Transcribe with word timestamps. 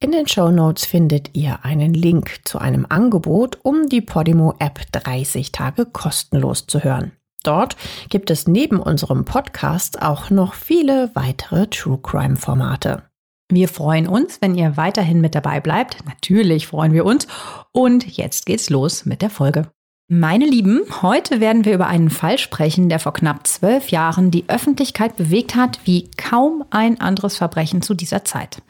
In 0.00 0.12
den 0.12 0.28
Show 0.28 0.52
Notes 0.52 0.86
findet 0.86 1.36
ihr 1.36 1.64
einen 1.64 1.92
Link 1.92 2.42
zu 2.44 2.60
einem 2.60 2.86
Angebot, 2.88 3.58
um 3.64 3.88
die 3.88 4.00
Podimo 4.00 4.54
App 4.60 4.80
30 4.92 5.50
Tage 5.50 5.86
kostenlos 5.86 6.68
zu 6.68 6.84
hören. 6.84 7.10
Dort 7.42 7.76
gibt 8.08 8.30
es 8.30 8.46
neben 8.46 8.78
unserem 8.78 9.24
Podcast 9.24 10.00
auch 10.00 10.30
noch 10.30 10.54
viele 10.54 11.10
weitere 11.14 11.66
True 11.66 11.98
Crime 12.00 12.36
Formate. 12.36 13.02
Wir 13.50 13.66
freuen 13.66 14.06
uns, 14.06 14.40
wenn 14.40 14.54
ihr 14.54 14.76
weiterhin 14.76 15.20
mit 15.20 15.34
dabei 15.34 15.58
bleibt. 15.58 15.96
Natürlich 16.06 16.68
freuen 16.68 16.92
wir 16.92 17.04
uns. 17.04 17.26
Und 17.72 18.06
jetzt 18.16 18.46
geht's 18.46 18.70
los 18.70 19.04
mit 19.04 19.20
der 19.20 19.30
Folge. 19.30 19.66
Meine 20.06 20.46
Lieben, 20.46 20.82
heute 21.02 21.40
werden 21.40 21.64
wir 21.64 21.74
über 21.74 21.88
einen 21.88 22.10
Fall 22.10 22.38
sprechen, 22.38 22.88
der 22.88 23.00
vor 23.00 23.14
knapp 23.14 23.48
zwölf 23.48 23.88
Jahren 23.88 24.30
die 24.30 24.48
Öffentlichkeit 24.48 25.16
bewegt 25.16 25.56
hat, 25.56 25.80
wie 25.84 26.08
kaum 26.16 26.64
ein 26.70 27.00
anderes 27.00 27.36
Verbrechen 27.36 27.82
zu 27.82 27.94
dieser 27.94 28.24
Zeit. 28.24 28.62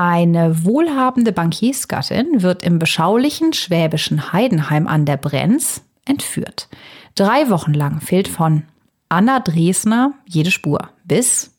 Eine 0.00 0.64
wohlhabende 0.64 1.32
Bankiersgattin 1.32 2.42
wird 2.42 2.62
im 2.62 2.78
beschaulichen 2.78 3.52
schwäbischen 3.52 4.32
Heidenheim 4.32 4.86
an 4.86 5.06
der 5.06 5.16
Brenz 5.16 5.82
entführt. 6.04 6.68
Drei 7.16 7.50
Wochen 7.50 7.74
lang 7.74 8.00
fehlt 8.00 8.28
von 8.28 8.62
Anna 9.08 9.40
Dresner 9.40 10.12
jede 10.24 10.52
Spur. 10.52 10.90
Bis, 11.02 11.50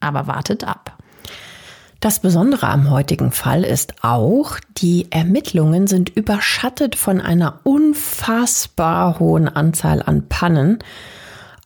aber 0.00 0.26
wartet 0.26 0.64
ab. 0.64 0.98
Das 2.00 2.18
Besondere 2.18 2.66
am 2.66 2.90
heutigen 2.90 3.30
Fall 3.30 3.62
ist 3.62 4.02
auch, 4.02 4.58
die 4.76 5.06
Ermittlungen 5.12 5.86
sind 5.86 6.08
überschattet 6.08 6.96
von 6.96 7.20
einer 7.20 7.60
unfassbar 7.62 9.20
hohen 9.20 9.46
Anzahl 9.46 10.02
an 10.02 10.28
Pannen 10.28 10.80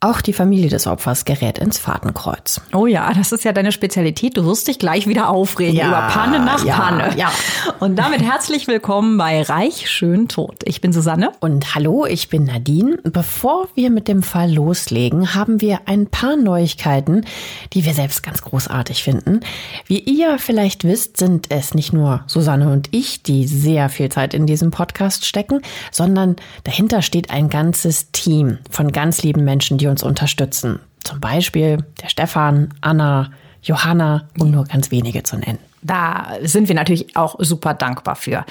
auch 0.01 0.21
die 0.21 0.33
Familie 0.33 0.69
des 0.69 0.87
Opfers 0.87 1.25
gerät 1.25 1.59
ins 1.59 1.79
Fadenkreuz. 1.79 2.61
Oh 2.73 2.87
ja, 2.87 3.13
das 3.15 3.33
ist 3.33 3.45
ja 3.45 3.53
deine 3.53 3.73
Spezialität. 3.73 4.37
Du 4.37 4.45
wirst 4.47 4.69
dich 4.69 4.79
gleich 4.79 5.09
wieder 5.09 5.29
aufregen 5.29 5.75
ja, 5.75 5.89
über 5.89 6.03
Panne 6.09 6.39
nach 6.39 6.65
ja, 6.65 6.77
Panne. 6.77 7.17
Ja. 7.17 7.33
Und 7.81 7.97
damit 7.97 8.23
herzlich 8.23 8.69
willkommen 8.69 9.19
bei 9.19 9.43
Reich 9.43 9.91
schön 9.91 10.29
tot. 10.29 10.63
Ich 10.65 10.81
bin 10.81 10.93
Susanne. 10.93 11.33
Und 11.41 11.75
hallo, 11.75 12.07
ich 12.07 12.29
bin 12.29 12.45
Nadine. 12.45 12.99
Bevor 13.03 13.67
wir 13.75 13.91
mit 13.91 14.07
dem 14.07 14.23
Fall 14.23 14.53
loslegen, 14.55 15.35
haben 15.35 15.61
wir 15.61 15.81
ein 15.87 16.07
paar 16.07 16.37
Neuigkeiten, 16.37 17.25
die 17.73 17.85
wir 17.85 17.95
selbst 17.95 18.23
ganz 18.23 18.43
großartig 18.43 19.03
finden. 19.03 19.41
Wie 19.87 19.99
ihr 19.99 20.39
vielleicht 20.39 20.85
wisst, 20.85 21.17
sind 21.17 21.51
es 21.51 21.75
nicht 21.75 21.93
nur 21.93 22.23
Susanne 22.29 22.71
und 22.71 22.89
ich, 22.93 23.25
die 23.25 23.49
sehr 23.49 23.89
viel 23.89 24.11
Zeit 24.11 24.33
in 24.33 24.47
diesem 24.47 24.71
Podcast 24.71 25.27
stecken, 25.27 25.61
sondern 25.91 26.37
dahinter 26.63 27.03
steht 27.03 27.31
ein 27.31 27.49
ganzes 27.49 28.13
Team 28.13 28.59
von 28.71 28.93
ganz 28.93 29.25
lieben 29.25 29.45
Menschen, 29.45 29.77
die 29.77 29.88
uns 29.89 30.03
unterstützen. 30.03 30.81
Zum 31.05 31.21
Beispiel 31.21 31.79
der 32.03 32.09
Stefan, 32.09 32.75
Anna, 32.81 33.31
Johanna, 33.63 34.29
um 34.39 34.51
nur 34.51 34.65
ganz 34.65 34.91
wenige 34.91 35.23
zu 35.23 35.37
nennen. 35.37 35.59
Da 35.83 36.33
sind 36.43 36.69
wir 36.69 36.75
natürlich 36.75 37.17
auch 37.17 37.37
super 37.39 37.75
dankbar 37.75 38.17
für. 38.17 38.45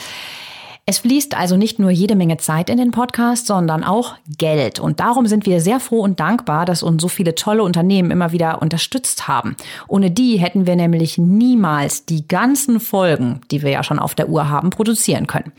Es 0.90 1.00
fließt 1.00 1.36
also 1.36 1.58
nicht 1.58 1.80
nur 1.80 1.90
jede 1.90 2.16
Menge 2.16 2.38
Zeit 2.38 2.70
in 2.70 2.78
den 2.78 2.92
Podcast, 2.92 3.46
sondern 3.46 3.84
auch 3.84 4.16
Geld. 4.38 4.80
Und 4.80 5.02
darum 5.02 5.28
sind 5.28 5.46
wir 5.46 5.60
sehr 5.60 5.82
froh 5.82 6.00
und 6.00 6.22
dankbar, 6.22 6.64
dass 6.64 6.82
uns 6.82 7.02
so 7.02 7.10
viele 7.10 7.36
tolle 7.36 7.64
Unternehmen 7.64 8.10
immer 8.10 8.32
wieder 8.32 8.62
unterstützt 8.62 9.28
haben. 9.28 9.58
Ohne 9.90 10.12
die 10.12 10.38
hätten 10.38 10.66
wir 10.66 10.78
nämlich 10.78 11.18
niemals 11.18 12.06
die 12.06 12.26
ganzen 12.26 12.80
Folgen, 12.80 13.42
die 13.52 13.64
wir 13.64 13.72
ja 13.72 13.84
schon 13.84 14.00
auf 14.00 14.16
der 14.16 14.30
Uhr 14.30 14.50
haben, 14.50 14.70
produzieren 14.70 15.28
können. 15.28 15.52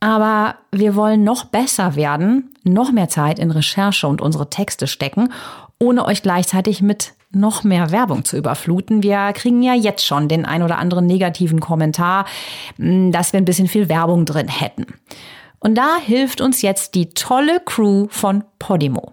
Aber 0.00 0.56
wir 0.72 0.94
wollen 0.94 1.24
noch 1.24 1.44
besser 1.46 1.96
werden, 1.96 2.54
noch 2.64 2.92
mehr 2.92 3.08
Zeit 3.08 3.38
in 3.38 3.50
Recherche 3.50 4.06
und 4.06 4.20
unsere 4.20 4.50
Texte 4.50 4.86
stecken, 4.86 5.32
ohne 5.78 6.04
euch 6.04 6.22
gleichzeitig 6.22 6.82
mit 6.82 7.14
noch 7.30 7.64
mehr 7.64 7.90
Werbung 7.90 8.24
zu 8.24 8.36
überfluten. 8.36 9.02
Wir 9.02 9.32
kriegen 9.32 9.62
ja 9.62 9.74
jetzt 9.74 10.06
schon 10.06 10.28
den 10.28 10.44
ein 10.44 10.62
oder 10.62 10.78
anderen 10.78 11.06
negativen 11.06 11.60
Kommentar, 11.60 12.26
hm, 12.76 13.12
dass 13.12 13.32
wir 13.32 13.40
ein 13.40 13.44
bisschen 13.44 13.68
viel 13.68 13.88
Werbung 13.88 14.24
drin 14.24 14.48
hätten. 14.48 14.86
Und 15.58 15.76
da 15.76 15.96
hilft 15.96 16.40
uns 16.40 16.62
jetzt 16.62 16.94
die 16.94 17.10
tolle 17.10 17.60
Crew 17.64 18.06
von 18.10 18.44
Podimo. 18.58 19.12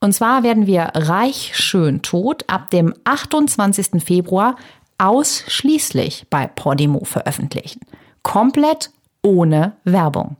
Und 0.00 0.12
zwar 0.12 0.42
werden 0.42 0.66
wir 0.66 0.92
Reich 0.94 1.52
schön 1.54 2.02
tot 2.02 2.44
ab 2.48 2.70
dem 2.70 2.94
28. 3.04 4.02
Februar 4.04 4.56
ausschließlich 4.98 6.26
bei 6.30 6.46
Podimo 6.46 7.04
veröffentlichen. 7.04 7.80
Komplett 8.22 8.90
ohne 9.26 9.72
Werbung. 9.84 10.36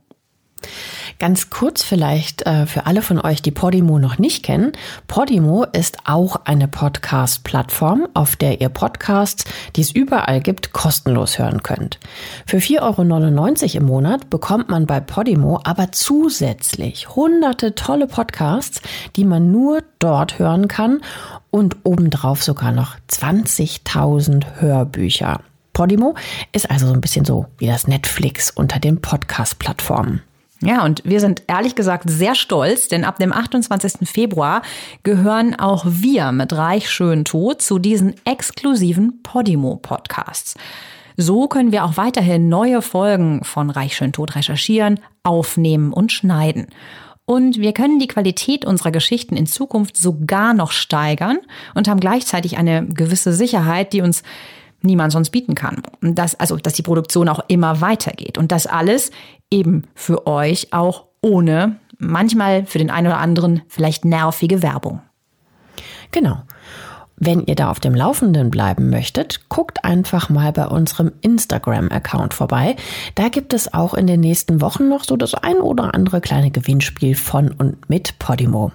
Ganz 1.19 1.49
kurz 1.49 1.83
vielleicht 1.83 2.45
äh, 2.45 2.67
für 2.67 2.85
alle 2.85 3.01
von 3.01 3.19
euch, 3.19 3.41
die 3.41 3.51
Podimo 3.51 3.97
noch 3.97 4.19
nicht 4.19 4.43
kennen. 4.43 4.73
Podimo 5.07 5.63
ist 5.63 5.97
auch 6.05 6.41
eine 6.45 6.67
Podcast-Plattform, 6.67 8.07
auf 8.13 8.35
der 8.35 8.61
ihr 8.61 8.69
Podcasts, 8.69 9.45
die 9.75 9.81
es 9.81 9.91
überall 9.91 10.41
gibt, 10.41 10.73
kostenlos 10.73 11.39
hören 11.39 11.63
könnt. 11.63 11.99
Für 12.45 12.57
4,99 12.57 13.63
Euro 13.63 13.77
im 13.77 13.85
Monat 13.85 14.29
bekommt 14.29 14.69
man 14.69 14.85
bei 14.85 14.99
Podimo 14.99 15.59
aber 15.63 15.91
zusätzlich 15.91 17.15
hunderte 17.15 17.73
tolle 17.73 18.07
Podcasts, 18.07 18.81
die 19.15 19.25
man 19.25 19.51
nur 19.51 19.81
dort 19.97 20.37
hören 20.37 20.67
kann 20.67 21.01
und 21.49 21.77
obendrauf 21.83 22.43
sogar 22.43 22.71
noch 22.71 22.95
20.000 23.09 24.59
Hörbücher. 24.59 25.39
Podimo 25.77 26.15
ist 26.53 26.71
also 26.71 26.87
so 26.87 26.93
ein 26.93 27.01
bisschen 27.01 27.23
so 27.23 27.45
wie 27.59 27.67
das 27.67 27.87
Netflix 27.87 28.49
unter 28.49 28.79
den 28.79 28.99
Podcast-Plattformen. 28.99 30.23
Ja, 30.59 30.83
und 30.83 31.03
wir 31.05 31.19
sind 31.19 31.43
ehrlich 31.45 31.75
gesagt 31.75 32.09
sehr 32.09 32.33
stolz, 32.33 32.87
denn 32.87 33.03
ab 33.03 33.19
dem 33.19 33.31
28. 33.31 34.09
Februar 34.09 34.63
gehören 35.03 35.53
auch 35.53 35.85
wir 35.87 36.31
mit 36.31 36.51
Reich 36.53 36.89
Schön 36.89 37.25
Tod 37.25 37.61
zu 37.61 37.77
diesen 37.77 38.15
exklusiven 38.25 39.21
Podimo-Podcasts. 39.21 40.55
So 41.15 41.47
können 41.47 41.71
wir 41.71 41.85
auch 41.85 41.95
weiterhin 41.95 42.49
neue 42.49 42.81
Folgen 42.81 43.43
von 43.43 43.69
Reich 43.69 43.95
Schön 43.95 44.13
Tod 44.13 44.35
recherchieren, 44.35 44.99
aufnehmen 45.21 45.93
und 45.93 46.11
schneiden. 46.11 46.69
Und 47.25 47.59
wir 47.59 47.73
können 47.73 47.99
die 47.99 48.07
Qualität 48.07 48.65
unserer 48.65 48.89
Geschichten 48.89 49.37
in 49.37 49.45
Zukunft 49.45 49.95
sogar 49.95 50.55
noch 50.55 50.71
steigern 50.71 51.37
und 51.75 51.87
haben 51.87 51.99
gleichzeitig 51.99 52.57
eine 52.57 52.87
gewisse 52.87 53.31
Sicherheit, 53.31 53.93
die 53.93 54.01
uns 54.01 54.23
niemand 54.81 55.11
sonst 55.11 55.31
bieten 55.31 55.55
kann. 55.55 55.81
Und 56.01 56.15
das, 56.15 56.39
also, 56.39 56.57
dass 56.57 56.73
die 56.73 56.81
Produktion 56.81 57.29
auch 57.29 57.41
immer 57.47 57.81
weitergeht. 57.81 58.37
Und 58.37 58.51
das 58.51 58.67
alles 58.67 59.11
eben 59.49 59.83
für 59.95 60.27
euch 60.27 60.73
auch 60.73 61.05
ohne 61.21 61.77
manchmal 61.97 62.65
für 62.65 62.77
den 62.77 62.89
einen 62.91 63.07
oder 63.07 63.17
anderen 63.17 63.61
vielleicht 63.67 64.05
nervige 64.05 64.61
Werbung. 64.61 65.01
Genau. 66.11 66.41
Wenn 67.19 67.43
ihr 67.45 67.55
da 67.55 67.71
auf 67.71 67.79
dem 67.79 67.95
Laufenden 67.95 68.51
bleiben 68.51 68.91
möchtet, 68.91 69.49
guckt 69.49 69.83
einfach 69.83 70.29
mal 70.29 70.51
bei 70.51 70.67
unserem 70.67 71.11
Instagram-Account 71.21 72.35
vorbei. 72.35 72.75
Da 73.15 73.29
gibt 73.29 73.53
es 73.53 73.73
auch 73.73 73.95
in 73.95 74.05
den 74.05 74.19
nächsten 74.19 74.61
Wochen 74.61 74.87
noch 74.87 75.03
so 75.03 75.17
das 75.17 75.33
ein 75.33 75.57
oder 75.57 75.95
andere 75.95 76.21
kleine 76.21 76.51
Gewinnspiel 76.51 77.15
von 77.15 77.51
und 77.51 77.89
mit 77.89 78.19
Podimo. 78.19 78.71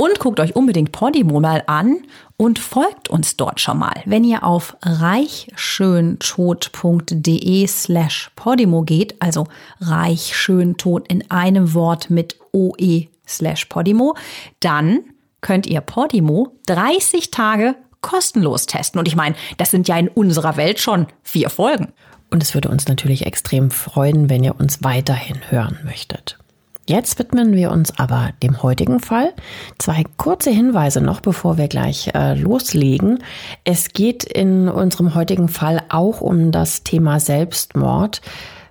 Und 0.00 0.18
guckt 0.18 0.40
euch 0.40 0.56
unbedingt 0.56 0.90
Podimo 0.92 1.40
mal 1.40 1.62
an 1.66 1.98
und 2.38 2.58
folgt 2.58 3.10
uns 3.10 3.36
dort 3.36 3.60
schon 3.60 3.76
mal. 3.76 4.00
Wenn 4.06 4.24
ihr 4.24 4.44
auf 4.44 4.74
reichschöntod.de 4.80 7.66
slash 7.66 8.30
Podimo 8.34 8.80
geht, 8.80 9.20
also 9.20 9.46
reichschöntod 9.78 11.06
in 11.08 11.30
einem 11.30 11.74
Wort 11.74 12.08
mit 12.08 12.38
OE 12.52 13.08
slash 13.28 13.66
Podimo, 13.66 14.16
dann 14.60 15.00
könnt 15.42 15.66
ihr 15.66 15.82
Podimo 15.82 16.54
30 16.64 17.30
Tage 17.30 17.74
kostenlos 18.00 18.64
testen. 18.64 19.00
Und 19.00 19.06
ich 19.06 19.16
meine, 19.16 19.34
das 19.58 19.70
sind 19.70 19.86
ja 19.86 19.98
in 19.98 20.08
unserer 20.08 20.56
Welt 20.56 20.80
schon 20.80 21.08
vier 21.22 21.50
Folgen. 21.50 21.92
Und 22.30 22.42
es 22.42 22.54
würde 22.54 22.70
uns 22.70 22.88
natürlich 22.88 23.26
extrem 23.26 23.70
freuen, 23.70 24.30
wenn 24.30 24.44
ihr 24.44 24.58
uns 24.58 24.82
weiterhin 24.82 25.50
hören 25.50 25.78
möchtet. 25.84 26.38
Jetzt 26.86 27.18
widmen 27.18 27.52
wir 27.52 27.70
uns 27.70 27.98
aber 27.98 28.30
dem 28.42 28.62
heutigen 28.62 29.00
Fall. 29.00 29.32
Zwei 29.78 30.04
kurze 30.16 30.50
Hinweise 30.50 31.00
noch, 31.00 31.20
bevor 31.20 31.56
wir 31.56 31.68
gleich 31.68 32.10
äh, 32.14 32.34
loslegen. 32.34 33.22
Es 33.64 33.90
geht 33.92 34.24
in 34.24 34.68
unserem 34.68 35.14
heutigen 35.14 35.48
Fall 35.48 35.82
auch 35.88 36.20
um 36.20 36.50
das 36.50 36.82
Thema 36.82 37.20
Selbstmord. 37.20 38.22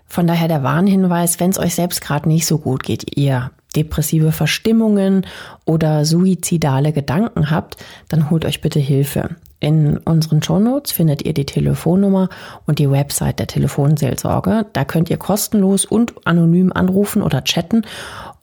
Von 0.06 0.28
daher 0.28 0.48
der 0.48 0.64
Warnhinweis, 0.64 1.40
wenn 1.40 1.52
es 1.52 1.60
euch 1.60 1.76
selbst 1.76 2.02
gerade 2.02 2.28
nicht 2.28 2.46
so 2.46 2.58
gut 2.58 2.84
geht, 2.84 3.16
ihr 3.18 3.52
depressive 3.76 4.32
Verstimmungen 4.32 5.26
oder 5.66 6.04
suizidale 6.04 6.92
Gedanken 6.92 7.52
habt, 7.52 7.78
dann 8.10 8.30
holt 8.30 8.44
euch 8.44 8.62
bitte 8.62 8.80
Hilfe. 8.80 9.36
In 9.60 9.98
unseren 9.98 10.42
Shownotes 10.42 10.94
findet 10.94 11.24
ihr 11.24 11.34
die 11.34 11.46
Telefonnummer 11.46 12.30
und 12.66 12.80
die 12.80 12.90
Website 12.90 13.40
der 13.40 13.48
Telefonseelsorge. 13.48 14.66
Da 14.72 14.86
könnt 14.86 15.10
ihr 15.10 15.18
kostenlos 15.18 15.84
und 15.84 16.14
anonym 16.26 16.72
anrufen 16.72 17.22
oder 17.22 17.44
chatten 17.44 17.84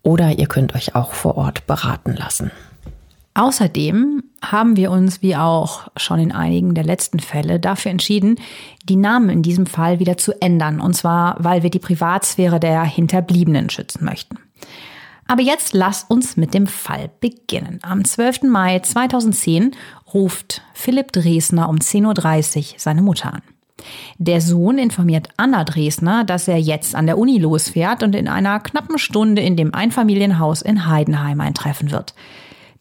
oder 0.02 0.38
ihr 0.38 0.46
könnt 0.46 0.74
euch 0.74 0.94
auch 0.94 1.12
vor 1.12 1.36
Ort 1.36 1.66
beraten 1.66 2.14
lassen. 2.14 2.50
Außerdem 3.32 4.22
haben 4.42 4.76
wir 4.76 4.90
uns, 4.90 5.20
wie 5.20 5.36
auch 5.36 5.88
schon 5.96 6.20
in 6.20 6.32
einigen 6.32 6.74
der 6.74 6.84
letzten 6.84 7.18
Fälle, 7.18 7.60
dafür 7.60 7.90
entschieden, 7.90 8.36
die 8.84 8.96
Namen 8.96 9.28
in 9.28 9.42
diesem 9.42 9.66
Fall 9.66 9.98
wieder 9.98 10.16
zu 10.16 10.40
ändern. 10.40 10.80
Und 10.80 10.94
zwar, 10.94 11.36
weil 11.38 11.62
wir 11.62 11.70
die 11.70 11.78
Privatsphäre 11.78 12.60
der 12.60 12.82
Hinterbliebenen 12.84 13.68
schützen 13.68 14.04
möchten. 14.04 14.38
Aber 15.28 15.42
jetzt 15.42 15.74
lasst 15.74 16.10
uns 16.10 16.36
mit 16.36 16.54
dem 16.54 16.66
Fall 16.66 17.10
beginnen. 17.20 17.80
Am 17.82 18.04
12. 18.04 18.44
Mai 18.44 18.78
2010 18.78 19.72
ruft 20.14 20.62
Philipp 20.72 21.12
Dresner 21.12 21.68
um 21.68 21.76
10.30 21.76 22.58
Uhr 22.58 22.64
seine 22.78 23.02
Mutter 23.02 23.34
an. 23.34 23.42
Der 24.18 24.40
Sohn 24.40 24.78
informiert 24.78 25.28
Anna 25.36 25.64
Dresner, 25.64 26.24
dass 26.24 26.48
er 26.48 26.58
jetzt 26.58 26.94
an 26.94 27.06
der 27.06 27.18
Uni 27.18 27.38
losfährt 27.38 28.02
und 28.02 28.14
in 28.14 28.28
einer 28.28 28.60
knappen 28.60 28.98
Stunde 28.98 29.42
in 29.42 29.56
dem 29.56 29.74
Einfamilienhaus 29.74 30.62
in 30.62 30.86
Heidenheim 30.86 31.40
eintreffen 31.40 31.90
wird. 31.90 32.14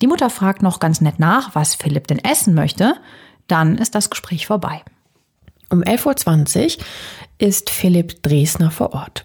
Die 0.01 0.07
Mutter 0.07 0.30
fragt 0.30 0.62
noch 0.62 0.80
ganz 0.80 1.01
nett 1.01 1.19
nach, 1.19 1.56
was 1.56 1.75
Philipp 1.75 2.07
denn 2.07 2.19
essen 2.19 2.53
möchte. 2.53 2.95
Dann 3.48 3.77
ist 3.77 3.95
das 3.95 4.09
Gespräch 4.09 4.48
vorbei. 4.48 4.81
Um 5.69 5.81
11.20 5.81 6.77
Uhr 6.77 6.83
ist 7.38 7.69
Philipp 7.69 8.21
Dresner 8.21 8.71
vor 8.71 8.94
Ort. 8.94 9.24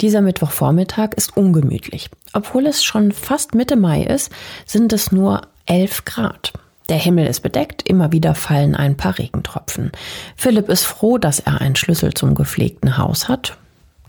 Dieser 0.00 0.22
Mittwochvormittag 0.22 1.10
ist 1.16 1.36
ungemütlich. 1.36 2.10
Obwohl 2.32 2.66
es 2.66 2.82
schon 2.82 3.12
fast 3.12 3.54
Mitte 3.54 3.76
Mai 3.76 4.02
ist, 4.02 4.30
sind 4.66 4.92
es 4.92 5.12
nur 5.12 5.42
11 5.66 6.04
Grad. 6.04 6.52
Der 6.88 6.98
Himmel 6.98 7.26
ist 7.26 7.40
bedeckt, 7.40 7.88
immer 7.88 8.10
wieder 8.10 8.34
fallen 8.34 8.74
ein 8.74 8.96
paar 8.96 9.16
Regentropfen. 9.18 9.92
Philipp 10.34 10.68
ist 10.68 10.84
froh, 10.84 11.18
dass 11.18 11.38
er 11.38 11.60
einen 11.60 11.76
Schlüssel 11.76 12.14
zum 12.14 12.34
gepflegten 12.34 12.98
Haus 12.98 13.28
hat. 13.28 13.56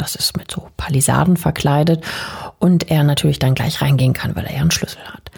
Das 0.01 0.15
ist 0.15 0.36
mit 0.36 0.50
so 0.50 0.68
Palisaden 0.77 1.38
verkleidet 1.38 2.03
und 2.57 2.89
er 2.89 3.03
natürlich 3.03 3.38
dann 3.38 3.53
gleich 3.53 3.83
reingehen 3.83 4.13
kann, 4.13 4.36
weil 4.36 4.45
er 4.45 4.56
ja 4.56 4.62
einen 4.62 4.71
Schlüssel 4.71 5.03
hat. 5.03 5.30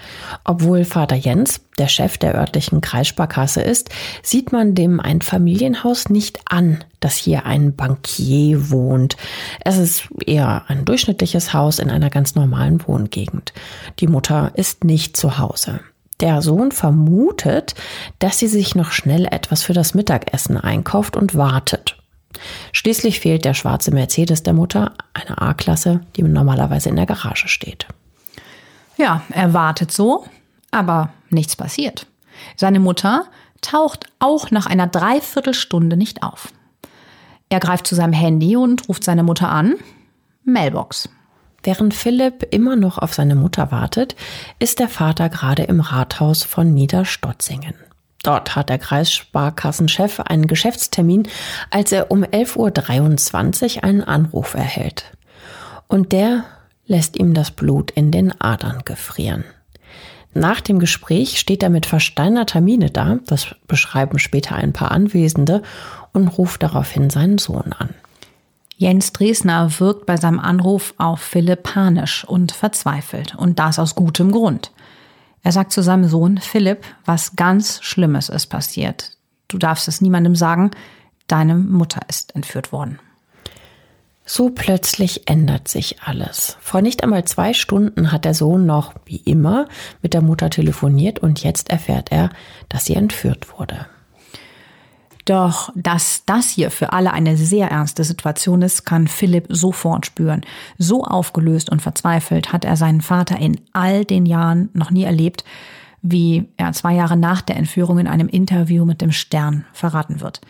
Obwohl 0.46 0.86
Vater 0.86 1.18
Jens 1.18 1.60
der 1.78 1.90
Chef 1.90 2.18
der 2.18 2.34
örtlichen 2.34 2.80
Kreissparkasse 2.80 3.62
ist, 3.62 3.90
sieht 4.22 4.54
man 4.54 4.74
dem 4.74 5.02
Einfamilienhaus 5.02 6.08
nicht 6.08 6.40
an, 6.46 6.82
dass 7.02 7.18
hier 7.18 7.46
ein 7.46 7.76
Bankier 7.76 8.72
wohnt. 8.72 9.18
Es 9.66 9.78
ist 9.78 10.08
eher 10.26 10.64
ein 10.70 10.86
durchschnittliches 10.86 11.54
Haus 11.54 11.80
in 11.80 11.90
einer 11.90 12.10
ganz 12.10 12.36
normalen 12.36 12.88
Wohngegend. 12.88 13.52
Die 14.00 14.08
Mutter 14.08 14.54
ist 14.56 14.86
nicht 14.86 15.18
zu 15.18 15.40
Hause. 15.40 15.82
Der 16.22 16.42
Sohn 16.42 16.72
vermutet, 16.72 17.76
dass 18.20 18.40
sie 18.40 18.48
sich 18.48 18.76
noch 18.76 18.92
schnell 18.92 19.26
etwas 19.26 19.62
für 19.62 19.74
das 19.74 19.94
Mittagessen 19.94 20.56
einkauft 20.56 21.18
und 21.18 21.36
wartet. 21.36 21.98
Schließlich 22.72 23.20
fehlt 23.20 23.46
der 23.46 23.54
schwarze 23.54 23.92
Mercedes 23.92 24.44
der 24.44 24.54
Mutter, 24.54 24.94
eine 25.14 25.42
A-Klasse, 25.42 26.02
die 26.16 26.24
normalerweise 26.24 26.90
in 26.90 26.96
der 26.96 27.06
Garage 27.06 27.48
steht. 27.48 27.88
Ja, 28.98 29.22
er 29.30 29.54
wartet 29.54 29.92
so, 29.92 30.26
aber 30.72 31.12
nichts 31.30 31.56
passiert. 31.56 32.08
Seine 32.56 32.80
Mutter 32.80 33.26
taucht 33.62 34.08
auch 34.20 34.52
nach 34.52 34.66
einer 34.66 34.88
Dreiviertelstunde 34.88 35.98
nicht 35.98 36.24
auf. 36.24 36.50
Er 37.50 37.60
greift 37.60 37.88
zu 37.88 37.96
seinem 37.96 38.14
Handy 38.14 38.56
und 38.56 38.90
ruft 38.90 39.04
seine 39.04 39.24
Mutter 39.24 39.50
an. 39.50 39.76
Mailbox. 40.44 41.10
Während 41.64 41.94
Philipp 41.94 42.48
immer 42.52 42.76
noch 42.76 42.98
auf 42.98 43.14
seine 43.14 43.36
Mutter 43.36 43.72
wartet, 43.72 44.16
ist 44.60 44.80
der 44.80 44.90
Vater 44.90 45.30
gerade 45.30 45.64
im 45.64 45.80
Rathaus 45.80 46.44
von 46.44 46.74
Niederstotzingen. 46.74 47.76
Dort 48.24 48.56
hat 48.56 48.70
der 48.70 48.80
Kreissparkassenchef 48.80 50.22
einen 50.22 50.48
Geschäftstermin, 50.48 51.28
als 51.70 51.92
er 51.92 52.10
um 52.10 52.24
11.23 52.24 53.76
Uhr 53.78 53.84
einen 53.84 54.04
Anruf 54.04 54.54
erhält. 54.54 55.06
Und 55.88 56.14
der 56.14 56.46
lässt 56.86 57.18
ihm 57.18 57.34
das 57.34 57.52
Blut 57.52 57.92
in 57.92 58.12
den 58.12 58.40
Adern 58.42 58.82
gefrieren. 58.86 59.44
Nach 60.34 60.62
dem 60.62 60.80
Gespräch 60.80 61.40
steht 61.40 61.62
er 61.62 61.70
mit 61.70 61.86
versteinerter 61.86 62.60
Miene 62.62 62.90
da, 62.90 63.20
das 63.28 63.56
beschreiben 63.68 64.18
später 64.18 64.56
ein 64.56 64.74
paar 64.74 64.92
Anwesende, 64.92 65.62
und 66.12 66.28
ruft 66.28 66.64
daraufhin 66.64 67.10
seinen 67.10 67.38
Sohn 67.38 67.74
an. 67.78 67.90
Jens 68.78 69.14
Dresner 69.14 69.80
wirkt 69.80 70.06
bei 70.06 70.18
seinem 70.18 70.40
Anruf 70.40 70.94
auf 70.98 71.22
Philipp 71.22 71.64
panisch 71.64 72.26
und 72.26 72.52
verzweifelt. 72.52 73.36
Und 73.36 73.60
das 73.60 73.80
aus 73.80 73.96
gutem 73.96 74.32
Grund. 74.32 74.72
Er 75.44 75.52
sagt 75.52 75.74
zu 75.74 75.84
seinem 75.84 76.08
Sohn, 76.08 76.38
Philipp, 76.38 76.86
was 77.06 77.36
ganz 77.36 77.80
Schlimmes 77.84 78.30
ist 78.30 78.48
passiert. 78.48 79.18
Du 79.50 79.58
darfst 79.58 79.88
es 79.88 80.02
niemandem 80.02 80.36
sagen, 80.36 80.72
deine 81.28 81.56
Mutter 81.56 82.02
ist 82.08 82.34
entführt 82.36 82.72
worden. 82.72 83.00
So 84.26 84.50
plötzlich 84.50 85.28
ändert 85.28 85.68
sich 85.68 86.02
alles. 86.02 86.58
Vor 86.62 86.82
nicht 86.82 87.04
einmal 87.04 87.26
zwei 87.26 87.54
Stunden 87.54 88.14
hat 88.14 88.24
der 88.24 88.34
Sohn 88.34 88.66
noch, 88.66 88.94
wie 89.06 89.18
immer, 89.18 89.68
mit 90.02 90.14
der 90.14 90.22
Mutter 90.22 90.50
telefoniert 90.50 91.20
und 91.20 91.44
jetzt 91.44 91.70
erfährt 91.70 92.12
er, 92.12 92.30
dass 92.70 92.86
sie 92.86 92.96
entführt 92.96 93.60
wurde. 93.60 93.86
Doch 95.26 95.72
dass 95.76 96.24
das 96.26 96.50
hier 96.50 96.70
für 96.70 96.92
alle 96.92 97.14
eine 97.14 97.38
sehr 97.38 97.70
ernste 97.70 98.04
Situation 98.04 98.62
ist, 98.62 98.86
kann 98.86 99.08
Philipp 99.08 99.48
sofort 99.50 100.06
spüren. 100.06 100.42
So 100.78 101.04
aufgelöst 101.06 101.70
und 101.70 101.82
verzweifelt 101.82 102.52
hat 102.52 102.66
er 102.66 102.76
seinen 102.76 103.02
Vater 103.02 103.38
in 103.38 103.60
all 103.72 104.04
den 104.04 104.26
Jahren 104.26 104.70
noch 104.74 104.92
nie 104.92 105.04
erlebt, 105.04 105.46
wie 106.02 106.50
er 106.58 106.74
zwei 106.74 106.94
Jahre 106.94 107.16
nach 107.16 107.42
der 107.42 107.56
Entführung 107.56 108.00
in 108.00 108.08
einem 108.08 108.28
Interview 108.28 108.84
mit 108.84 109.02
dem 109.02 109.14
Stern 109.14 109.66
verraten 109.72 110.20
wird. 110.20 110.42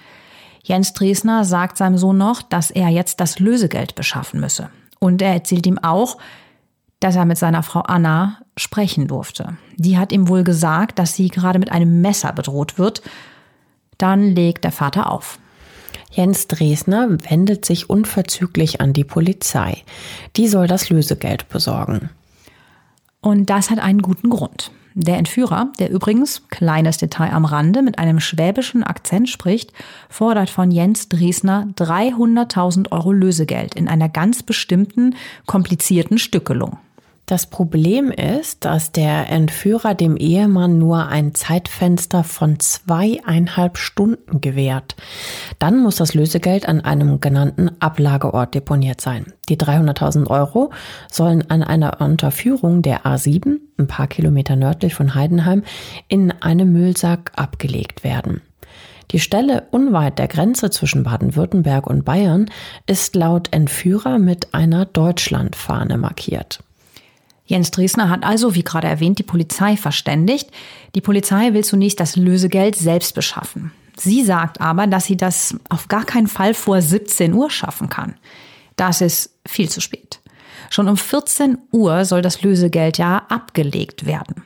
Jens 0.63 0.93
Dresner 0.93 1.45
sagt 1.45 1.77
seinem 1.77 1.97
Sohn 1.97 2.17
noch, 2.17 2.41
dass 2.41 2.71
er 2.71 2.89
jetzt 2.89 3.19
das 3.19 3.37
Lösegeld 3.37 3.93
beschaffen 3.93 4.39
müsse. 4.39 4.69
Und 4.97 5.21
er 5.21 5.33
erzählt 5.33 5.67
ihm 5.67 5.77
auch, 5.77 6.17
dass 6.99 7.15
er 7.15 7.25
mit 7.25 7.37
seiner 7.37 7.63
Frau 7.63 7.81
Anna 7.81 8.39
sprechen 8.57 9.07
durfte. 9.07 9.57
Die 9.75 9.97
hat 9.97 10.11
ihm 10.13 10.29
wohl 10.29 10.43
gesagt, 10.43 10.97
dass 10.97 11.15
sie 11.15 11.27
gerade 11.27 11.59
mit 11.59 11.71
einem 11.71 12.01
Messer 12.01 12.31
bedroht 12.31 12.79
wird 12.79 13.03
dann 13.97 14.35
legt 14.35 14.63
der 14.63 14.71
Vater 14.71 15.11
auf. 15.11 15.39
Jens 16.11 16.47
Dresner 16.47 17.09
wendet 17.29 17.65
sich 17.65 17.89
unverzüglich 17.89 18.81
an 18.81 18.93
die 18.93 19.03
Polizei. 19.03 19.83
Die 20.35 20.47
soll 20.47 20.67
das 20.67 20.89
Lösegeld 20.89 21.49
besorgen. 21.49 22.09
Und 23.19 23.49
das 23.49 23.69
hat 23.71 23.79
einen 23.79 24.01
guten 24.01 24.29
Grund. 24.29 24.71
Der 24.95 25.17
Entführer, 25.17 25.71
der 25.79 25.89
übrigens, 25.89 26.47
kleines 26.49 26.97
Detail 26.97 27.33
am 27.33 27.45
Rande, 27.45 27.81
mit 27.81 27.97
einem 27.97 28.19
schwäbischen 28.19 28.83
Akzent 28.83 29.27
spricht, 29.27 29.73
fordert 30.07 30.51
von 30.51 30.69
Jens 30.69 31.09
Dresner 31.09 31.67
300.000 31.77 32.91
Euro 32.91 33.11
Lösegeld 33.11 33.73
in 33.73 33.87
einer 33.87 34.07
ganz 34.07 34.43
bestimmten, 34.43 35.15
komplizierten 35.47 36.19
Stückelung. 36.19 36.77
Das 37.25 37.45
Problem 37.45 38.11
ist, 38.11 38.65
dass 38.65 38.91
der 38.91 39.29
Entführer 39.29 39.95
dem 39.95 40.17
Ehemann 40.17 40.77
nur 40.77 41.07
ein 41.07 41.33
Zeitfenster 41.33 42.25
von 42.25 42.59
zweieinhalb 42.59 43.77
Stunden 43.77 44.41
gewährt. 44.41 44.97
Dann 45.57 45.81
muss 45.81 45.95
das 45.95 46.13
Lösegeld 46.13 46.67
an 46.67 46.81
einem 46.81 47.21
genannten 47.21 47.71
Ablageort 47.79 48.53
deponiert 48.53 48.99
sein. 48.99 49.31
Die 49.47 49.57
300.000 49.57 50.27
Euro 50.27 50.71
sollen 51.09 51.49
an 51.49 51.63
einer 51.63 52.01
Unterführung 52.01 52.81
der 52.81 53.05
A7, 53.05 53.59
ein 53.77 53.87
paar 53.87 54.07
Kilometer 54.07 54.57
nördlich 54.57 54.93
von 54.93 55.15
Heidenheim, 55.15 55.63
in 56.09 56.31
einem 56.41 56.73
Müllsack 56.73 57.31
abgelegt 57.37 58.03
werden. 58.03 58.41
Die 59.11 59.19
Stelle 59.19 59.67
unweit 59.71 60.19
der 60.19 60.27
Grenze 60.27 60.71
zwischen 60.71 61.03
Baden-Württemberg 61.03 61.87
und 61.87 62.03
Bayern 62.03 62.49
ist 62.85 63.15
laut 63.15 63.53
Entführer 63.53 64.19
mit 64.19 64.53
einer 64.53 64.85
Deutschlandfahne 64.85 65.97
markiert. 65.97 66.59
Jens 67.53 67.69
Dresner 67.69 68.09
hat 68.09 68.23
also, 68.23 68.55
wie 68.55 68.63
gerade 68.63 68.87
erwähnt, 68.87 69.19
die 69.19 69.23
Polizei 69.23 69.77
verständigt. 69.77 70.49
Die 70.95 71.01
Polizei 71.01 71.53
will 71.53 71.63
zunächst 71.63 71.99
das 71.99 72.15
Lösegeld 72.15 72.75
selbst 72.75 73.13
beschaffen. 73.13 73.71
Sie 73.95 74.23
sagt 74.23 74.59
aber, 74.59 74.87
dass 74.87 75.05
sie 75.05 75.17
das 75.17 75.55
auf 75.69 75.87
gar 75.87 76.03
keinen 76.03 76.25
Fall 76.25 76.55
vor 76.55 76.81
17 76.81 77.31
Uhr 77.31 77.51
schaffen 77.51 77.89
kann. 77.89 78.15
Das 78.75 79.01
ist 79.01 79.35
viel 79.45 79.69
zu 79.69 79.81
spät. 79.81 80.19
Schon 80.71 80.89
um 80.89 80.97
14 80.97 81.59
Uhr 81.71 82.05
soll 82.05 82.23
das 82.23 82.41
Lösegeld 82.41 82.97
ja 82.97 83.21
abgelegt 83.29 84.07
werden. 84.07 84.41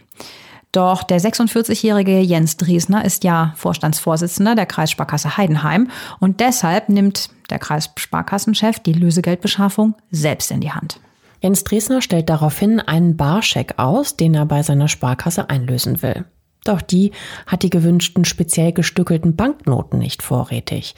Doch 0.74 1.04
der 1.04 1.22
46-jährige 1.22 2.20
Jens 2.20 2.58
Dresner 2.58 3.06
ist 3.06 3.24
ja 3.24 3.54
Vorstandsvorsitzender 3.56 4.54
der 4.54 4.66
Kreissparkasse 4.66 5.38
Heidenheim 5.38 5.90
und 6.20 6.42
deshalb 6.42 6.90
nimmt 6.90 7.30
der 7.50 7.60
Kreissparkassenchef 7.60 8.80
die 8.80 8.92
Lösegeldbeschaffung 8.92 9.96
selbst 10.12 10.52
in 10.52 10.60
die 10.60 10.74
Hand. 10.74 11.00
Jens 11.41 11.63
Dresner 11.63 12.01
stellt 12.01 12.29
daraufhin 12.29 12.79
einen 12.79 13.17
Barscheck 13.17 13.75
aus, 13.77 14.17
den 14.17 14.34
er 14.34 14.46
bei 14.46 14.63
seiner 14.63 14.88
Sparkasse 14.88 15.50
einlösen 15.50 16.01
will. 16.01 16.25
Doch 16.63 16.82
die 16.82 17.12
hat 17.46 17.63
die 17.63 17.70
gewünschten 17.70 18.25
speziell 18.25 18.74
gestückelten 18.74 19.36
Banknoten 19.36 20.00
nicht 20.00 20.22
vorrätig. 20.22 20.96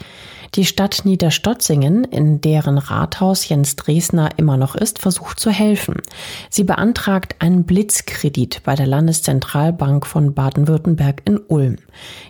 Die 0.56 0.66
Stadt 0.66 1.02
Niederstotzingen, 1.04 2.04
in 2.06 2.42
deren 2.42 2.78
Rathaus 2.78 3.48
Jens 3.48 3.76
Dresner 3.76 4.30
immer 4.38 4.58
noch 4.58 4.76
ist, 4.76 5.00
versucht 5.00 5.40
zu 5.40 5.52
helfen. 5.52 6.02
Sie 6.50 6.64
beantragt 6.64 7.36
einen 7.40 7.66
Blitzkredit 7.66 8.62
bei 8.64 8.76
der 8.76 8.88
Landeszentralbank 8.88 10.08
von 10.08 10.34
Baden-Württemberg 10.34 11.22
in 11.26 11.38
Ulm. 11.38 11.78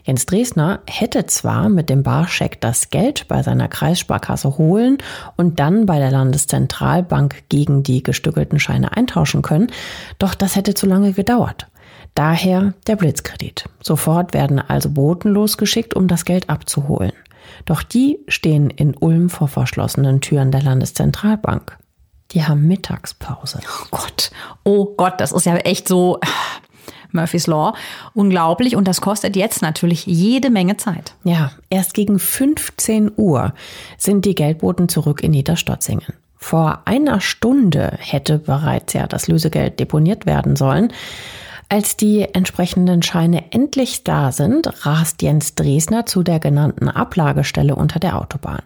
Jens 0.04 0.26
Dresner 0.26 0.82
hätte 0.86 1.28
zwar 1.28 1.70
mit 1.70 1.90
dem 1.90 2.04
Barscheck 2.04 2.60
das 2.60 2.90
Geld 2.90 3.28
bei 3.30 3.42
seiner 3.42 3.70
Kreissparkasse 3.70 4.58
holen 4.58 4.98
und 5.38 5.60
dann 5.60 5.86
bei 5.86 5.98
der 5.98 6.12
Landeszentralbank 6.12 7.44
gegen 7.48 7.84
die 7.84 8.04
gestückelten 8.04 8.60
Scheine 8.60 8.96
eintauschen 8.98 9.42
können, 9.42 9.72
doch 10.18 10.36
das 10.36 10.56
hätte 10.56 10.74
zu 10.74 10.86
lange 10.86 11.14
gedauert. 11.14 11.68
Daher 12.16 12.74
der 12.88 12.98
Blitzkredit. 12.98 13.66
Sofort 13.82 14.34
werden 14.34 14.60
also 14.60 14.90
Boten 14.90 15.32
losgeschickt, 15.32 15.96
um 15.96 16.08
das 16.08 16.26
Geld 16.26 16.50
abzuholen. 16.50 17.14
Doch 17.66 17.84
die 17.84 18.20
stehen 18.28 18.70
in 18.70 18.96
Ulm 18.96 19.30
vor 19.30 19.48
verschlossenen 19.48 20.22
Türen 20.22 20.52
der 20.52 20.62
Landeszentralbank. 20.62 21.78
Die 22.32 22.44
haben 22.44 22.68
Mittagspause. 22.68 23.60
Oh 23.64 23.88
Gott, 23.92 24.32
oh 24.64 24.86
Gott, 24.96 25.20
das 25.20 25.32
ist 25.32 25.46
ja 25.46 25.56
echt 25.58 25.88
so 25.88 26.20
Murphy's 27.12 27.48
Law. 27.48 27.74
Unglaublich 28.14 28.76
und 28.76 28.88
das 28.88 29.02
kostet 29.02 29.36
jetzt 29.36 29.62
natürlich 29.62 30.06
jede 30.06 30.50
Menge 30.50 30.78
Zeit. 30.78 31.16
Ja, 31.24 31.52
erst 31.70 31.94
gegen 31.94 32.20
15 32.20 33.12
Uhr 33.16 33.54
sind 33.98 34.26
die 34.26 34.36
Geldboten 34.36 34.90
zurück 34.90 35.24
in 35.24 35.32
Niederstotzingen. 35.32 36.14
Vor 36.38 36.84
einer 36.86 37.20
Stunde 37.20 37.98
hätte 38.00 38.40
bereits 38.40 38.94
ja 38.94 39.08
das 39.08 39.28
Lösegeld 39.28 39.80
deponiert 39.80 40.26
werden 40.26 40.56
sollen. 40.56 40.94
Als 41.72 41.96
die 41.96 42.22
entsprechenden 42.22 43.04
Scheine 43.04 43.52
endlich 43.52 44.04
da 44.04 44.32
sind, 44.32 44.86
rast 44.88 45.22
Jens 45.22 45.54
Dresner 45.54 46.08
zu 46.08 46.24
der 46.24 46.40
genannten 46.40 46.90
Ablagestelle 46.90 47.76
unter 47.76 48.00
der 48.00 48.20
Autobahn. 48.20 48.64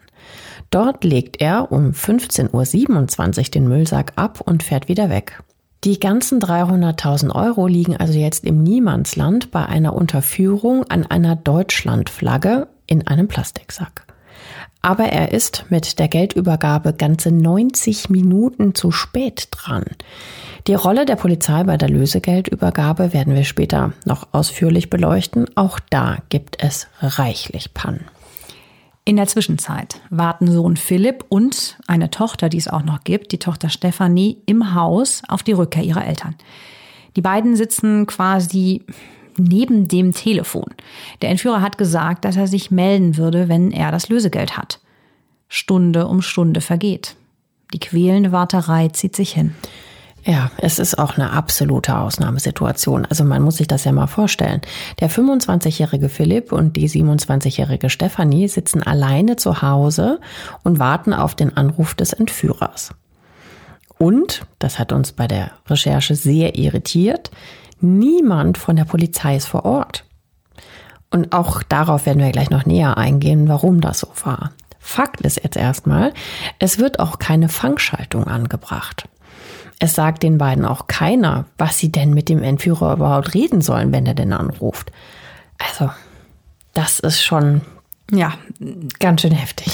Dort 0.69 1.03
legt 1.03 1.41
er 1.41 1.71
um 1.73 1.91
15.27 1.91 3.39
Uhr 3.39 3.43
den 3.51 3.67
Müllsack 3.67 4.13
ab 4.15 4.39
und 4.39 4.63
fährt 4.63 4.87
wieder 4.87 5.09
weg. 5.09 5.43
Die 5.83 5.99
ganzen 5.99 6.39
300.000 6.39 7.35
Euro 7.35 7.67
liegen 7.67 7.97
also 7.97 8.17
jetzt 8.17 8.45
im 8.45 8.63
Niemandsland 8.63 9.51
bei 9.51 9.65
einer 9.65 9.93
Unterführung 9.93 10.85
an 10.85 11.05
einer 11.05 11.35
Deutschlandflagge 11.35 12.69
in 12.87 13.05
einem 13.05 13.27
Plastiksack. 13.27 14.07
Aber 14.81 15.05
er 15.05 15.33
ist 15.33 15.65
mit 15.69 15.99
der 15.99 16.07
Geldübergabe 16.07 16.93
ganze 16.93 17.31
90 17.31 18.09
Minuten 18.09 18.75
zu 18.75 18.91
spät 18.91 19.49
dran. 19.51 19.83
Die 20.67 20.75
Rolle 20.75 21.05
der 21.05 21.17
Polizei 21.17 21.65
bei 21.65 21.75
der 21.75 21.89
Lösegeldübergabe 21.89 23.11
werden 23.11 23.35
wir 23.35 23.43
später 23.43 23.91
noch 24.05 24.29
ausführlich 24.31 24.89
beleuchten. 24.89 25.45
Auch 25.55 25.77
da 25.89 26.19
gibt 26.29 26.63
es 26.63 26.87
reichlich 27.01 27.73
Pannen. 27.73 28.05
In 29.03 29.17
der 29.17 29.27
Zwischenzeit 29.27 29.99
warten 30.09 30.49
Sohn 30.49 30.77
Philipp 30.77 31.25
und 31.27 31.77
eine 31.87 32.11
Tochter, 32.11 32.47
die 32.47 32.59
es 32.59 32.69
auch 32.69 32.83
noch 32.83 33.03
gibt, 33.03 33.33
die 33.33 33.39
Tochter 33.39 33.67
Stefanie, 33.67 34.37
im 34.45 34.73
Haus 34.73 35.21
auf 35.27 35.43
die 35.43 35.51
Rückkehr 35.51 35.83
ihrer 35.83 36.05
Eltern. 36.05 36.35
Die 37.17 37.21
beiden 37.21 37.57
sitzen 37.57 38.07
quasi 38.07 38.83
neben 39.37 39.89
dem 39.89 40.13
Telefon. 40.13 40.73
Der 41.21 41.29
Entführer 41.29 41.61
hat 41.61 41.77
gesagt, 41.77 42.23
dass 42.23 42.37
er 42.37 42.47
sich 42.47 42.71
melden 42.71 43.17
würde, 43.17 43.49
wenn 43.49 43.71
er 43.71 43.91
das 43.91 44.07
Lösegeld 44.07 44.57
hat. 44.57 44.79
Stunde 45.49 46.07
um 46.07 46.21
Stunde 46.21 46.61
vergeht. 46.61 47.17
Die 47.73 47.79
quälende 47.79 48.31
Warterei 48.31 48.87
zieht 48.87 49.17
sich 49.17 49.33
hin. 49.33 49.53
Ja, 50.25 50.51
es 50.57 50.79
ist 50.79 50.97
auch 50.97 51.17
eine 51.17 51.31
absolute 51.31 51.97
Ausnahmesituation. 51.97 53.05
Also 53.05 53.25
man 53.25 53.41
muss 53.41 53.57
sich 53.57 53.67
das 53.67 53.83
ja 53.83 53.91
mal 53.91 54.07
vorstellen. 54.07 54.61
Der 54.99 55.09
25-jährige 55.09 56.07
Philipp 56.07 56.51
und 56.51 56.77
die 56.77 56.89
27-jährige 56.89 57.89
Stefanie 57.89 58.47
sitzen 58.47 58.81
alleine 58.81 59.35
zu 59.35 59.61
Hause 59.61 60.19
und 60.63 60.79
warten 60.79 61.13
auf 61.13 61.35
den 61.35 61.57
Anruf 61.57 61.93
des 61.93 62.13
Entführers. 62.13 62.91
Und, 63.97 64.45
das 64.59 64.79
hat 64.79 64.91
uns 64.91 65.11
bei 65.11 65.27
der 65.27 65.51
Recherche 65.67 66.15
sehr 66.15 66.57
irritiert, 66.57 67.31
Niemand 67.83 68.57
von 68.57 68.77
der 68.77 68.85
Polizei 68.85 69.35
ist 69.35 69.47
vor 69.47 69.65
Ort. 69.65 70.05
Und 71.11 71.33
auch 71.33 71.63
darauf 71.63 72.05
werden 72.05 72.23
wir 72.23 72.31
gleich 72.31 72.49
noch 72.49 72.65
näher 72.65 72.97
eingehen, 72.97 73.49
warum 73.49 73.81
das 73.81 73.99
so 73.99 74.07
war. 74.23 74.53
Fakt 74.79 75.19
ist 75.19 75.43
jetzt 75.43 75.57
erstmal, 75.57 76.13
es 76.59 76.77
wird 76.77 76.99
auch 76.99 77.19
keine 77.19 77.49
Fangschaltung 77.49 78.25
angebracht. 78.25 79.09
Es 79.83 79.95
sagt 79.95 80.23
den 80.23 80.37
beiden 80.37 80.63
auch 80.63 80.87
keiner, 80.87 81.43
was 81.57 81.77
sie 81.77 81.91
denn 81.91 82.13
mit 82.13 82.29
dem 82.29 82.41
Entführer 82.41 82.93
überhaupt 82.93 83.33
reden 83.33 83.59
sollen, 83.59 83.91
wenn 83.91 84.05
er 84.05 84.13
denn 84.13 84.31
anruft. 84.31 84.93
Also, 85.57 85.91
das 86.73 87.01
ist 87.01 87.21
schon, 87.21 87.59
ja, 88.09 88.31
ganz 88.99 89.23
schön 89.23 89.33
heftig. 89.33 89.73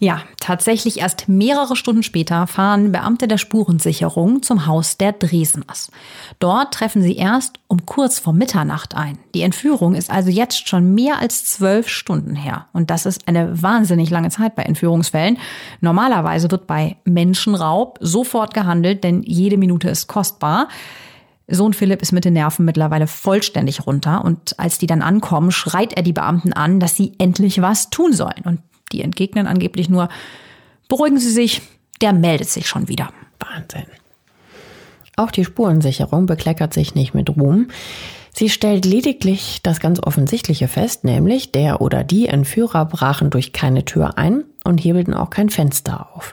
Ja, 0.00 0.22
tatsächlich 0.40 0.98
erst 0.98 1.28
mehrere 1.28 1.76
Stunden 1.76 2.02
später 2.02 2.48
fahren 2.48 2.90
Beamte 2.90 3.28
der 3.28 3.38
Spurensicherung 3.38 4.42
zum 4.42 4.66
Haus 4.66 4.98
der 4.98 5.12
Dresners. 5.12 5.92
Dort 6.40 6.74
treffen 6.74 7.00
sie 7.00 7.16
erst 7.16 7.60
um 7.68 7.86
kurz 7.86 8.18
vor 8.18 8.32
Mitternacht 8.32 8.96
ein. 8.96 9.18
Die 9.34 9.42
Entführung 9.42 9.94
ist 9.94 10.10
also 10.10 10.30
jetzt 10.30 10.68
schon 10.68 10.94
mehr 10.94 11.20
als 11.20 11.44
zwölf 11.44 11.88
Stunden 11.88 12.34
her. 12.34 12.66
Und 12.72 12.90
das 12.90 13.06
ist 13.06 13.28
eine 13.28 13.62
wahnsinnig 13.62 14.10
lange 14.10 14.30
Zeit 14.30 14.56
bei 14.56 14.64
Entführungsfällen. 14.64 15.38
Normalerweise 15.80 16.50
wird 16.50 16.66
bei 16.66 16.96
Menschenraub 17.04 17.98
sofort 18.00 18.52
gehandelt, 18.52 19.04
denn 19.04 19.22
jede 19.22 19.56
Minute 19.56 19.88
ist 19.88 20.08
kostbar. 20.08 20.68
Sohn 21.46 21.72
Philipp 21.72 22.02
ist 22.02 22.12
mit 22.12 22.24
den 22.24 22.32
Nerven 22.32 22.64
mittlerweile 22.64 23.06
vollständig 23.06 23.86
runter 23.86 24.24
und 24.24 24.58
als 24.58 24.78
die 24.78 24.86
dann 24.86 25.02
ankommen, 25.02 25.52
schreit 25.52 25.92
er 25.92 26.02
die 26.02 26.14
Beamten 26.14 26.52
an, 26.52 26.80
dass 26.80 26.96
sie 26.96 27.12
endlich 27.18 27.62
was 27.62 27.90
tun 27.90 28.12
sollen. 28.12 28.42
Und 28.44 28.60
die 28.92 29.02
entgegnen 29.02 29.46
angeblich 29.46 29.88
nur, 29.88 30.08
beruhigen 30.88 31.18
Sie 31.18 31.30
sich, 31.30 31.62
der 32.00 32.12
meldet 32.12 32.48
sich 32.48 32.68
schon 32.68 32.88
wieder. 32.88 33.10
Wahnsinn. 33.40 33.86
Auch 35.16 35.30
die 35.30 35.44
Spurensicherung 35.44 36.26
bekleckert 36.26 36.74
sich 36.74 36.94
nicht 36.94 37.14
mit 37.14 37.30
Ruhm. 37.30 37.68
Sie 38.32 38.50
stellt 38.50 38.84
lediglich 38.84 39.60
das 39.62 39.78
ganz 39.78 40.00
Offensichtliche 40.00 40.66
fest, 40.66 41.04
nämlich 41.04 41.52
der 41.52 41.80
oder 41.80 42.02
die 42.02 42.26
Entführer 42.26 42.84
brachen 42.84 43.30
durch 43.30 43.52
keine 43.52 43.84
Tür 43.84 44.18
ein 44.18 44.42
und 44.64 44.78
hebelten 44.78 45.14
auch 45.14 45.30
kein 45.30 45.50
Fenster 45.50 46.08
auf. 46.14 46.32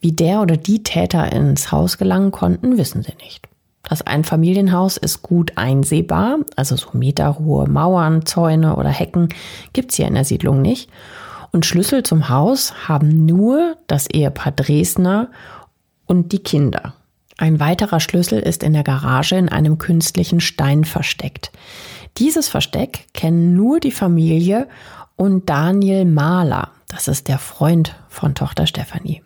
Wie 0.00 0.12
der 0.12 0.40
oder 0.40 0.56
die 0.56 0.84
Täter 0.84 1.32
ins 1.32 1.72
Haus 1.72 1.98
gelangen 1.98 2.30
konnten, 2.30 2.78
wissen 2.78 3.02
sie 3.02 3.14
nicht. 3.20 3.48
Das 3.82 4.02
Einfamilienhaus 4.02 4.96
ist 4.96 5.22
gut 5.22 5.52
einsehbar, 5.56 6.38
also 6.54 6.76
so 6.76 6.90
meterhohe 6.92 7.68
Mauern, 7.68 8.24
Zäune 8.24 8.76
oder 8.76 8.88
Hecken 8.88 9.28
gibt's 9.72 9.96
hier 9.96 10.06
in 10.06 10.14
der 10.14 10.24
Siedlung 10.24 10.62
nicht. 10.62 10.88
Und 11.52 11.66
Schlüssel 11.66 12.02
zum 12.02 12.30
Haus 12.30 12.88
haben 12.88 13.26
nur 13.26 13.76
das 13.86 14.08
Ehepaar 14.08 14.52
Dresner 14.52 15.30
und 16.06 16.32
die 16.32 16.42
Kinder. 16.42 16.94
Ein 17.36 17.60
weiterer 17.60 18.00
Schlüssel 18.00 18.38
ist 18.38 18.62
in 18.62 18.72
der 18.72 18.84
Garage 18.84 19.36
in 19.36 19.48
einem 19.48 19.78
künstlichen 19.78 20.40
Stein 20.40 20.84
versteckt. 20.84 21.52
Dieses 22.18 22.48
Versteck 22.48 23.06
kennen 23.14 23.54
nur 23.54 23.80
die 23.80 23.90
Familie 23.90 24.68
und 25.16 25.48
Daniel 25.48 26.04
Mahler. 26.04 26.70
Das 26.88 27.08
ist 27.08 27.28
der 27.28 27.38
Freund 27.38 27.96
von 28.08 28.34
Tochter 28.34 28.66
Stefanie. 28.66 29.22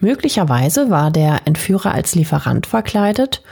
Möglicherweise 0.00 0.90
war 0.90 1.10
der 1.10 1.46
Entführer 1.46 1.92
als 1.92 2.14
Lieferant 2.14 2.66
verkleidet 2.66 3.42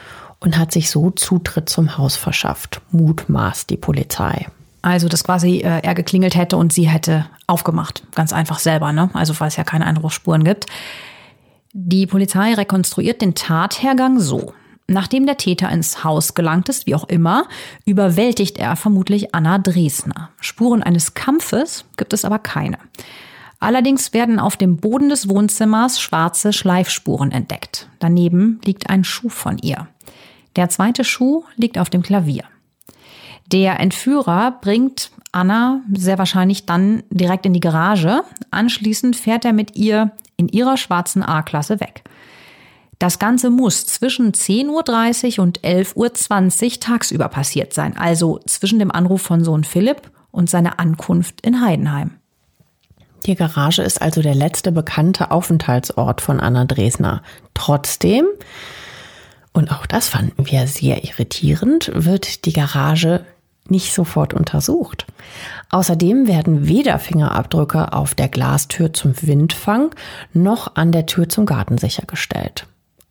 und 0.41 0.59
hat 0.59 0.73
sich 0.73 0.91
so 0.91 1.11
Zutritt 1.11 1.69
zum 1.69 1.97
Haus 1.99 2.17
verschafft, 2.17 2.81
mutmaßt 2.91 3.71
die 3.71 3.77
Polizei. 3.77 4.47
Also, 4.83 5.09
dass 5.09 5.25
quasi 5.25 5.59
äh, 5.59 5.81
er 5.83 5.95
geklingelt 5.95 6.35
hätte 6.35 6.57
und 6.57 6.73
sie 6.73 6.89
hätte 6.89 7.27
aufgemacht. 7.47 8.03
Ganz 8.15 8.33
einfach 8.33 8.59
selber, 8.59 8.93
ne? 8.93 9.11
Also, 9.13 9.39
weil 9.39 9.49
es 9.49 9.57
ja 9.57 9.65
keine 9.65 9.87
Einbruchsspuren 9.87 10.45
gibt. 10.45 10.67
Die 11.73 12.07
Polizei 12.07 12.55
rekonstruiert 12.55 13.23
den 13.23 13.35
Tathergang 13.35 14.19
so. 14.19 14.55
Nachdem 14.89 15.25
der 15.25 15.37
Täter 15.37 15.71
ins 15.71 16.03
Haus 16.03 16.35
gelangt 16.35 16.69
ist, 16.69 16.87
wie 16.87 16.97
auch 16.97 17.09
immer, 17.09 17.47
überwältigt 17.85 18.59
er 18.59 18.75
vermutlich 18.75 19.35
Anna 19.35 19.59
Dresner. 19.59 20.31
Spuren 20.41 20.83
eines 20.83 21.15
Kampfes 21.15 21.85
gibt 21.97 22.13
es 22.13 22.25
aber 22.25 22.41
keine. 22.41 22.79
Allerdings 23.61 24.13
werden 24.15 24.41
auf 24.41 24.57
dem 24.57 24.79
Boden 24.79 25.11
des 25.11 25.29
Wohnzimmers 25.29 26.01
schwarze 26.01 26.53
Schleifspuren 26.53 27.31
entdeckt. 27.31 27.89
Daneben 28.01 28.61
liegt 28.65 28.91
ein 28.91 29.05
Schuh 29.05 29.29
von 29.29 29.59
ihr. 29.59 29.87
Der 30.57 30.71
zweite 30.71 31.05
Schuh 31.05 31.45
liegt 31.55 31.79
auf 31.79 31.91
dem 31.91 32.03
Klavier. 32.03 32.45
Der 33.53 33.81
Entführer 33.81 34.59
bringt 34.61 35.11
Anna 35.33 35.81
sehr 35.93 36.19
wahrscheinlich 36.19 36.67
dann 36.67 37.03
direkt 37.11 37.47
in 37.47 37.53
die 37.53 37.61
Garage. 37.61 38.23
Anschließend 38.51 39.17
fährt 39.17 39.45
er 39.45 39.53
mit 39.53 39.77
ihr 39.77 40.13
in 40.37 40.49
ihrer 40.49 40.77
schwarzen 40.77 41.23
A-Klasse 41.23 41.81
weg. 41.81 42.05
Das 43.01 43.19
Ganze 43.19 43.51
muss 43.51 43.87
zwischen 43.87 44.33
10.30 44.33 45.39
Uhr 45.39 45.45
und 45.45 45.61
11.20 45.61 46.65
Uhr 46.65 46.81
tagsüber 46.81 47.29
passiert 47.29 47.73
sein, 47.73 47.97
also 47.97 48.41
zwischen 48.47 48.79
dem 48.79 48.91
Anruf 48.91 49.23
von 49.23 49.43
Sohn 49.43 49.65
Philipp 49.65 50.11
und 50.31 50.51
seiner 50.51 50.79
Ankunft 50.79 51.41
in 51.41 51.63
Heidenheim. 51.63 52.13
Die 53.27 53.35
Garage 53.35 53.83
ist 53.83 54.01
also 54.01 54.23
der 54.23 54.35
letzte 54.35 54.71
bekannte 54.71 55.31
Aufenthaltsort 55.31 56.21
von 56.21 56.41
Anna 56.41 56.67
Dresner. 56.67 57.23
Trotzdem 57.55 58.27
Und 59.53 59.73
auch 59.73 59.87
das 59.87 60.09
fanden 60.09 60.47
wir 60.47 60.67
sehr 60.67 61.05
irritierend, 61.05 61.91
wird 61.95 62.45
die 62.45 62.53
Garage 62.53 63.25
nicht 63.71 63.95
sofort 63.95 64.35
untersucht. 64.35 65.07
Außerdem 65.71 66.27
werden 66.27 66.67
weder 66.67 66.99
Fingerabdrücke 66.99 67.93
auf 67.93 68.15
der 68.15 68.29
Glastür 68.29 68.93
zum 68.93 69.15
Windfang 69.23 69.95
noch 70.33 70.75
an 70.77 70.93
der 70.93 71.07
Tür 71.07 71.29
zum 71.29 71.47
Garten 71.47 71.79
sichergestellt. 71.79 72.67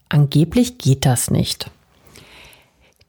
Angeblich 0.09 0.77
geht 0.77 1.05
das 1.05 1.31
nicht. 1.31 1.69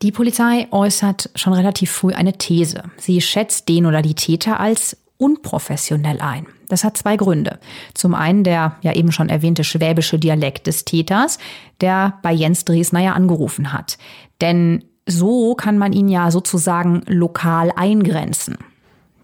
Die 0.03 0.13
Polizei 0.13 0.67
äußert 0.71 1.31
schon 1.35 1.53
relativ 1.53 1.91
früh 1.91 2.13
eine 2.13 2.39
These. 2.39 2.85
Sie 2.97 3.21
schätzt 3.21 3.69
den 3.69 3.85
oder 3.85 4.01
die 4.01 4.15
Täter 4.15 4.59
als 4.59 4.97
unprofessionell 5.19 6.21
ein. 6.23 6.47
Das 6.69 6.85
hat 6.85 6.97
zwei 6.97 7.17
Gründe. 7.17 7.59
Zum 7.93 8.15
einen 8.15 8.43
der 8.43 8.77
ja 8.81 8.95
eben 8.95 9.13
schon 9.13 9.29
erwähnte 9.29 9.65
schwäbische 9.65 10.19
Dialekt 10.19 10.67
des 10.67 10.87
Täters, 10.87 11.39
der 11.83 12.15
bei 12.23 12.33
Jens 12.33 12.65
Dresner 12.65 13.01
ja 13.01 13.13
angerufen 13.13 13.73
hat. 13.75 13.99
Denn 14.41 14.85
so 15.11 15.55
kann 15.55 15.79
man 15.79 15.93
ihn 15.93 16.09
ja 16.09 16.31
sozusagen 16.31 17.03
lokal 17.07 17.73
eingrenzen. 17.75 18.57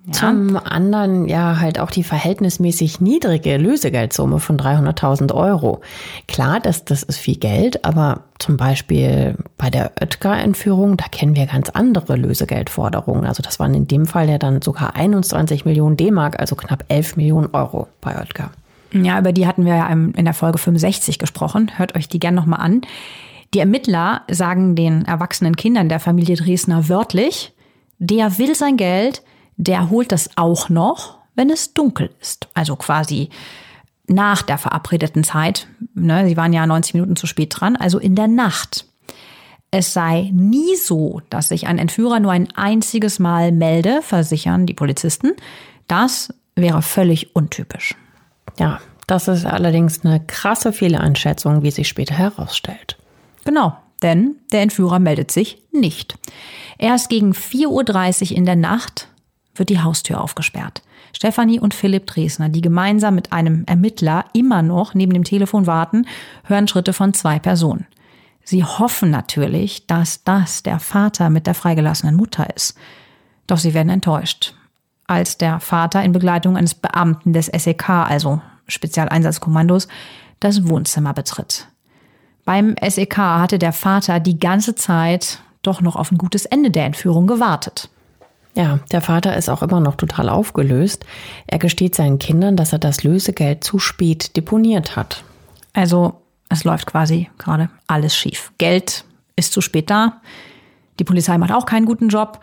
Ja. 0.07 0.13
Zum 0.13 0.57
anderen 0.57 1.27
ja 1.27 1.59
halt 1.59 1.81
auch 1.81 1.91
die 1.91 2.05
verhältnismäßig 2.05 3.01
niedrige 3.01 3.57
Lösegeldsumme 3.57 4.39
von 4.39 4.57
300.000 4.57 5.35
Euro. 5.35 5.81
Klar, 6.29 6.61
das, 6.61 6.85
das 6.85 7.03
ist 7.03 7.19
viel 7.19 7.37
Geld, 7.37 7.85
aber 7.85 8.21
zum 8.39 8.57
Beispiel 8.57 9.37
bei 9.59 9.69
der 9.69 9.91
Oetker-Entführung, 10.01 10.97
da 10.97 11.07
kennen 11.11 11.35
wir 11.35 11.47
ganz 11.47 11.71
andere 11.71 12.15
Lösegeldforderungen. 12.15 13.27
Also 13.27 13.43
das 13.43 13.59
waren 13.59 13.75
in 13.75 13.89
dem 13.89 14.07
Fall 14.07 14.31
ja 14.31 14.39
dann 14.39 14.63
sogar 14.63 14.95
21 14.95 15.65
Millionen 15.65 15.97
D-Mark, 15.97 16.39
also 16.39 16.55
knapp 16.55 16.85
11 16.87 17.17
Millionen 17.17 17.49
Euro 17.53 17.89
bei 18.01 18.17
Oetker. 18.17 18.53
Ja, 18.93 19.19
über 19.19 19.33
die 19.33 19.49
hatten 19.49 19.65
wir 19.65 19.75
ja 19.75 19.89
in 19.89 20.25
der 20.25 20.35
Folge 20.35 20.59
65 20.59 21.19
gesprochen. 21.19 21.73
Hört 21.77 21.97
euch 21.97 22.09
die 22.09 22.21
gern 22.21 22.35
nochmal 22.35 22.61
an. 22.61 22.83
Die 23.55 23.61
Ermittler 23.61 24.23
sagen 24.31 24.75
den 24.75 25.05
erwachsenen 25.05 25.57
Kindern 25.57 25.89
der 25.89 26.01
Familie 26.01 26.37
Dresner 26.37 26.89
wörtlich, 26.89 27.53
der 27.99 28.39
will 28.39 28.55
sein 28.55 28.77
Geld, 28.77 29.23
der 29.57 29.91
holt 29.91 30.13
das 30.13 30.31
auch 30.37 30.69
noch, 30.69 31.19
wenn 31.35 31.51
es 31.51 31.73
dunkel 31.75 32.11
ist. 32.21 32.49
Also 32.55 32.77
quasi 32.77 33.31
nach 34.09 34.43
der 34.43 34.59
verabredeten 34.59 35.25
Zeit. 35.25 35.67
Ne, 35.95 36.27
sie 36.29 36.37
waren 36.37 36.53
ja 36.53 36.67
90 36.67 36.95
Minuten 36.95 37.17
zu 37.17 37.27
spät 37.27 37.55
dran, 37.59 37.77
also 37.77 37.99
in 37.99 38.15
der 38.15 38.29
Nacht. 38.29 38.87
Es 39.71 39.93
sei 39.93 40.31
nie 40.33 40.77
so, 40.77 41.21
dass 41.29 41.49
sich 41.49 41.67
ein 41.67 41.79
Entführer 41.79 42.21
nur 42.21 42.33
ein 42.33 42.49
einziges 42.55 43.19
Mal 43.19 43.53
melde, 43.53 44.01
versichern 44.03 44.67
die 44.67 44.75
Polizisten. 44.75 45.33
Das 45.89 46.33
wäre 46.55 46.83
völlig 46.83 47.35
untypisch. 47.35 47.95
Ja, 48.59 48.81
das 49.07 49.29
ist 49.29 49.45
allerdings 49.45 50.05
eine 50.05 50.21
krasse 50.21 50.73
Fehleinschätzung, 50.73 51.63
wie 51.63 51.71
sich 51.71 51.89
später 51.89 52.15
herausstellt. 52.15 52.97
Genau, 53.47 53.77
denn 54.03 54.35
der 54.53 54.63
Entführer 54.63 54.99
meldet 54.99 55.31
sich 55.31 55.63
nicht. 55.73 56.19
Erst 56.79 57.09
gegen 57.09 57.33
4.30 57.33 58.31
Uhr 58.31 58.37
in 58.37 58.45
der 58.45 58.57
Nacht 58.57 59.09
wird 59.55 59.71
die 59.71 59.81
Haustür 59.81 60.21
aufgesperrt. 60.21 60.83
Stefanie 61.15 61.61
und 61.61 61.73
Philipp 61.73 62.07
Dresner, 62.07 62.51
die 62.51 62.61
gemeinsam 62.61 63.15
mit 63.15 63.33
einem 63.33 63.65
Ermittler 63.65 64.27
immer 64.35 64.61
noch 64.61 64.93
neben 64.93 65.15
dem 65.15 65.25
Telefon 65.25 65.67
warten, 65.67 66.07
hören 66.45 66.69
Schritte 66.69 66.93
von 66.93 67.15
zwei 67.15 67.39
Personen. 67.39 67.87
Sie 68.45 68.65
hoffen 68.65 69.11
natürlich, 69.11 69.87
dass 69.87 70.25
das 70.25 70.63
der 70.63 70.79
Vater 70.79 71.31
mit 71.31 71.47
der 71.47 71.55
freigelassenen 71.55 72.17
Mutter 72.17 72.55
ist. 72.55 72.77
Doch 73.47 73.59
sie 73.59 73.75
werden 73.75 73.89
enttäuscht. 73.91 74.55
Als 75.07 75.39
der 75.39 75.61
Vater 75.61 76.03
in 76.03 76.13
Begleitung 76.13 76.57
eines 76.57 76.75
Beamten 76.75 77.33
des 77.33 77.47
SEK, 77.47 77.89
also 77.89 78.43
Spezialeinsatzkommandos, 78.67 79.87
das 80.41 80.69
Wohnzimmer 80.69 81.15
betritt. 81.15 81.69
Beim 82.47 82.77
SEK 82.81 83.19
hatte 83.19 83.59
der 83.59 83.73
Vater 83.73 84.21
die 84.21 84.39
ganze 84.39 84.77
Zeit 84.77 85.41
doch 85.63 85.81
noch 85.83 85.97
auf 85.97 86.13
ein 86.13 86.17
gutes 86.17 86.47
Ende 86.47 86.71
der 86.71 86.87
Entführung 86.87 87.27
gewartet. 87.27 87.91
Ja, 88.55 88.79
der 88.93 89.03
Vater 89.03 89.37
ist 89.37 89.51
auch 89.51 89.63
immer 89.63 89.81
noch 89.81 89.97
total 89.97 90.29
aufgelöst. 90.31 91.05
Er 91.49 91.59
gesteht 91.59 91.97
seinen 91.97 92.19
Kindern, 92.21 92.57
dass 92.57 92.73
er 92.73 92.79
das 92.79 93.03
Lösegeld 93.03 93.65
zu 93.65 93.79
spät 93.81 94.37
deponiert 94.37 94.95
hat. 94.97 95.25
Also 95.75 96.15
es 96.49 96.63
läuft 96.63 96.87
quasi 96.87 97.29
gerade 97.37 97.69
alles 97.89 98.17
schief. 98.17 98.53
Geld 98.59 99.05
ist 99.35 99.53
zu 99.53 99.61
spät 99.61 99.91
da. 99.91 100.21
Die 101.01 101.05
Polizei 101.05 101.37
macht 101.37 101.53
auch 101.53 101.67
keinen 101.67 101.85
guten 101.85 102.09
Job. 102.09 102.41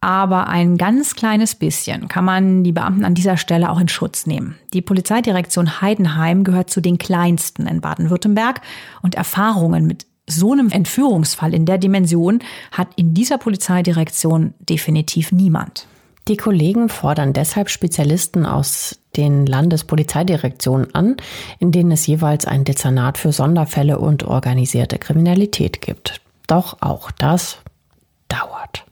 Aber 0.00 0.48
ein 0.48 0.78
ganz 0.78 1.14
kleines 1.14 1.54
bisschen 1.54 2.08
kann 2.08 2.24
man 2.24 2.64
die 2.64 2.72
Beamten 2.72 3.04
an 3.04 3.14
dieser 3.14 3.36
Stelle 3.36 3.70
auch 3.70 3.78
in 3.78 3.88
Schutz 3.88 4.26
nehmen. 4.26 4.56
Die 4.72 4.80
Polizeidirektion 4.80 5.82
Heidenheim 5.82 6.42
gehört 6.42 6.70
zu 6.70 6.80
den 6.80 6.96
kleinsten 6.96 7.66
in 7.66 7.82
Baden-Württemberg 7.82 8.62
und 9.02 9.14
Erfahrungen 9.14 9.86
mit 9.86 10.06
so 10.26 10.52
einem 10.52 10.70
Entführungsfall 10.70 11.52
in 11.52 11.66
der 11.66 11.76
Dimension 11.76 12.38
hat 12.72 12.88
in 12.96 13.14
dieser 13.14 13.36
Polizeidirektion 13.36 14.54
definitiv 14.60 15.32
niemand. 15.32 15.86
Die 16.28 16.36
Kollegen 16.36 16.88
fordern 16.88 17.32
deshalb 17.32 17.68
Spezialisten 17.70 18.46
aus 18.46 19.00
den 19.16 19.46
Landespolizeidirektionen 19.46 20.94
an, 20.94 21.16
in 21.58 21.72
denen 21.72 21.90
es 21.90 22.06
jeweils 22.06 22.46
ein 22.46 22.64
Dezernat 22.64 23.18
für 23.18 23.32
Sonderfälle 23.32 23.98
und 23.98 24.22
organisierte 24.22 24.98
Kriminalität 24.98 25.80
gibt. 25.80 26.20
Doch 26.46 26.80
auch 26.80 27.10
das 27.10 27.58
dauert. 28.28 28.84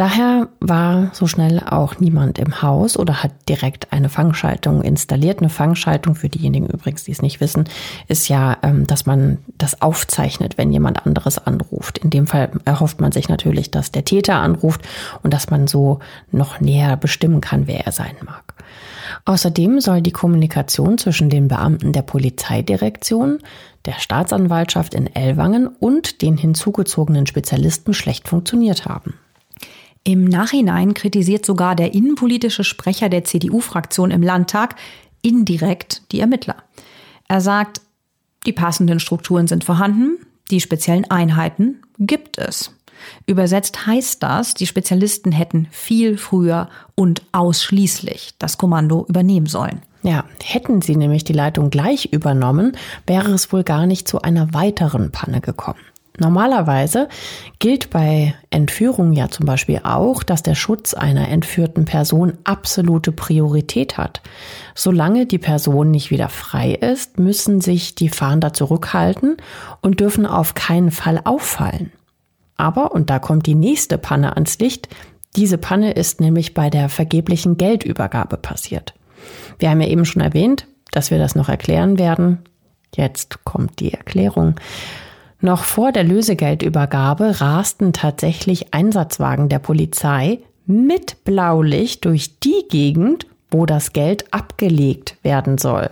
Daher 0.00 0.48
war 0.60 1.10
so 1.12 1.26
schnell 1.26 1.60
auch 1.60 2.00
niemand 2.00 2.38
im 2.38 2.62
Haus 2.62 2.96
oder 2.96 3.22
hat 3.22 3.32
direkt 3.50 3.92
eine 3.92 4.08
Fangschaltung 4.08 4.80
installiert. 4.80 5.40
Eine 5.40 5.50
Fangschaltung, 5.50 6.14
für 6.14 6.30
diejenigen 6.30 6.68
übrigens, 6.68 7.04
die 7.04 7.12
es 7.12 7.20
nicht 7.20 7.42
wissen, 7.42 7.64
ist 8.08 8.30
ja, 8.30 8.56
ähm, 8.62 8.86
dass 8.86 9.04
man 9.04 9.36
das 9.58 9.82
aufzeichnet, 9.82 10.56
wenn 10.56 10.72
jemand 10.72 11.04
anderes 11.04 11.36
anruft. 11.36 11.98
In 11.98 12.08
dem 12.08 12.26
Fall 12.26 12.50
erhofft 12.64 13.02
man 13.02 13.12
sich 13.12 13.28
natürlich, 13.28 13.70
dass 13.70 13.92
der 13.92 14.06
Täter 14.06 14.36
anruft 14.36 14.80
und 15.22 15.34
dass 15.34 15.50
man 15.50 15.66
so 15.66 15.98
noch 16.32 16.60
näher 16.60 16.96
bestimmen 16.96 17.42
kann, 17.42 17.66
wer 17.66 17.84
er 17.84 17.92
sein 17.92 18.16
mag. 18.24 18.54
Außerdem 19.26 19.82
soll 19.82 20.00
die 20.00 20.12
Kommunikation 20.12 20.96
zwischen 20.96 21.28
den 21.28 21.48
Beamten 21.48 21.92
der 21.92 22.00
Polizeidirektion, 22.00 23.40
der 23.84 23.98
Staatsanwaltschaft 23.98 24.94
in 24.94 25.14
Ellwangen 25.14 25.66
und 25.68 26.22
den 26.22 26.38
hinzugezogenen 26.38 27.26
Spezialisten 27.26 27.92
schlecht 27.92 28.28
funktioniert 28.28 28.86
haben. 28.86 29.12
Im 30.04 30.24
Nachhinein 30.24 30.94
kritisiert 30.94 31.44
sogar 31.44 31.76
der 31.76 31.94
innenpolitische 31.94 32.64
Sprecher 32.64 33.08
der 33.08 33.24
CDU-Fraktion 33.24 34.10
im 34.10 34.22
Landtag 34.22 34.76
indirekt 35.22 36.02
die 36.12 36.20
Ermittler. 36.20 36.56
Er 37.28 37.40
sagt, 37.40 37.82
die 38.46 38.52
passenden 38.52 39.00
Strukturen 39.00 39.46
sind 39.46 39.64
vorhanden, 39.64 40.18
die 40.50 40.60
speziellen 40.60 41.10
Einheiten 41.10 41.82
gibt 41.98 42.38
es. 42.38 42.74
Übersetzt 43.26 43.86
heißt 43.86 44.22
das, 44.22 44.54
die 44.54 44.66
Spezialisten 44.66 45.32
hätten 45.32 45.68
viel 45.70 46.16
früher 46.16 46.68
und 46.94 47.22
ausschließlich 47.32 48.34
das 48.38 48.58
Kommando 48.58 49.06
übernehmen 49.08 49.46
sollen. 49.46 49.82
Ja, 50.02 50.24
hätten 50.42 50.80
sie 50.80 50.96
nämlich 50.96 51.24
die 51.24 51.34
Leitung 51.34 51.70
gleich 51.70 52.06
übernommen, 52.06 52.76
wäre 53.06 53.30
es 53.32 53.52
wohl 53.52 53.64
gar 53.64 53.86
nicht 53.86 54.08
zu 54.08 54.22
einer 54.22 54.54
weiteren 54.54 55.12
Panne 55.12 55.40
gekommen. 55.40 55.80
Normalerweise 56.18 57.08
gilt 57.60 57.90
bei 57.90 58.34
Entführungen 58.50 59.12
ja 59.14 59.30
zum 59.30 59.46
Beispiel 59.46 59.80
auch, 59.84 60.22
dass 60.22 60.42
der 60.42 60.54
Schutz 60.54 60.92
einer 60.92 61.28
entführten 61.28 61.84
Person 61.84 62.34
absolute 62.44 63.12
Priorität 63.12 63.96
hat. 63.96 64.20
Solange 64.74 65.26
die 65.26 65.38
Person 65.38 65.90
nicht 65.90 66.10
wieder 66.10 66.28
frei 66.28 66.72
ist, 66.72 67.18
müssen 67.18 67.60
sich 67.60 67.94
die 67.94 68.08
Fahnder 68.08 68.52
zurückhalten 68.52 69.36
und 69.80 70.00
dürfen 70.00 70.26
auf 70.26 70.54
keinen 70.54 70.90
Fall 70.90 71.20
auffallen. 71.24 71.92
Aber, 72.56 72.92
und 72.92 73.08
da 73.08 73.18
kommt 73.18 73.46
die 73.46 73.54
nächste 73.54 73.96
Panne 73.96 74.34
ans 74.34 74.58
Licht, 74.58 74.88
diese 75.36 75.58
Panne 75.58 75.92
ist 75.92 76.20
nämlich 76.20 76.54
bei 76.54 76.70
der 76.70 76.88
vergeblichen 76.88 77.56
Geldübergabe 77.56 78.36
passiert. 78.36 78.94
Wir 79.58 79.70
haben 79.70 79.80
ja 79.80 79.88
eben 79.88 80.04
schon 80.04 80.22
erwähnt, 80.22 80.66
dass 80.90 81.10
wir 81.10 81.18
das 81.18 81.34
noch 81.34 81.48
erklären 81.48 81.98
werden. 81.98 82.40
Jetzt 82.94 83.44
kommt 83.44 83.80
die 83.80 83.92
Erklärung. 83.94 84.56
Noch 85.40 85.64
vor 85.64 85.90
der 85.92 86.04
Lösegeldübergabe 86.04 87.40
rasten 87.40 87.92
tatsächlich 87.92 88.74
Einsatzwagen 88.74 89.48
der 89.48 89.58
Polizei 89.58 90.40
mit 90.66 91.24
Blaulicht 91.24 92.04
durch 92.04 92.38
die 92.40 92.64
Gegend, 92.68 93.26
wo 93.50 93.64
das 93.64 93.92
Geld 93.92 94.32
abgelegt 94.32 95.16
werden 95.22 95.56
soll. 95.58 95.90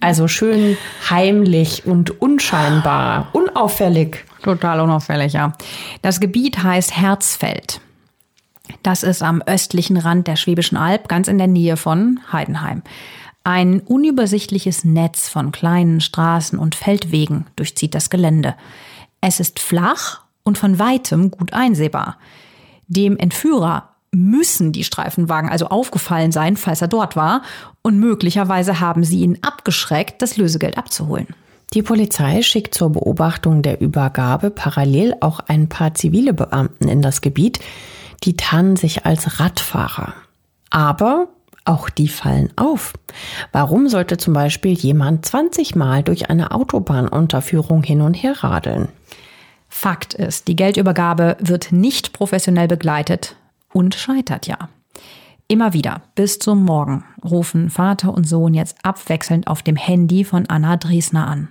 Also 0.00 0.28
schön 0.28 0.76
heimlich 1.10 1.86
und 1.86 2.20
unscheinbar, 2.20 3.28
unauffällig. 3.32 4.24
Total 4.42 4.80
unauffällig, 4.80 5.34
ja. 5.34 5.52
Das 6.02 6.20
Gebiet 6.20 6.62
heißt 6.62 6.96
Herzfeld. 6.96 7.80
Das 8.82 9.02
ist 9.02 9.22
am 9.22 9.42
östlichen 9.42 9.96
Rand 9.96 10.26
der 10.26 10.36
Schwäbischen 10.36 10.76
Alb, 10.76 11.08
ganz 11.08 11.28
in 11.28 11.38
der 11.38 11.46
Nähe 11.46 11.76
von 11.76 12.20
Heidenheim. 12.32 12.82
Ein 13.46 13.78
unübersichtliches 13.78 14.84
Netz 14.84 15.28
von 15.28 15.52
kleinen 15.52 16.00
Straßen 16.00 16.58
und 16.58 16.74
Feldwegen 16.74 17.46
durchzieht 17.54 17.94
das 17.94 18.10
Gelände. 18.10 18.56
Es 19.20 19.38
ist 19.38 19.60
flach 19.60 20.22
und 20.42 20.58
von 20.58 20.80
weitem 20.80 21.30
gut 21.30 21.52
einsehbar. 21.52 22.18
Dem 22.88 23.16
Entführer 23.16 23.90
müssen 24.10 24.72
die 24.72 24.82
Streifenwagen 24.82 25.48
also 25.48 25.68
aufgefallen 25.68 26.32
sein, 26.32 26.56
falls 26.56 26.82
er 26.82 26.88
dort 26.88 27.14
war, 27.14 27.42
und 27.82 28.00
möglicherweise 28.00 28.80
haben 28.80 29.04
sie 29.04 29.20
ihn 29.20 29.38
abgeschreckt, 29.42 30.22
das 30.22 30.36
Lösegeld 30.36 30.76
abzuholen. 30.76 31.28
Die 31.72 31.82
Polizei 31.82 32.42
schickt 32.42 32.74
zur 32.74 32.90
Beobachtung 32.90 33.62
der 33.62 33.80
Übergabe 33.80 34.50
parallel 34.50 35.14
auch 35.20 35.38
ein 35.38 35.68
paar 35.68 35.94
zivile 35.94 36.34
Beamten 36.34 36.88
in 36.88 37.00
das 37.00 37.20
Gebiet, 37.20 37.60
die 38.24 38.36
tarnen 38.36 38.74
sich 38.74 39.06
als 39.06 39.38
Radfahrer. 39.38 40.14
Aber 40.70 41.28
auch 41.66 41.90
die 41.90 42.08
fallen 42.08 42.52
auf. 42.56 42.94
Warum 43.52 43.88
sollte 43.88 44.16
zum 44.16 44.34
Beispiel 44.34 44.72
jemand 44.72 45.26
20 45.26 45.74
Mal 45.74 46.02
durch 46.02 46.30
eine 46.30 46.52
Autobahnunterführung 46.52 47.82
hin 47.82 48.00
und 48.00 48.14
her 48.14 48.42
radeln? 48.42 48.88
Fakt 49.68 50.14
ist, 50.14 50.48
die 50.48 50.56
Geldübergabe 50.56 51.36
wird 51.40 51.72
nicht 51.72 52.12
professionell 52.12 52.68
begleitet 52.68 53.36
und 53.72 53.94
scheitert 53.94 54.46
ja. 54.46 54.68
Immer 55.48 55.72
wieder, 55.72 56.02
bis 56.14 56.38
zum 56.38 56.64
Morgen, 56.64 57.04
rufen 57.22 57.70
Vater 57.70 58.12
und 58.12 58.26
Sohn 58.26 58.54
jetzt 58.54 58.76
abwechselnd 58.82 59.46
auf 59.46 59.62
dem 59.62 59.76
Handy 59.76 60.24
von 60.24 60.46
Anna 60.48 60.76
Driesner 60.76 61.28
an. 61.28 61.48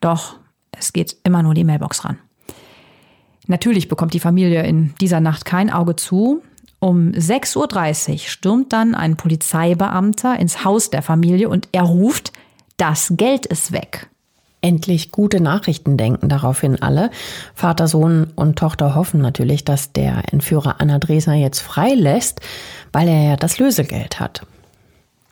Doch 0.00 0.36
es 0.72 0.92
geht 0.92 1.16
immer 1.24 1.42
nur 1.42 1.54
die 1.54 1.64
Mailbox 1.64 2.04
ran. 2.04 2.18
Natürlich 3.46 3.88
bekommt 3.88 4.14
die 4.14 4.20
Familie 4.20 4.62
in 4.62 4.94
dieser 5.00 5.20
Nacht 5.20 5.44
kein 5.44 5.70
Auge 5.70 5.96
zu. 5.96 6.42
Um 6.84 7.12
6.30 7.12 8.12
Uhr 8.12 8.18
stürmt 8.18 8.74
dann 8.74 8.94
ein 8.94 9.16
Polizeibeamter 9.16 10.38
ins 10.38 10.66
Haus 10.66 10.90
der 10.90 11.00
Familie 11.00 11.48
und 11.48 11.66
er 11.72 11.84
ruft, 11.84 12.30
das 12.76 13.14
Geld 13.16 13.46
ist 13.46 13.72
weg. 13.72 14.10
Endlich 14.60 15.10
gute 15.10 15.40
Nachrichten 15.40 15.96
denken 15.96 16.28
daraufhin 16.28 16.82
alle. 16.82 17.10
Vater, 17.54 17.88
Sohn 17.88 18.26
und 18.36 18.58
Tochter 18.58 18.94
hoffen 18.94 19.22
natürlich, 19.22 19.64
dass 19.64 19.94
der 19.94 20.30
Entführer 20.30 20.78
Anna 20.82 20.98
Dresner 20.98 21.36
jetzt 21.36 21.60
freilässt, 21.60 22.42
weil 22.92 23.08
er 23.08 23.30
ja 23.30 23.36
das 23.36 23.58
Lösegeld 23.58 24.20
hat. 24.20 24.46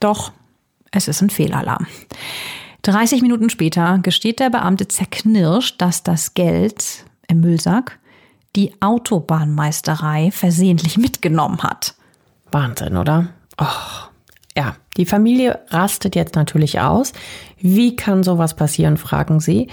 Doch, 0.01 0.33
es 0.91 1.07
ist 1.07 1.21
ein 1.21 1.29
Fehlalarm. 1.29 1.87
30 2.81 3.21
Minuten 3.21 3.51
später 3.51 3.99
gesteht 3.99 4.41
der 4.41 4.49
Beamte 4.49 4.89
zerknirscht, 4.89 5.83
dass 5.83 6.03
das 6.03 6.33
Geld 6.33 7.05
im 7.29 7.41
Müllsack 7.41 7.99
die 8.57 8.75
Autobahnmeisterei 8.81 10.31
versehentlich 10.31 10.99
mitgenommen 10.99 11.63
hat. 11.63 11.95
Wahnsinn, 12.51 12.97
oder? 12.97 13.29
Och. 13.61 14.11
Ja, 14.57 14.77
die 14.97 15.07
Familie 15.07 15.61
rastet 15.69 16.15
jetzt 16.15 16.35
natürlich 16.35 16.81
aus. 16.81 17.13
Wie 17.59 17.97
kann 17.97 18.23
sowas 18.23 18.55
passieren, 18.55 18.99
fragen 18.99 19.41
sie. 19.41 19.69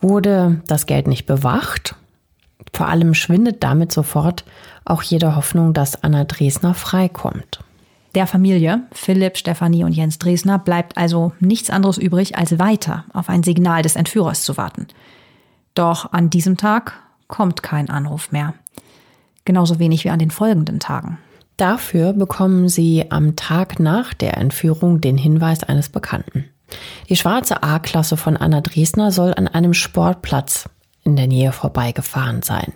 Wurde 0.00 0.60
das 0.68 0.86
Geld 0.86 1.08
nicht 1.08 1.26
bewacht? 1.26 1.96
Vor 2.72 2.88
allem 2.88 3.14
schwindet 3.14 3.62
damit 3.64 3.90
sofort 3.90 4.44
auch 4.84 5.02
jede 5.02 5.34
Hoffnung, 5.34 5.72
dass 5.72 6.02
Anna 6.02 6.24
Dresner 6.24 6.74
freikommt. 6.74 7.60
Der 8.14 8.26
Familie, 8.26 8.82
Philipp, 8.92 9.38
Stefanie 9.38 9.84
und 9.84 9.92
Jens 9.92 10.18
Dresner, 10.18 10.58
bleibt 10.58 10.96
also 10.96 11.32
nichts 11.40 11.70
anderes 11.70 11.98
übrig, 11.98 12.36
als 12.36 12.58
weiter 12.58 13.04
auf 13.12 13.28
ein 13.28 13.42
Signal 13.42 13.82
des 13.82 13.96
Entführers 13.96 14.42
zu 14.42 14.56
warten. 14.56 14.86
Doch 15.74 16.12
an 16.12 16.28
diesem 16.28 16.56
Tag 16.56 16.94
kommt 17.32 17.64
kein 17.64 17.90
Anruf 17.90 18.30
mehr. 18.30 18.54
Genauso 19.44 19.80
wenig 19.80 20.04
wie 20.04 20.10
an 20.10 20.20
den 20.20 20.30
folgenden 20.30 20.78
Tagen. 20.78 21.18
Dafür 21.56 22.12
bekommen 22.12 22.68
sie 22.68 23.10
am 23.10 23.34
Tag 23.34 23.80
nach 23.80 24.14
der 24.14 24.36
Entführung 24.36 25.00
den 25.00 25.18
Hinweis 25.18 25.64
eines 25.64 25.88
Bekannten. 25.88 26.44
Die 27.08 27.16
schwarze 27.16 27.62
A-Klasse 27.62 28.16
von 28.16 28.36
Anna 28.36 28.60
Dresner 28.60 29.10
soll 29.10 29.34
an 29.34 29.48
einem 29.48 29.74
Sportplatz 29.74 30.68
in 31.04 31.16
der 31.16 31.26
Nähe 31.26 31.52
vorbeigefahren 31.52 32.42
sein. 32.42 32.72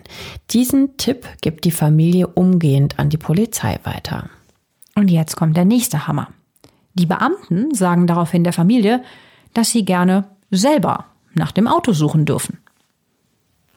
Diesen 0.49 0.97
Tipp 0.97 1.27
gibt 1.41 1.63
die 1.63 1.71
Familie 1.71 2.27
umgehend 2.27 2.99
an 2.99 3.09
die 3.09 3.17
Polizei 3.17 3.79
weiter. 3.83 4.29
Und 4.95 5.09
jetzt 5.09 5.35
kommt 5.35 5.55
der 5.55 5.65
nächste 5.65 6.07
Hammer. 6.07 6.29
Die 6.93 7.05
Beamten 7.05 7.73
sagen 7.73 8.07
daraufhin 8.07 8.43
der 8.43 8.53
Familie, 8.53 9.03
dass 9.53 9.69
sie 9.69 9.85
gerne 9.85 10.25
selber 10.49 11.05
nach 11.35 11.51
dem 11.51 11.67
Auto 11.67 11.93
suchen 11.93 12.25
dürfen. 12.25 12.57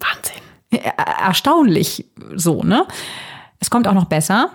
Wahnsinn. 0.00 0.49
Erstaunlich 0.70 2.06
so, 2.34 2.62
ne? 2.62 2.86
Es 3.58 3.70
kommt 3.70 3.88
auch 3.88 3.94
noch 3.94 4.06
besser. 4.06 4.50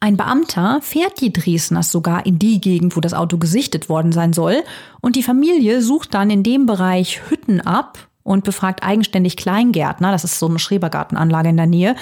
Ein 0.00 0.16
Beamter 0.16 0.80
fährt 0.82 1.20
die 1.20 1.32
Dresdners 1.32 1.90
sogar 1.90 2.26
in 2.26 2.38
die 2.38 2.60
Gegend, 2.60 2.96
wo 2.96 3.00
das 3.00 3.14
Auto 3.14 3.38
gesichtet 3.38 3.88
worden 3.88 4.12
sein 4.12 4.32
soll. 4.32 4.62
Und 5.00 5.16
die 5.16 5.22
Familie 5.22 5.80
sucht 5.80 6.12
dann 6.14 6.30
in 6.30 6.42
dem 6.42 6.66
Bereich 6.66 7.22
Hütten 7.30 7.60
ab 7.60 7.98
und 8.22 8.44
befragt 8.44 8.82
eigenständig 8.82 9.36
Kleingärtner, 9.36 10.10
das 10.10 10.24
ist 10.24 10.38
so 10.38 10.48
eine 10.48 10.58
Schrebergartenanlage 10.58 11.50
in 11.50 11.56
der 11.56 11.66
Nähe, 11.66 11.94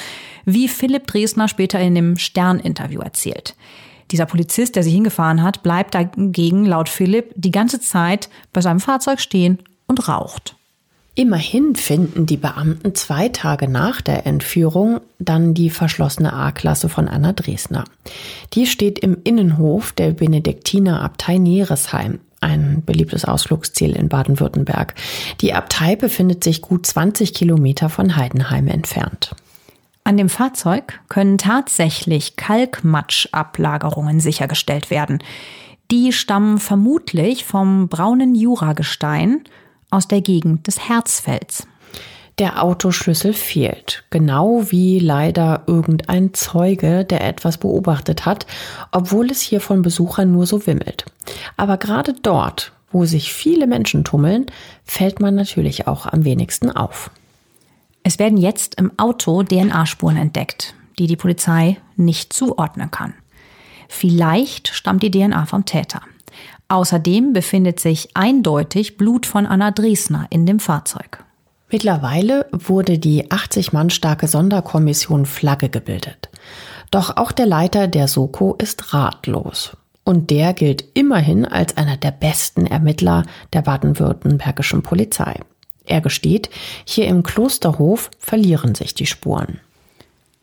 wie 0.44 0.68
Philipp 0.68 1.06
Dresdner 1.06 1.48
später 1.48 1.78
in 1.80 1.94
dem 1.94 2.16
Stern-Interview 2.16 3.00
erzählt. 3.00 3.54
Dieser 4.10 4.26
Polizist, 4.26 4.76
der 4.76 4.82
sie 4.82 4.90
hingefahren 4.90 5.42
hat, 5.42 5.62
bleibt 5.62 5.94
dagegen 5.94 6.64
laut 6.64 6.88
Philipp 6.88 7.32
die 7.34 7.50
ganze 7.50 7.80
Zeit 7.80 8.28
bei 8.52 8.60
seinem 8.60 8.80
Fahrzeug 8.80 9.20
stehen 9.20 9.58
und 9.86 10.08
raucht. 10.08 10.56
Immerhin 11.14 11.76
finden 11.76 12.24
die 12.24 12.38
Beamten 12.38 12.94
zwei 12.94 13.28
Tage 13.28 13.68
nach 13.68 14.00
der 14.00 14.26
Entführung 14.26 15.00
dann 15.18 15.52
die 15.52 15.68
verschlossene 15.68 16.32
A-Klasse 16.32 16.88
von 16.88 17.06
Anna 17.06 17.32
Dresner. 17.32 17.84
Die 18.54 18.66
steht 18.66 18.98
im 18.98 19.18
Innenhof 19.22 19.92
der 19.92 20.12
Benediktinerabtei 20.12 21.36
Neresheim, 21.36 22.20
ein 22.40 22.82
beliebtes 22.86 23.26
Ausflugsziel 23.26 23.94
in 23.94 24.08
Baden-Württemberg. 24.08 24.94
Die 25.42 25.52
Abtei 25.52 25.96
befindet 25.96 26.42
sich 26.42 26.62
gut 26.62 26.86
20 26.86 27.34
Kilometer 27.34 27.90
von 27.90 28.16
Heidenheim 28.16 28.66
entfernt. 28.66 29.36
An 30.04 30.16
dem 30.16 30.30
Fahrzeug 30.30 30.98
können 31.10 31.36
tatsächlich 31.36 32.36
Kalkmatschablagerungen 32.36 34.18
sichergestellt 34.18 34.90
werden. 34.90 35.22
Die 35.90 36.12
stammen 36.12 36.56
vermutlich 36.56 37.44
vom 37.44 37.88
braunen 37.88 38.34
Juragestein 38.34 39.44
aus 39.92 40.08
der 40.08 40.20
Gegend 40.20 40.66
des 40.66 40.88
Herzfelds. 40.88 41.66
Der 42.38 42.62
Autoschlüssel 42.62 43.34
fehlt, 43.34 44.04
genau 44.10 44.70
wie 44.70 44.98
leider 44.98 45.64
irgendein 45.66 46.32
Zeuge, 46.32 47.04
der 47.04 47.26
etwas 47.26 47.58
beobachtet 47.58 48.24
hat, 48.24 48.46
obwohl 48.90 49.30
es 49.30 49.42
hier 49.42 49.60
von 49.60 49.82
Besuchern 49.82 50.32
nur 50.32 50.46
so 50.46 50.66
wimmelt. 50.66 51.04
Aber 51.56 51.76
gerade 51.76 52.14
dort, 52.22 52.72
wo 52.90 53.04
sich 53.04 53.32
viele 53.32 53.66
Menschen 53.66 54.02
tummeln, 54.02 54.46
fällt 54.84 55.20
man 55.20 55.34
natürlich 55.34 55.86
auch 55.86 56.06
am 56.06 56.24
wenigsten 56.24 56.70
auf. 56.70 57.10
Es 58.02 58.18
werden 58.18 58.38
jetzt 58.38 58.76
im 58.76 58.98
Auto 58.98 59.42
DNA-Spuren 59.42 60.16
entdeckt, 60.16 60.74
die 60.98 61.06
die 61.06 61.16
Polizei 61.16 61.76
nicht 61.96 62.32
zuordnen 62.32 62.90
kann. 62.90 63.14
Vielleicht 63.88 64.68
stammt 64.68 65.02
die 65.02 65.10
DNA 65.10 65.44
vom 65.44 65.66
Täter. 65.66 66.00
Außerdem 66.72 67.34
befindet 67.34 67.80
sich 67.80 68.08
eindeutig 68.14 68.96
Blut 68.96 69.26
von 69.26 69.44
Anna 69.44 69.72
Dresner 69.72 70.26
in 70.30 70.46
dem 70.46 70.58
Fahrzeug. 70.58 71.22
Mittlerweile 71.70 72.46
wurde 72.50 72.98
die 72.98 73.30
80 73.30 73.74
Mann 73.74 73.90
starke 73.90 74.26
Sonderkommission 74.26 75.26
Flagge 75.26 75.68
gebildet. 75.68 76.30
Doch 76.90 77.18
auch 77.18 77.30
der 77.30 77.44
Leiter 77.44 77.88
der 77.88 78.08
Soko 78.08 78.54
ist 78.54 78.94
ratlos. 78.94 79.76
Und 80.04 80.30
der 80.30 80.54
gilt 80.54 80.82
immerhin 80.94 81.44
als 81.44 81.76
einer 81.76 81.98
der 81.98 82.10
besten 82.10 82.64
Ermittler 82.64 83.24
der 83.52 83.60
baden-württembergischen 83.60 84.82
Polizei. 84.82 85.40
Er 85.84 86.00
gesteht, 86.00 86.48
hier 86.86 87.06
im 87.06 87.22
Klosterhof 87.22 88.10
verlieren 88.18 88.74
sich 88.74 88.94
die 88.94 89.04
Spuren. 89.04 89.60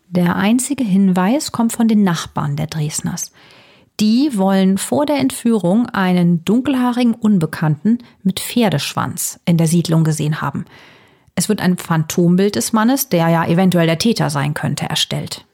Der 0.08 0.36
einzige 0.36 0.84
Hinweis 0.84 1.50
kommt 1.50 1.72
von 1.72 1.88
den 1.88 2.04
Nachbarn 2.04 2.54
der 2.54 2.68
Dresners. 2.68 3.32
Die 4.00 4.30
wollen 4.38 4.78
vor 4.78 5.04
der 5.04 5.18
Entführung 5.18 5.86
einen 5.86 6.42
dunkelhaarigen 6.42 7.12
Unbekannten 7.12 7.98
mit 8.22 8.40
Pferdeschwanz 8.40 9.38
in 9.44 9.58
der 9.58 9.66
Siedlung 9.66 10.04
gesehen 10.04 10.40
haben. 10.40 10.64
Es 11.34 11.50
wird 11.50 11.60
ein 11.60 11.76
Phantombild 11.76 12.56
des 12.56 12.72
Mannes, 12.72 13.10
der 13.10 13.28
ja 13.28 13.46
eventuell 13.46 13.86
der 13.86 13.98
Täter 13.98 14.30
sein 14.30 14.54
könnte, 14.54 14.86
erstellt. 14.86 15.44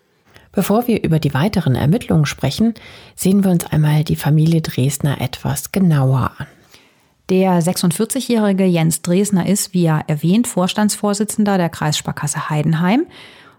Bevor 0.53 0.87
wir 0.87 1.03
über 1.03 1.19
die 1.19 1.35
weiteren 1.35 1.75
Ermittlungen 1.75 2.25
sprechen, 2.25 2.75
sehen 3.17 3.43
wir 3.43 3.51
uns 3.51 3.67
einmal 3.67 4.05
die 4.05 4.17
Familie 4.17 4.63
Dresdner 4.63 5.21
etwas 5.21 5.73
genauer 5.73 6.31
an. 6.39 6.47
Der 7.29 7.61
46-jährige 7.61 8.65
Jens 8.65 9.03
Dresner 9.03 9.47
ist, 9.49 9.75
wie 9.75 9.83
ja 9.83 10.01
erwähnt, 10.07 10.47
Vorstandsvorsitzender 10.47 11.59
der 11.59 11.69
Kreissparkasse 11.69 12.49
Heidenheim 12.49 13.07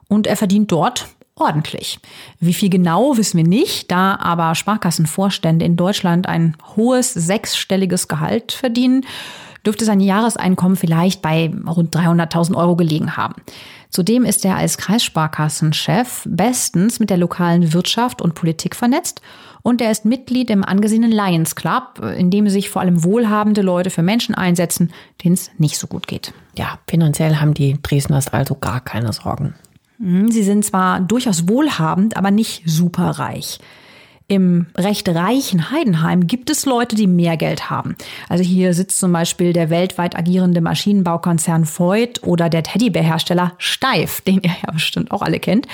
und 0.08 0.28
er 0.28 0.38
verdient 0.38 0.72
dort 0.72 1.08
ordentlich. 1.40 2.00
Wie 2.40 2.54
viel 2.54 2.70
genau 2.70 3.18
wissen 3.18 3.38
wir 3.38 3.48
nicht, 3.48 3.92
da 3.92 4.16
aber 4.16 4.56
Sparkassenvorstände 4.56 5.66
in 5.66 5.76
Deutschland 5.78 6.28
ein 6.28 6.56
hohes 6.76 7.14
sechsstelliges 7.14 8.08
Gehalt 8.08 8.52
verdienen, 8.52 9.06
dürfte 9.66 9.86
sein 9.86 10.00
Jahreseinkommen 10.00 10.78
vielleicht 10.78 11.22
bei 11.22 11.52
rund 11.68 11.96
300.000 11.96 12.56
Euro 12.56 12.76
gelegen 12.76 13.18
haben. 13.18 13.36
Zudem 13.90 14.26
ist 14.26 14.44
er 14.46 14.56
als 14.56 14.78
Kreissparkassenchef 14.78 16.24
bestens 16.26 17.00
mit 17.00 17.10
der 17.10 17.18
lokalen 17.18 17.74
Wirtschaft 17.74 18.22
und 18.22 18.36
Politik 18.36 18.76
vernetzt 18.76 19.22
und 19.64 19.82
er 19.82 19.92
ist 19.92 20.06
Mitglied 20.06 20.50
im 20.50 20.64
angesehenen 20.64 21.12
Lions 21.12 21.56
Club, 21.56 22.00
in 22.18 22.32
dem 22.32 22.48
sich 22.50 22.70
vor 22.70 22.82
allem 22.82 23.04
wohlhabende 23.04 23.62
Leute 23.62 23.90
für 23.90 24.04
Menschen 24.04 24.36
einsetzen, 24.36 24.94
denen 25.24 25.34
es 25.34 25.52
nicht 25.58 25.78
so 25.78 25.88
gut 25.88 26.08
geht. 26.08 26.34
Ja, 26.58 26.80
finanziell 26.88 27.38
haben 27.38 27.54
die 27.54 27.78
Dresdners 27.82 28.30
also 28.30 28.56
gar 28.56 28.82
keine 28.82 29.12
Sorgen. 29.14 29.56
Hm, 30.00 30.32
sie 30.32 30.44
sind 30.44 30.66
zwar 30.66 31.00
durchaus 31.00 31.48
wohlhabend, 31.48 32.18
aber 32.18 32.32
nicht 32.32 32.64
superreich. 32.66 33.60
Im 34.30 34.66
recht 34.76 35.08
reichen 35.08 35.72
Heidenheim 35.72 36.28
gibt 36.28 36.50
es 36.50 36.66
Leute, 36.66 36.98
die 36.98 37.08
mehr 37.08 37.38
Geld 37.38 37.70
haben. 37.70 37.96
Also 38.28 38.44
hier 38.44 38.74
sitzt 38.74 39.00
zum 39.00 39.14
Beispiel 39.14 39.54
der 39.54 39.70
weltweit 39.70 40.18
agierende 40.18 40.60
Maschinenbaukonzern 40.60 41.66
Voigt 41.66 42.24
oder 42.24 42.50
der 42.50 42.64
Teddybärhersteller 42.64 43.54
Steif, 43.58 44.20
den 44.20 44.42
ihr 44.42 44.52
ja 44.66 44.74
bestimmt 44.74 45.12
auch 45.12 45.22
alle 45.22 45.40
kennt. 45.40 45.66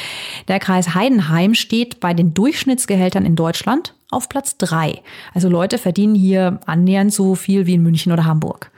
Der 0.48 0.60
Kreis 0.60 0.94
Heidenheim 0.94 1.56
steht 1.56 2.00
bei 2.00 2.14
den 2.14 2.36
Durchschnittsgehältern 2.36 3.26
in 3.26 3.36
Deutschland 3.36 3.96
auf 4.12 4.30
Platz 4.30 4.56
drei. 4.58 5.02
Also 5.34 5.50
Leute 5.50 5.80
verdienen 5.80 6.14
hier 6.14 6.60
annähernd 6.68 7.12
so 7.12 7.34
viel 7.34 7.66
wie 7.66 7.74
in 7.74 7.82
München 7.82 8.12
oder 8.12 8.26
Hamburg. 8.26 8.70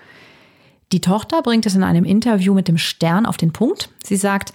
Die 0.93 1.01
Tochter 1.01 1.41
bringt 1.41 1.65
es 1.65 1.75
in 1.75 1.83
einem 1.83 2.05
Interview 2.05 2.53
mit 2.53 2.69
dem 2.69 2.77
Stern 2.77 3.25
auf 3.25 3.35
den 3.35 3.51
Punkt. 3.51 3.89
Sie 4.01 4.15
sagt, 4.15 4.53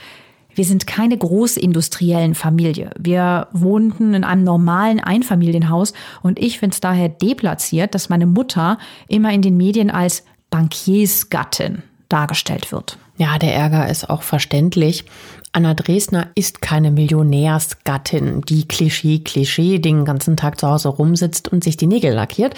wir 0.55 0.65
sind 0.65 0.87
keine 0.87 1.17
großindustriellen 1.17 2.35
Familie. 2.35 2.91
Wir 2.99 3.49
wohnten 3.53 4.15
in 4.15 4.25
einem 4.25 4.45
normalen 4.45 5.01
Einfamilienhaus 5.01 5.93
und 6.23 6.39
ich 6.39 6.59
finde 6.59 6.75
es 6.75 6.81
daher 6.81 7.09
deplatziert, 7.09 7.95
dass 7.95 8.09
meine 8.09 8.27
Mutter 8.27 8.79
immer 9.09 9.33
in 9.33 9.43
den 9.43 9.57
Medien 9.57 9.91
als 9.91 10.25
Bankiersgattin 10.51 11.83
dargestellt 12.09 12.73
wird. 12.73 12.99
Ja, 13.17 13.39
der 13.39 13.55
Ärger 13.55 13.89
ist 13.89 14.09
auch 14.09 14.23
verständlich. 14.23 15.05
Anna 15.53 15.75
Dresner 15.75 16.29
ist 16.35 16.63
keine 16.63 16.91
Millionärsgattin, 16.91 18.43
die 18.43 18.69
Klischee, 18.69 19.19
Klischee 19.19 19.79
den 19.79 20.05
ganzen 20.05 20.37
Tag 20.37 20.61
zu 20.61 20.69
Hause 20.69 20.89
rumsitzt 20.89 21.49
und 21.49 21.65
sich 21.65 21.77
die 21.77 21.89
Nägel 21.89 22.13
lackiert. 22.15 22.55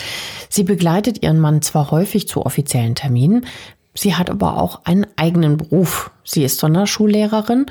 Sie 0.51 0.63
begleitet 0.63 1.23
ihren 1.23 1.41
Mann 1.41 1.63
zwar 1.63 1.91
häufig 1.91 2.29
zu 2.29 2.45
offiziellen 2.45 2.95
Terminen, 2.95 3.47
Sie 3.95 4.15
hat 4.15 4.31
aber 4.31 4.59
auch 4.59 4.85
einen 4.85 5.07
eigenen 5.17 5.57
Beruf. 5.57 6.11
Sie 6.25 6.45
ist 6.45 6.59
Sonderschullehrerin. 6.59 7.67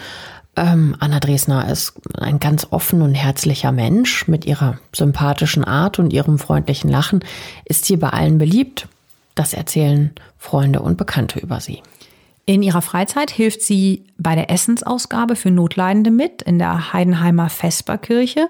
Ähm, 0.55 0.95
Anna 0.99 1.19
Dresner 1.19 1.69
ist 1.69 1.93
ein 2.17 2.39
ganz 2.39 2.67
offen 2.69 3.01
und 3.01 3.15
herzlicher 3.15 3.71
Mensch. 3.71 4.27
Mit 4.27 4.45
ihrer 4.45 4.77
sympathischen 4.93 5.63
Art 5.63 5.97
und 5.99 6.11
ihrem 6.13 6.37
freundlichen 6.37 6.89
Lachen 6.89 7.23
ist 7.65 7.85
sie 7.85 7.97
bei 7.97 8.09
allen 8.09 8.37
beliebt. 8.37 8.87
Das 9.35 9.53
erzählen 9.53 10.11
Freunde 10.37 10.81
und 10.81 10.97
Bekannte 10.97 11.39
über 11.39 11.59
sie. 11.61 11.81
In 12.45 12.63
ihrer 12.63 12.81
Freizeit 12.81 13.31
hilft 13.31 13.61
sie 13.61 14.05
bei 14.17 14.35
der 14.35 14.49
Essensausgabe 14.49 15.35
für 15.35 15.51
Notleidende 15.51 16.11
mit 16.11 16.41
in 16.41 16.59
der 16.59 16.91
Heidenheimer 16.91 17.49
Vesperkirche. 17.49 18.47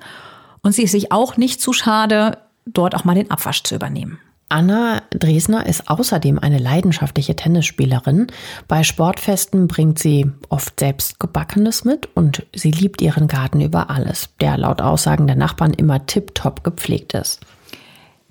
Und 0.64 0.74
sie 0.74 0.84
ist 0.84 0.92
sich 0.92 1.12
auch 1.12 1.38
nicht 1.38 1.62
zu 1.62 1.72
schade, 1.72 2.40
dort 2.66 2.96
auch 2.96 3.04
mal 3.04 3.16
den 3.16 3.30
Abwasch 3.30 3.64
zu 3.64 3.76
übernehmen. 3.76 4.20
Anna 4.52 5.02
Dresner 5.12 5.66
ist 5.66 5.90
außerdem 5.90 6.38
eine 6.38 6.58
leidenschaftliche 6.58 7.38
Tennisspielerin. 7.38 8.28
Bei 8.68 8.84
Sportfesten 8.84 9.68
bringt 9.68 9.98
sie 9.98 10.30
oft 10.50 10.78
selbst 10.78 11.22
Gebackenes 11.22 11.86
mit 11.86 12.10
und 12.16 12.46
sie 12.54 12.72
liebt 12.72 13.02
ihren 13.02 13.30
Garten 13.30 13.62
über 13.62 13.90
alles, 13.90 14.28
der 14.42 14.58
laut 14.58 14.82
Aussagen 14.82 15.26
der 15.26 15.38
Nachbarn 15.38 15.74
immer 15.74 16.06
tiptop 16.06 16.66
gepflegt 16.66 17.14
ist. 17.14 17.40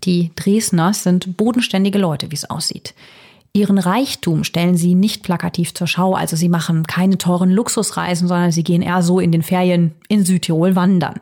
Die 0.04 0.30
Dresners 0.36 1.04
sind 1.04 1.38
bodenständige 1.38 1.98
Leute, 1.98 2.30
wie 2.30 2.36
es 2.36 2.48
aussieht. 2.48 2.94
Ihren 3.54 3.78
Reichtum 3.78 4.44
stellen 4.44 4.76
sie 4.76 4.94
nicht 4.94 5.22
plakativ 5.22 5.72
zur 5.72 5.86
Schau, 5.86 6.14
also 6.14 6.36
sie 6.36 6.50
machen 6.50 6.86
keine 6.86 7.16
teuren 7.16 7.50
Luxusreisen, 7.50 8.28
sondern 8.28 8.52
sie 8.52 8.62
gehen 8.62 8.82
eher 8.82 9.02
so 9.02 9.20
in 9.20 9.32
den 9.32 9.42
Ferien 9.42 9.92
in 10.08 10.26
Südtirol 10.26 10.76
wandern. 10.76 11.14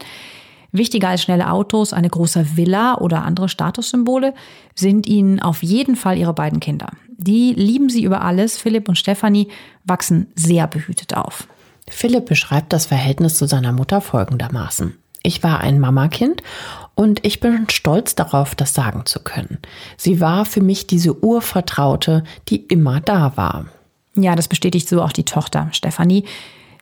Wichtiger 0.70 1.08
als 1.08 1.22
schnelle 1.22 1.50
Autos, 1.50 1.92
eine 1.92 2.10
große 2.10 2.56
Villa 2.56 2.98
oder 2.98 3.24
andere 3.24 3.48
Statussymbole 3.48 4.34
sind 4.74 5.06
ihnen 5.06 5.40
auf 5.40 5.62
jeden 5.62 5.96
Fall 5.96 6.18
ihre 6.18 6.34
beiden 6.34 6.60
Kinder. 6.60 6.88
Die 7.16 7.52
lieben 7.52 7.88
sie 7.88 8.04
über 8.04 8.22
alles. 8.22 8.58
Philipp 8.58 8.88
und 8.88 8.96
Stefanie 8.96 9.48
wachsen 9.84 10.28
sehr 10.34 10.66
behütet 10.66 11.16
auf. 11.16 11.48
Philipp 11.88 12.26
beschreibt 12.26 12.72
das 12.72 12.86
Verhältnis 12.86 13.36
zu 13.38 13.46
seiner 13.46 13.72
Mutter 13.72 14.00
folgendermaßen. 14.00 14.94
Ich 15.22 15.42
war 15.42 15.60
ein 15.60 15.80
Mamakind 15.80 16.42
und 16.94 17.24
ich 17.24 17.40
bin 17.40 17.66
stolz 17.70 18.14
darauf, 18.14 18.54
das 18.54 18.74
sagen 18.74 19.04
zu 19.04 19.20
können. 19.20 19.58
Sie 19.96 20.20
war 20.20 20.44
für 20.44 20.62
mich 20.62 20.86
diese 20.86 21.22
Urvertraute, 21.24 22.24
die 22.48 22.64
immer 22.66 23.00
da 23.00 23.36
war. 23.36 23.66
Ja, 24.14 24.36
das 24.36 24.48
bestätigt 24.48 24.88
so 24.88 25.02
auch 25.02 25.12
die 25.12 25.24
Tochter 25.24 25.68
Stefanie. 25.72 26.24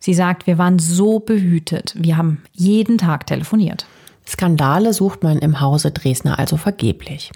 Sie 0.01 0.15
sagt, 0.15 0.47
wir 0.47 0.59
waren 0.59 0.79
so 0.79 1.19
behütet. 1.19 1.95
Wir 1.97 2.17
haben 2.17 2.43
jeden 2.53 2.99
Tag 2.99 3.27
telefoniert. 3.27 3.87
Skandale 4.29 4.93
sucht 4.93 5.23
man 5.23 5.39
im 5.39 5.61
Hause 5.61 5.93
Dresdner 5.93 6.39
also 6.39 6.57
vergeblich. 6.57 7.31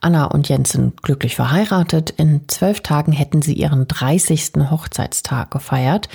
Anna 0.00 0.24
und 0.24 0.48
Jens 0.48 0.70
sind 0.70 1.02
glücklich 1.02 1.36
verheiratet. 1.36 2.10
In 2.10 2.48
zwölf 2.48 2.80
Tagen 2.80 3.12
hätten 3.12 3.42
sie 3.42 3.52
ihren 3.52 3.86
30. 3.86 4.52
Hochzeitstag 4.70 5.50
gefeiert. 5.50 6.08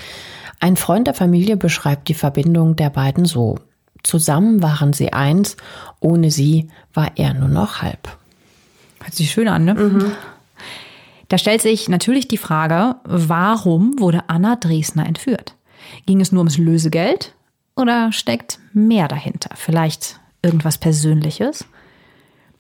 Ein 0.60 0.78
Freund 0.78 1.06
der 1.06 1.14
Familie 1.14 1.58
beschreibt 1.58 2.08
die 2.08 2.16
Verbindung 2.16 2.76
der 2.76 2.90
beiden 2.90 3.26
so. 3.26 3.60
Zusammen 4.02 4.64
waren 4.64 4.94
sie 4.94 5.14
eins, 5.14 5.58
ohne 6.00 6.32
sie 6.32 6.70
war 6.94 7.12
er 7.16 7.34
nur 7.34 7.50
noch 7.50 7.82
halb. 7.82 8.18
Hört 9.02 9.14
sich 9.14 9.32
schön 9.32 9.48
an, 9.48 9.66
ne? 9.66 9.76
Mhm. 9.76 10.12
Da 11.28 11.38
stellt 11.38 11.62
sich 11.62 11.90
natürlich 11.90 12.28
die 12.28 12.38
Frage, 12.38 12.96
warum 13.04 14.00
wurde 14.00 14.24
Anna 14.28 14.56
Dresdner 14.56 15.06
entführt? 15.08 15.56
Ging 16.06 16.22
es 16.22 16.32
nur 16.32 16.42
ums 16.42 16.58
Lösegeld 16.58 17.34
oder 17.76 18.12
steckt 18.12 18.60
mehr 18.74 19.08
dahinter? 19.08 19.50
Vielleicht 19.56 20.20
irgendwas 20.42 20.78
Persönliches? 20.78 21.66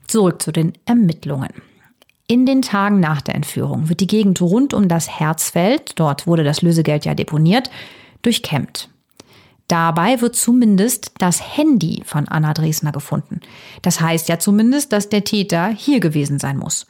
Zurück 0.07 0.41
zu 0.41 0.51
den 0.51 0.73
Ermittlungen. 0.85 1.49
In 2.27 2.45
den 2.45 2.61
Tagen 2.63 2.99
nach 2.99 3.21
der 3.21 3.35
Entführung 3.35 3.87
wird 3.89 3.99
die 3.99 4.07
Gegend 4.07 4.41
rund 4.41 4.73
um 4.73 4.87
das 4.87 5.19
Herzfeld, 5.19 5.99
dort 5.99 6.25
wurde 6.25 6.43
das 6.43 6.63
Lösegeld 6.63 7.05
ja 7.05 7.13
deponiert, 7.13 7.69
durchkämmt. 8.23 8.89
Dabei 9.67 10.21
wird 10.21 10.35
zumindest 10.35 11.11
das 11.17 11.57
Handy 11.57 12.03
von 12.05 12.27
Anna 12.27 12.53
Dresner 12.53 12.91
gefunden. 12.91 13.41
Das 13.81 13.99
heißt 13.99 14.29
ja 14.29 14.37
zumindest, 14.39 14.91
dass 14.91 15.09
der 15.09 15.23
Täter 15.23 15.67
hier 15.67 15.99
gewesen 15.99 16.39
sein 16.39 16.57
muss. 16.57 16.85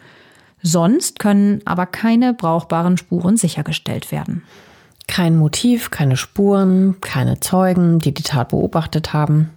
Sonst 0.62 1.20
können 1.20 1.62
aber 1.66 1.86
keine 1.86 2.34
brauchbaren 2.34 2.98
Spuren 2.98 3.38
sichergestellt 3.38 4.12
werden. 4.12 4.44
Kein 5.08 5.38
Motiv, 5.38 5.92
keine 5.92 6.18
Spuren, 6.18 6.96
keine 7.02 7.40
Zeugen, 7.40 8.00
die 8.00 8.14
die 8.14 8.24
Tat 8.24 8.50
beobachtet 8.50 9.14
haben. 9.14 9.52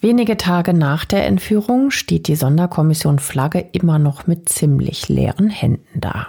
Wenige 0.00 0.36
Tage 0.36 0.74
nach 0.74 1.04
der 1.04 1.26
Entführung 1.26 1.90
steht 1.90 2.28
die 2.28 2.36
Sonderkommission 2.36 3.18
Flagge 3.18 3.64
immer 3.72 3.98
noch 3.98 4.26
mit 4.26 4.48
ziemlich 4.48 5.08
leeren 5.08 5.48
Händen 5.48 6.00
da. 6.00 6.28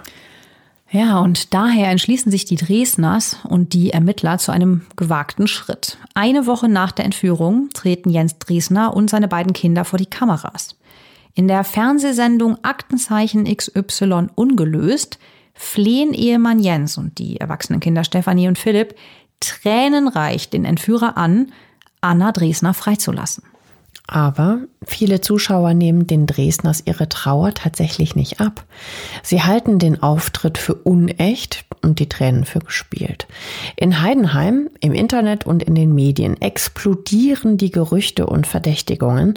Ja, 0.90 1.18
und 1.18 1.52
daher 1.52 1.90
entschließen 1.90 2.30
sich 2.30 2.44
die 2.44 2.56
Dresners 2.56 3.38
und 3.44 3.72
die 3.72 3.90
Ermittler 3.90 4.38
zu 4.38 4.52
einem 4.52 4.82
gewagten 4.96 5.48
Schritt. 5.48 5.98
Eine 6.14 6.46
Woche 6.46 6.68
nach 6.68 6.92
der 6.92 7.04
Entführung 7.04 7.68
treten 7.74 8.08
Jens 8.08 8.38
Dresner 8.38 8.94
und 8.94 9.10
seine 9.10 9.28
beiden 9.28 9.52
Kinder 9.52 9.84
vor 9.84 9.98
die 9.98 10.06
Kameras. 10.06 10.76
In 11.34 11.48
der 11.48 11.64
Fernsehsendung 11.64 12.56
Aktenzeichen 12.62 13.44
XY 13.44 14.28
ungelöst 14.36 15.18
flehen 15.56 16.12
Ehemann 16.12 16.60
Jens 16.60 16.98
und 16.98 17.18
die 17.18 17.38
erwachsenen 17.38 17.80
Kinder 17.80 18.04
Stefanie 18.04 18.48
und 18.48 18.58
Philipp 18.58 18.94
tränenreich 19.40 20.50
den 20.50 20.64
Entführer 20.64 21.16
an, 21.16 21.52
Anna 22.00 22.32
Dresner 22.32 22.74
freizulassen. 22.74 23.42
Aber 24.08 24.60
viele 24.84 25.20
Zuschauer 25.20 25.74
nehmen 25.74 26.06
den 26.06 26.26
Dresners 26.26 26.82
ihre 26.84 27.08
Trauer 27.08 27.54
tatsächlich 27.54 28.14
nicht 28.14 28.40
ab. 28.40 28.64
Sie 29.24 29.42
halten 29.42 29.80
den 29.80 30.00
Auftritt 30.00 30.58
für 30.58 30.74
unecht 30.74 31.64
und 31.82 31.98
die 31.98 32.08
Tränen 32.08 32.44
für 32.44 32.60
gespielt. 32.60 33.26
In 33.74 34.00
Heidenheim, 34.02 34.70
im 34.80 34.92
Internet 34.92 35.44
und 35.44 35.64
in 35.64 35.74
den 35.74 35.92
Medien 35.92 36.40
explodieren 36.40 37.56
die 37.56 37.72
Gerüchte 37.72 38.26
und 38.26 38.46
Verdächtigungen. 38.46 39.34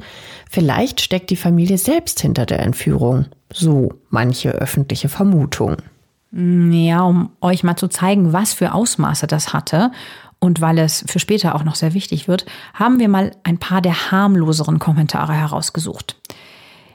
Vielleicht 0.49 1.01
steckt 1.01 1.32
die 1.32 1.36
Familie 1.36 1.79
selbst 1.79 2.19
hinter 2.19 2.45
der 2.45 2.60
Entführung. 2.60 3.25
So 3.51 3.93
manche 4.12 4.51
öffentliche 4.51 5.10
Vermutung. 5.10 5.77
Ja, 6.31 7.01
um 7.01 7.31
euch 7.41 7.63
mal 7.63 7.75
zu 7.75 7.87
zeigen, 7.87 8.33
was 8.33 8.53
für 8.53 8.73
Ausmaße 8.73 9.25
das 9.25 9.51
hatte 9.51 9.91
und 10.39 10.61
weil 10.61 10.77
es 10.77 11.03
für 11.07 11.19
später 11.19 11.55
auch 11.55 11.63
noch 11.63 11.75
sehr 11.75 11.93
wichtig 11.93 12.27
wird, 12.27 12.45
haben 12.73 12.99
wir 12.99 13.09
mal 13.09 13.31
ein 13.43 13.57
paar 13.57 13.81
der 13.81 14.11
harmloseren 14.11 14.79
Kommentare 14.79 15.33
herausgesucht. 15.33 16.15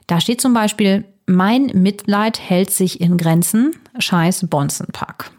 Da 0.06 0.20
steht 0.20 0.40
zum 0.40 0.54
Beispiel, 0.54 1.04
mein 1.26 1.66
Mitleid 1.74 2.38
hält 2.40 2.70
sich 2.70 3.00
in 3.00 3.16
Grenzen, 3.16 3.72
scheiß 3.98 4.46
Bonzenpack, 4.48 5.30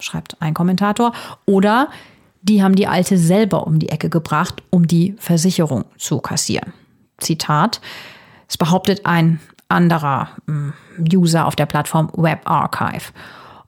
schreibt 0.00 0.40
ein 0.40 0.54
Kommentator. 0.54 1.12
Oder 1.44 1.88
die 2.42 2.62
haben 2.62 2.74
die 2.74 2.86
Alte 2.86 3.18
selber 3.18 3.66
um 3.66 3.78
die 3.78 3.90
Ecke 3.90 4.08
gebracht, 4.08 4.62
um 4.70 4.86
die 4.86 5.14
Versicherung 5.18 5.84
zu 5.98 6.20
kassieren. 6.20 6.72
Zitat, 7.18 7.80
es 8.48 8.56
behauptet 8.56 9.04
ein 9.04 9.40
anderer 9.68 10.30
hm, 10.46 10.72
User 10.98 11.46
auf 11.46 11.56
der 11.56 11.66
Plattform 11.66 12.10
Web 12.14 12.40
Archive. 12.44 13.12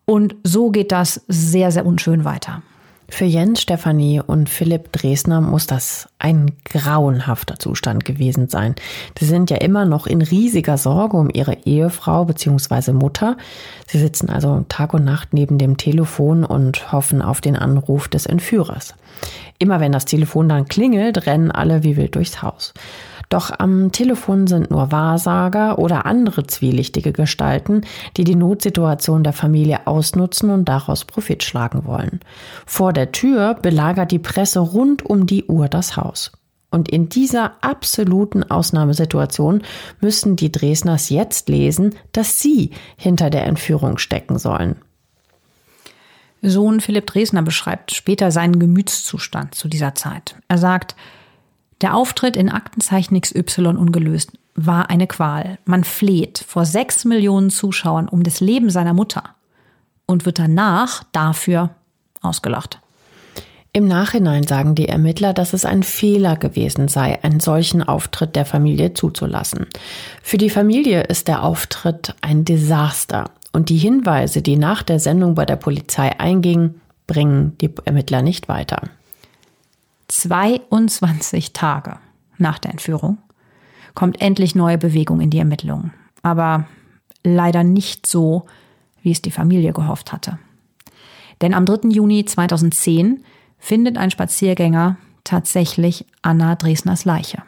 Und 0.04 0.36
so 0.42 0.70
geht 0.70 0.92
das 0.92 1.22
sehr, 1.28 1.70
sehr 1.70 1.84
unschön 1.84 2.24
weiter. 2.24 2.62
Für 3.10 3.24
Jens, 3.24 3.62
Stefanie 3.62 4.20
und 4.20 4.50
Philipp 4.50 4.92
Dresner 4.92 5.40
muss 5.40 5.66
das 5.66 6.10
ein 6.18 6.52
grauenhafter 6.66 7.58
Zustand 7.58 8.04
gewesen 8.04 8.50
sein. 8.50 8.74
Sie 9.18 9.24
sind 9.24 9.50
ja 9.50 9.56
immer 9.56 9.86
noch 9.86 10.06
in 10.06 10.20
riesiger 10.20 10.76
Sorge 10.76 11.16
um 11.16 11.30
ihre 11.32 11.54
Ehefrau 11.64 12.26
bzw. 12.26 12.92
Mutter. 12.92 13.38
Sie 13.86 13.98
sitzen 13.98 14.28
also 14.28 14.66
Tag 14.68 14.92
und 14.92 15.04
Nacht 15.04 15.32
neben 15.32 15.56
dem 15.56 15.78
Telefon 15.78 16.44
und 16.44 16.92
hoffen 16.92 17.22
auf 17.22 17.40
den 17.40 17.56
Anruf 17.56 18.08
des 18.08 18.26
Entführers. 18.26 18.94
Immer 19.58 19.80
wenn 19.80 19.92
das 19.92 20.04
Telefon 20.04 20.50
dann 20.50 20.68
klingelt, 20.68 21.26
rennen 21.26 21.50
alle 21.50 21.82
wie 21.84 21.96
wild 21.96 22.14
durchs 22.14 22.42
Haus. 22.42 22.74
Doch 23.28 23.50
am 23.58 23.92
Telefon 23.92 24.46
sind 24.46 24.70
nur 24.70 24.90
Wahrsager 24.90 25.78
oder 25.78 26.06
andere 26.06 26.46
zwielichtige 26.46 27.12
Gestalten, 27.12 27.82
die 28.16 28.24
die 28.24 28.36
Notsituation 28.36 29.22
der 29.22 29.34
Familie 29.34 29.86
ausnutzen 29.86 30.50
und 30.50 30.66
daraus 30.66 31.04
Profit 31.04 31.42
schlagen 31.42 31.84
wollen. 31.84 32.20
Vor 32.64 32.92
der 32.92 33.12
Tür 33.12 33.54
belagert 33.54 34.12
die 34.12 34.18
Presse 34.18 34.60
rund 34.60 35.04
um 35.04 35.26
die 35.26 35.44
Uhr 35.44 35.68
das 35.68 35.96
Haus. 35.96 36.32
Und 36.70 36.88
in 36.90 37.08
dieser 37.08 37.52
absoluten 37.62 38.44
Ausnahmesituation 38.44 39.62
müssen 40.00 40.36
die 40.36 40.52
Dresners 40.52 41.08
jetzt 41.08 41.48
lesen, 41.48 41.94
dass 42.12 42.40
sie 42.40 42.72
hinter 42.96 43.30
der 43.30 43.46
Entführung 43.46 43.98
stecken 43.98 44.38
sollen. 44.38 44.76
Sohn 46.42 46.80
Philipp 46.80 47.06
Dresner 47.06 47.42
beschreibt 47.42 47.92
später 47.92 48.30
seinen 48.30 48.58
Gemütszustand 48.58 49.54
zu 49.54 49.66
dieser 49.68 49.94
Zeit. 49.94 50.36
Er 50.46 50.58
sagt, 50.58 50.94
der 51.80 51.94
Auftritt 51.94 52.36
in 52.36 52.50
Aktenzeichen 52.50 53.20
XY 53.20 53.68
ungelöst 53.76 54.32
war 54.54 54.90
eine 54.90 55.06
Qual. 55.06 55.58
Man 55.64 55.84
fleht 55.84 56.44
vor 56.46 56.64
sechs 56.64 57.04
Millionen 57.04 57.50
Zuschauern 57.50 58.08
um 58.08 58.22
das 58.22 58.40
Leben 58.40 58.70
seiner 58.70 58.94
Mutter 58.94 59.22
und 60.06 60.26
wird 60.26 60.38
danach 60.38 61.04
dafür 61.12 61.70
ausgelacht. 62.20 62.80
Im 63.72 63.86
Nachhinein 63.86 64.44
sagen 64.44 64.74
die 64.74 64.88
Ermittler, 64.88 65.32
dass 65.32 65.52
es 65.52 65.64
ein 65.64 65.82
Fehler 65.82 66.36
gewesen 66.36 66.88
sei, 66.88 67.22
einen 67.22 67.38
solchen 67.38 67.82
Auftritt 67.82 68.34
der 68.34 68.46
Familie 68.46 68.94
zuzulassen. 68.94 69.66
Für 70.22 70.38
die 70.38 70.50
Familie 70.50 71.02
ist 71.02 71.28
der 71.28 71.44
Auftritt 71.44 72.16
ein 72.22 72.44
Desaster 72.44 73.30
und 73.52 73.68
die 73.68 73.76
Hinweise, 73.76 74.42
die 74.42 74.56
nach 74.56 74.82
der 74.82 74.98
Sendung 74.98 75.34
bei 75.34 75.44
der 75.44 75.56
Polizei 75.56 76.18
eingingen, 76.18 76.80
bringen 77.06 77.56
die 77.60 77.70
Ermittler 77.84 78.22
nicht 78.22 78.48
weiter. 78.48 78.82
22 80.08 81.52
Tage 81.52 81.96
nach 82.38 82.58
der 82.58 82.72
Entführung 82.72 83.18
kommt 83.94 84.20
endlich 84.20 84.54
neue 84.54 84.78
Bewegung 84.78 85.20
in 85.20 85.30
die 85.30 85.38
Ermittlungen. 85.38 85.92
Aber 86.22 86.66
leider 87.24 87.64
nicht 87.64 88.06
so, 88.06 88.46
wie 89.02 89.12
es 89.12 89.22
die 89.22 89.30
Familie 89.30 89.72
gehofft 89.72 90.12
hatte. 90.12 90.38
Denn 91.40 91.54
am 91.54 91.66
3. 91.66 91.90
Juni 91.90 92.24
2010 92.24 93.24
findet 93.58 93.96
ein 93.96 94.10
Spaziergänger 94.10 94.96
tatsächlich 95.24 96.06
Anna 96.22 96.54
Dresners 96.54 97.04
Leiche. 97.04 97.42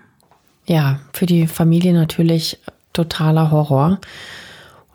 Ja, 0.67 1.01
für 1.13 1.27
die 1.27 1.47
Familie 1.47 1.93
natürlich 1.93 2.59
totaler 2.93 3.51
Horror. 3.51 3.99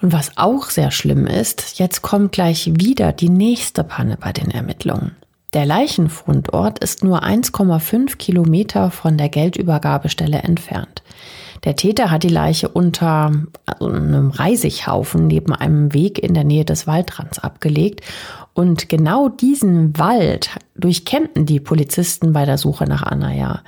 Und 0.01 0.13
was 0.13 0.37
auch 0.37 0.69
sehr 0.69 0.91
schlimm 0.91 1.25
ist, 1.25 1.79
jetzt 1.79 2.01
kommt 2.01 2.31
gleich 2.31 2.69
wieder 2.75 3.11
die 3.11 3.29
nächste 3.29 3.83
Panne 3.83 4.17
bei 4.17 4.31
den 4.31 4.51
Ermittlungen. 4.51 5.15
Der 5.55 5.65
Leichenfundort 5.65 6.79
ist 6.79 7.01
nur 7.01 7.23
1,5 7.23 8.17
Kilometer 8.17 8.91
von 8.91 9.17
der 9.17 9.29
Geldübergabestelle 9.29 10.39
entfernt. 10.39 11.01
Der 11.63 11.77
Täter 11.77 12.11
hat 12.11 12.23
die 12.23 12.27
Leiche 12.27 12.67
unter 12.67 13.31
also 13.65 13.87
einem 13.87 14.31
Reisighaufen 14.31 15.27
neben 15.27 15.53
einem 15.53 15.93
Weg 15.93 16.19
in 16.19 16.33
der 16.33 16.43
Nähe 16.43 16.65
des 16.65 16.87
Waldrands 16.87 17.39
abgelegt. 17.39 18.01
Und 18.53 18.89
genau 18.89 19.29
diesen 19.29 19.97
Wald 19.97 20.49
durchkämmten 20.75 21.45
die 21.45 21.61
Polizisten 21.61 22.33
bei 22.33 22.43
der 22.43 22.57
Suche 22.57 22.83
nach 22.83 23.03
Anna 23.03 23.33
ja. 23.33 23.61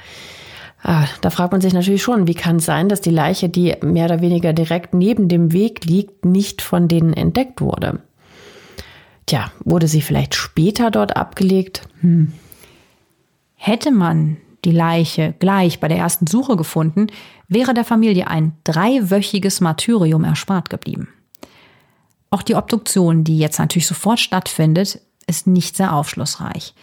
Ah, 0.84 1.06
da 1.22 1.30
fragt 1.30 1.54
man 1.54 1.62
sich 1.62 1.72
natürlich 1.72 2.04
schon, 2.04 2.28
wie 2.28 2.36
kann 2.36 2.58
es 2.58 2.66
sein, 2.66 2.90
dass 2.90 3.00
die 3.00 3.12
Leiche, 3.12 3.48
die 3.48 3.78
mehr 3.82 4.06
oder 4.06 4.20
weniger 4.20 4.52
direkt 4.52 4.94
neben 4.94 5.30
dem 5.30 5.54
Weg 5.54 5.86
liegt, 5.86 6.26
nicht 6.26 6.62
von 6.62 6.90
denen 6.90 7.14
entdeckt 7.14 7.62
wurde? 7.62 8.02
Tja, 9.28 9.52
wurde 9.64 9.88
sie 9.88 10.02
vielleicht 10.02 10.34
später 10.36 10.90
dort 10.90 11.16
abgelegt? 11.16 11.88
Hm. 12.00 12.34
Hätte 13.56 13.92
man 13.92 14.38
die 14.66 14.72
Leiche 14.72 15.36
gleich 15.40 15.80
bei 15.80 15.88
der 15.88 15.98
ersten 15.98 16.28
Suche 16.28 16.56
gefunden, 16.56 17.08
wäre 17.48 17.74
der 17.74 17.86
Familie 17.86 18.28
ein 18.28 18.54
dreiwöchiges 18.64 19.62
Martyrium 19.62 20.24
erspart 20.24 20.70
geblieben. 20.70 21.10
Auch 22.30 22.42
die 22.42 22.56
Obduktion, 22.56 23.24
die 23.24 23.38
jetzt 23.38 23.60
natürlich 23.60 23.88
sofort 23.88 24.20
stattfindet, 24.20 25.02
ist 25.28 25.46
nicht 25.46 25.78
sehr 25.78 25.94
aufschlussreich. 25.94 26.74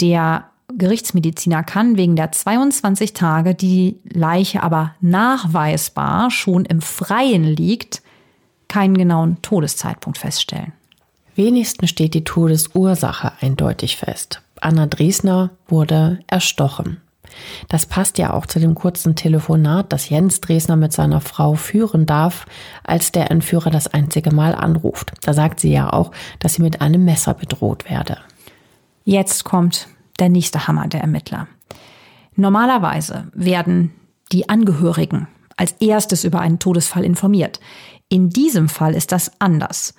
Der 0.00 0.50
Gerichtsmediziner 0.74 1.62
kann 1.62 1.96
wegen 1.96 2.16
der 2.16 2.32
22 2.32 3.12
Tage, 3.14 3.54
die 3.54 4.00
Leiche 4.04 4.62
aber 4.62 4.94
nachweisbar 5.00 6.30
schon 6.30 6.64
im 6.64 6.82
Freien 6.82 7.44
liegt, 7.44 8.02
keinen 8.68 8.96
genauen 8.96 9.40
Todeszeitpunkt 9.40 10.18
feststellen. 10.18 10.72
Wenigstens 11.38 11.90
steht 11.90 12.14
die 12.14 12.24
Todesursache 12.24 13.30
eindeutig 13.40 13.96
fest. 13.96 14.42
Anna 14.60 14.86
Driesner 14.86 15.50
wurde 15.68 16.18
erstochen. 16.26 17.00
Das 17.68 17.86
passt 17.86 18.18
ja 18.18 18.32
auch 18.32 18.44
zu 18.44 18.58
dem 18.58 18.74
kurzen 18.74 19.14
Telefonat, 19.14 19.92
das 19.92 20.08
Jens 20.08 20.40
Dresner 20.40 20.74
mit 20.74 20.92
seiner 20.92 21.20
Frau 21.20 21.54
führen 21.54 22.06
darf, 22.06 22.44
als 22.82 23.12
der 23.12 23.30
Entführer 23.30 23.70
das 23.70 23.86
einzige 23.86 24.34
Mal 24.34 24.52
anruft. 24.52 25.12
Da 25.22 25.32
sagt 25.32 25.60
sie 25.60 25.70
ja 25.70 25.92
auch, 25.92 26.10
dass 26.40 26.54
sie 26.54 26.62
mit 26.62 26.80
einem 26.80 27.04
Messer 27.04 27.34
bedroht 27.34 27.88
werde. 27.88 28.18
Jetzt 29.04 29.44
kommt 29.44 29.86
der 30.18 30.30
nächste 30.30 30.66
Hammer 30.66 30.88
der 30.88 31.02
Ermittler. 31.02 31.46
Normalerweise 32.34 33.28
werden 33.32 33.92
die 34.32 34.48
Angehörigen 34.48 35.28
als 35.56 35.70
erstes 35.78 36.24
über 36.24 36.40
einen 36.40 36.58
Todesfall 36.58 37.04
informiert. 37.04 37.60
In 38.08 38.28
diesem 38.28 38.68
Fall 38.68 38.94
ist 38.94 39.12
das 39.12 39.30
anders. 39.38 39.94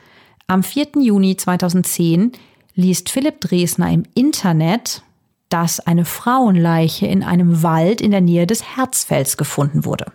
Am 0.49 0.63
4. 0.63 0.87
Juni 0.99 1.37
2010 1.37 2.31
liest 2.73 3.09
Philipp 3.11 3.39
Dresner 3.39 3.91
im 3.91 4.01
Internet, 4.15 5.03
dass 5.49 5.79
eine 5.79 6.05
Frauenleiche 6.05 7.05
in 7.05 7.21
einem 7.21 7.61
Wald 7.61 8.01
in 8.01 8.09
der 8.09 8.21
Nähe 8.21 8.47
des 8.47 8.75
Herzfelds 8.75 9.37
gefunden 9.37 9.85
wurde. 9.85 10.05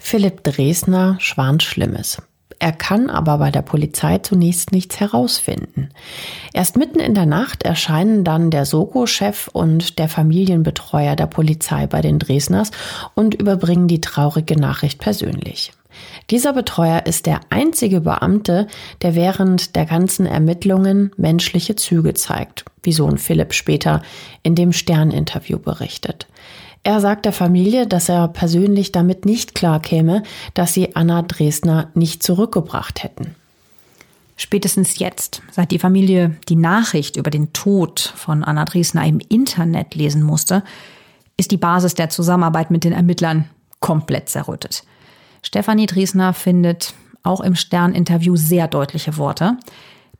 Philipp 0.00 0.42
Dresner 0.42 1.14
schwant 1.20 1.62
Schlimmes. 1.62 2.20
Er 2.58 2.72
kann 2.72 3.10
aber 3.10 3.38
bei 3.38 3.52
der 3.52 3.62
Polizei 3.62 4.18
zunächst 4.18 4.72
nichts 4.72 4.98
herausfinden. 4.98 5.90
Erst 6.52 6.76
mitten 6.76 6.98
in 6.98 7.14
der 7.14 7.26
Nacht 7.26 7.62
erscheinen 7.62 8.24
dann 8.24 8.50
der 8.50 8.64
Soko-Chef 8.64 9.46
und 9.52 10.00
der 10.00 10.08
Familienbetreuer 10.08 11.14
der 11.14 11.28
Polizei 11.28 11.86
bei 11.86 12.00
den 12.00 12.18
Dresners 12.18 12.72
und 13.14 13.34
überbringen 13.36 13.86
die 13.86 14.00
traurige 14.00 14.58
Nachricht 14.58 14.98
persönlich. 14.98 15.70
Dieser 16.30 16.52
Betreuer 16.52 17.06
ist 17.06 17.26
der 17.26 17.40
einzige 17.50 18.00
Beamte, 18.00 18.66
der 19.02 19.14
während 19.14 19.76
der 19.76 19.86
ganzen 19.86 20.26
Ermittlungen 20.26 21.12
menschliche 21.16 21.76
Züge 21.76 22.14
zeigt, 22.14 22.64
wie 22.82 22.92
Sohn 22.92 23.18
Philipp 23.18 23.54
später 23.54 24.02
in 24.42 24.54
dem 24.54 24.72
Stern-Interview 24.72 25.58
berichtet. 25.58 26.26
Er 26.82 27.00
sagt 27.00 27.24
der 27.24 27.32
Familie, 27.32 27.86
dass 27.86 28.08
er 28.08 28.28
persönlich 28.28 28.92
damit 28.92 29.24
nicht 29.24 29.54
klarkäme, 29.54 30.22
dass 30.54 30.72
sie 30.72 30.94
Anna 30.94 31.22
Dresdner 31.22 31.90
nicht 31.94 32.22
zurückgebracht 32.22 33.02
hätten. 33.02 33.34
Spätestens 34.36 34.98
jetzt, 34.98 35.42
seit 35.50 35.70
die 35.70 35.78
Familie 35.78 36.36
die 36.48 36.56
Nachricht 36.56 37.16
über 37.16 37.30
den 37.30 37.52
Tod 37.52 38.12
von 38.14 38.44
Anna 38.44 38.64
Dresdner 38.66 39.04
im 39.06 39.18
Internet 39.18 39.94
lesen 39.94 40.22
musste, 40.22 40.62
ist 41.36 41.50
die 41.50 41.56
Basis 41.56 41.94
der 41.94 42.10
Zusammenarbeit 42.10 42.70
mit 42.70 42.84
den 42.84 42.92
Ermittlern 42.92 43.46
komplett 43.80 44.28
zerrüttet. 44.28 44.84
Stefanie 45.46 45.86
Driesner 45.86 46.32
findet 46.32 46.92
auch 47.22 47.40
im 47.40 47.54
Stern-Interview 47.54 48.34
sehr 48.34 48.66
deutliche 48.66 49.16
Worte. 49.16 49.56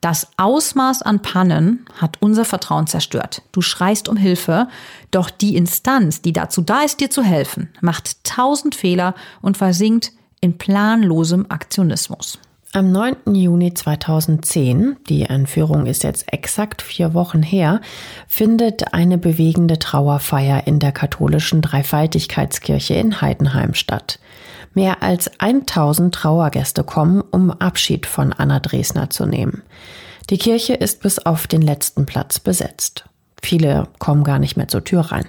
Das 0.01 0.29
Ausmaß 0.37 1.03
an 1.03 1.21
Pannen 1.21 1.85
hat 2.01 2.19
unser 2.21 2.45
Vertrauen 2.45 2.87
zerstört. 2.87 3.43
Du 3.51 3.61
schreist 3.61 4.09
um 4.09 4.17
Hilfe, 4.17 4.69
doch 5.11 5.29
die 5.29 5.57
Instanz, 5.57 6.23
die 6.23 6.33
dazu 6.33 6.63
da 6.63 6.83
ist, 6.83 7.01
dir 7.01 7.11
zu 7.11 7.25
helfen, 7.25 7.71
macht 7.81 8.23
tausend 8.23 8.77
Fehler 8.77 9.17
und 9.43 9.57
versinkt 9.57 10.13
in 10.41 10.59
planlosem 10.59 11.47
Aktionismus. 11.49 12.39
Am 12.73 12.93
9. 12.93 13.35
Juni 13.35 13.75
2010, 13.75 14.97
die 15.09 15.23
Entführung 15.23 15.87
ist 15.87 16.05
jetzt 16.05 16.33
exakt 16.33 16.83
vier 16.83 17.15
Wochen 17.15 17.43
her, 17.43 17.81
findet 18.29 18.95
eine 18.95 19.19
bewegende 19.19 19.81
Trauerfeier 19.81 20.69
in 20.69 20.79
der 20.79 20.93
katholischen 20.93 21.63
Dreifaltigkeitskirche 21.63 22.95
in 22.95 23.21
Heidenheim 23.21 23.75
statt. 23.75 24.21
Mehr 24.77 25.03
als 25.03 25.31
1000 25.41 26.15
Trauergäste 26.15 26.85
kommen, 26.85 27.23
um 27.31 27.51
Abschied 27.51 28.05
von 28.05 28.35
Anna 28.35 28.61
Dresner 28.61 29.09
zu 29.09 29.25
nehmen. 29.25 29.63
Die 30.29 30.37
Kirche 30.37 30.75
ist 30.75 31.01
bis 31.01 31.19
auf 31.19 31.47
den 31.47 31.63
letzten 31.63 32.05
Platz 32.05 32.39
besetzt. 32.39 33.07
Viele 33.43 33.89
kommen 33.99 34.23
gar 34.23 34.39
nicht 34.39 34.59
mehr 34.59 34.69
zur 34.69 34.85
Tür 34.85 35.01
rein. 35.01 35.25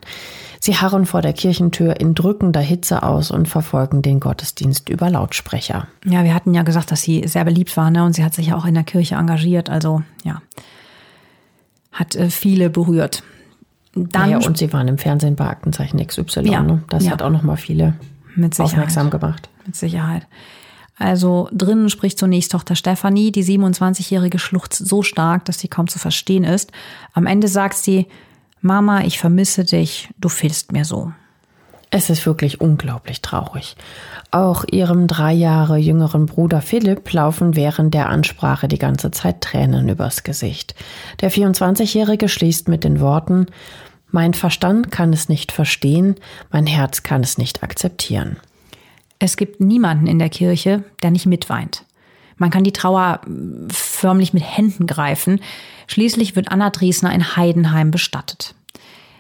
Sie 0.60 0.76
harren 0.76 1.06
vor 1.06 1.22
der 1.22 1.32
Kirchentür 1.32 1.98
in 1.98 2.14
drückender 2.14 2.60
Hitze 2.60 3.04
aus 3.04 3.32
und 3.32 3.48
verfolgen 3.48 4.02
den 4.02 4.20
Gottesdienst 4.20 4.90
über 4.90 5.10
Lautsprecher. 5.10 5.88
Ja, 6.04 6.26
wir 6.26 6.34
hatten 6.34 6.54
ja 6.54 6.64
gesagt, 6.64 6.92
dass 6.92 7.02
sie 7.02 7.26
sehr 7.26 7.46
beliebt 7.46 7.78
war, 7.78 7.90
ne? 7.90 8.04
Und 8.04 8.14
sie 8.14 8.26
hat 8.26 8.34
sich 8.34 8.48
ja 8.48 8.58
auch 8.58 8.66
in 8.66 8.74
der 8.74 8.84
Kirche 8.84 9.16
engagiert. 9.16 9.70
Also 9.70 10.02
ja, 10.26 10.42
hat 11.94 12.16
äh, 12.16 12.30
viele 12.30 12.70
berührt. 12.70 13.24
dann. 13.94 14.30
Ja, 14.30 14.38
und 14.40 14.58
sie 14.58 14.74
waren 14.74 14.90
im 14.90 14.98
Fernsehen 14.98 15.38
bei 15.38 15.48
Aktenzeichen 15.48 16.06
XY. 16.06 16.50
Ja, 16.50 16.62
ne? 16.62 16.84
Das 16.90 17.06
ja. 17.06 17.12
hat 17.12 17.22
auch 17.22 17.30
noch 17.30 17.44
mal 17.44 17.56
viele 17.56 17.94
Mit 18.38 18.60
aufmerksam 18.60 19.10
gemacht. 19.10 19.50
Mit 19.66 19.76
Sicherheit. 19.76 20.28
Also 20.98 21.50
drinnen 21.52 21.90
spricht 21.90 22.18
zunächst 22.18 22.52
Tochter 22.52 22.76
Stefanie, 22.76 23.32
die 23.32 23.44
27-jährige 23.44 24.40
schluchzt 24.40 24.88
so 24.88 25.04
stark, 25.04 25.46
dass 25.46 25.60
sie 25.60 25.68
kaum 25.68 25.88
zu 25.88 26.00
verstehen 26.00 26.44
ist. 26.44 26.72
Am 27.14 27.26
Ende 27.26 27.48
sagt 27.48 27.78
sie, 27.78 28.08
Mama, 28.62 29.02
ich 29.02 29.20
vermisse 29.20 29.64
dich, 29.64 30.10
du 30.18 30.30
fehlst 30.30 30.72
mir 30.72 30.86
so. 30.86 31.12
Es 31.90 32.10
ist 32.10 32.26
wirklich 32.26 32.60
unglaublich 32.60 33.22
traurig. 33.22 33.78
Auch 34.32 34.66
ihrem 34.70 35.08
drei 35.08 35.32
Jahre 35.32 35.78
jüngeren 35.78 36.26
Bruder 36.26 36.62
Philipp 36.62 37.14
laufen 37.14 37.56
während 37.56 37.94
der 37.94 38.10
Ansprache 38.10 38.68
die 38.68 38.80
ganze 38.80 39.10
Zeit 39.12 39.40
Tränen 39.42 39.88
übers 39.88 40.24
Gesicht. 40.24 40.76
Der 41.22 41.32
24-Jährige 41.32 42.28
schließt 42.28 42.68
mit 42.68 42.84
den 42.84 43.00
Worten 43.00 43.48
Mein 44.10 44.34
Verstand 44.34 44.92
kann 44.92 45.12
es 45.12 45.30
nicht 45.30 45.52
verstehen, 45.52 46.16
mein 46.52 46.66
Herz 46.66 47.04
kann 47.04 47.22
es 47.22 47.38
nicht 47.38 47.64
akzeptieren. 47.64 48.38
Es 49.20 49.36
gibt 49.36 49.60
niemanden 49.60 50.08
in 50.08 50.20
der 50.20 50.30
Kirche, 50.30 50.84
der 51.02 51.12
nicht 51.12 51.26
mitweint. 51.26 51.84
Man 52.38 52.52
kann 52.52 52.64
die 52.64 52.72
Trauer 52.72 53.22
förmlich 53.70 54.34
mit 54.34 54.44
Händen 54.44 54.86
greifen. 54.86 55.42
Schließlich 55.88 56.36
wird 56.36 56.52
Anna 56.52 56.70
Driesner 56.70 57.14
in 57.14 57.36
Heidenheim 57.36 57.90
bestattet. 57.92 58.54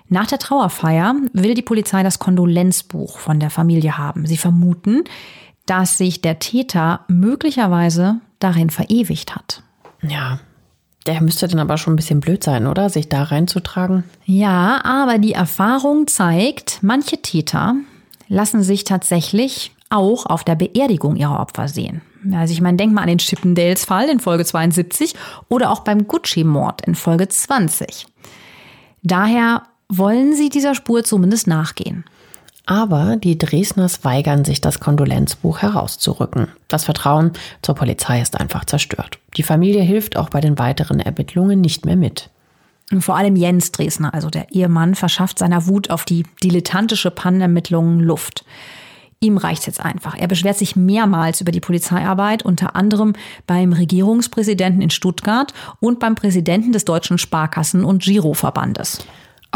Nach 0.10 0.28
der 0.28 0.40
Trauerfeier 0.40 1.16
will 1.34 1.54
die 1.54 1.62
Polizei 1.64 2.04
das 2.04 2.20
Kondolenzbuch 2.20 3.18
von 3.18 3.40
der 3.40 3.50
Familie 3.50 3.98
haben. 3.98 4.26
Sie 4.26 4.38
vermuten, 4.38 5.04
dass 5.66 5.98
sich 5.98 6.22
der 6.22 6.40
Täter 6.40 7.02
möglicherweise 7.08 8.22
darin 8.40 8.70
verewigt 8.70 9.36
hat. 9.36 9.64
Ja, 10.02 10.40
der 11.08 11.22
müsste 11.22 11.48
dann 11.48 11.60
aber 11.60 11.78
schon 11.78 11.94
ein 11.94 11.96
bisschen 11.96 12.20
blöd 12.20 12.44
sein, 12.44 12.68
oder? 12.68 12.90
Sich 12.90 13.10
da 13.10 13.24
reinzutragen. 13.24 14.04
Ja, 14.26 14.84
aber 14.84 15.18
die 15.18 15.34
Erfahrung 15.34 16.08
zeigt, 16.08 16.80
manche 16.82 17.22
Täter 17.22 17.76
lassen 18.28 18.62
sich 18.62 18.84
tatsächlich 18.84 19.72
auch 19.90 20.26
auf 20.26 20.44
der 20.44 20.56
Beerdigung 20.56 21.16
ihrer 21.16 21.40
Opfer 21.40 21.68
sehen. 21.68 22.02
Also 22.34 22.52
ich 22.52 22.62
meine, 22.62 22.78
denk 22.78 22.94
mal 22.94 23.02
an 23.02 23.08
den 23.08 23.20
Chippendales-Fall 23.20 24.10
in 24.10 24.20
Folge 24.20 24.44
72 24.44 25.14
oder 25.50 25.72
auch 25.72 25.80
beim 25.80 26.08
Gucci-Mord 26.08 26.82
in 26.82 26.96
Folge 26.96 27.30
20. 27.30 28.08
Daher 29.04 29.64
wollen 29.88 30.36
sie 30.36 30.50
dieser 30.50 30.76
Spur 30.76 31.06
zumindest 31.06 31.48
nachgehen. 31.48 32.04
Aber 32.68 33.16
die 33.16 33.38
Dresdners 33.38 34.04
weigern 34.04 34.44
sich, 34.44 34.60
das 34.60 34.82
Kondolenzbuch 34.82 35.60
herauszurücken. 35.60 36.50
Das 36.68 36.84
Vertrauen 36.84 37.32
zur 37.62 37.76
Polizei 37.76 38.22
ist 38.22 38.38
einfach 38.38 38.66
zerstört. 38.66 39.20
Die 39.38 39.44
Familie 39.44 39.82
hilft 39.82 40.18
auch 40.18 40.30
bei 40.30 40.42
den 40.42 40.60
weiteren 40.60 41.00
Ermittlungen 41.00 41.62
nicht 41.62 41.86
mehr 41.86 41.96
mit. 41.96 42.30
Vor 43.00 43.16
allem 43.16 43.38
Jens 43.38 43.72
Dresdner, 43.72 44.14
also 44.14 44.30
der 44.30 44.52
Ehemann, 44.52 44.96
verschafft 44.96 45.40
seiner 45.40 45.68
Wut 45.68 45.90
auf 45.90 46.04
die 46.04 46.24
dilettantische 46.44 47.10
Pannermittlungen 47.10 48.02
Luft. 48.02 48.44
Ihm 49.22 49.38
reicht's 49.38 49.66
jetzt 49.66 49.80
einfach. 49.80 50.16
Er 50.18 50.28
beschwert 50.28 50.58
sich 50.58 50.76
mehrmals 50.76 51.40
über 51.40 51.54
die 51.54 51.62
Polizeiarbeit, 51.62 52.44
unter 52.44 52.76
anderem 52.76 53.14
beim 53.48 53.72
Regierungspräsidenten 53.72 54.82
in 54.82 54.90
Stuttgart 54.90 55.54
und 55.80 56.00
beim 56.00 56.16
Präsidenten 56.16 56.74
des 56.74 56.84
Deutschen 56.84 57.18
Sparkassen- 57.18 57.86
und 57.86 58.04
Giroverbandes. 58.04 59.06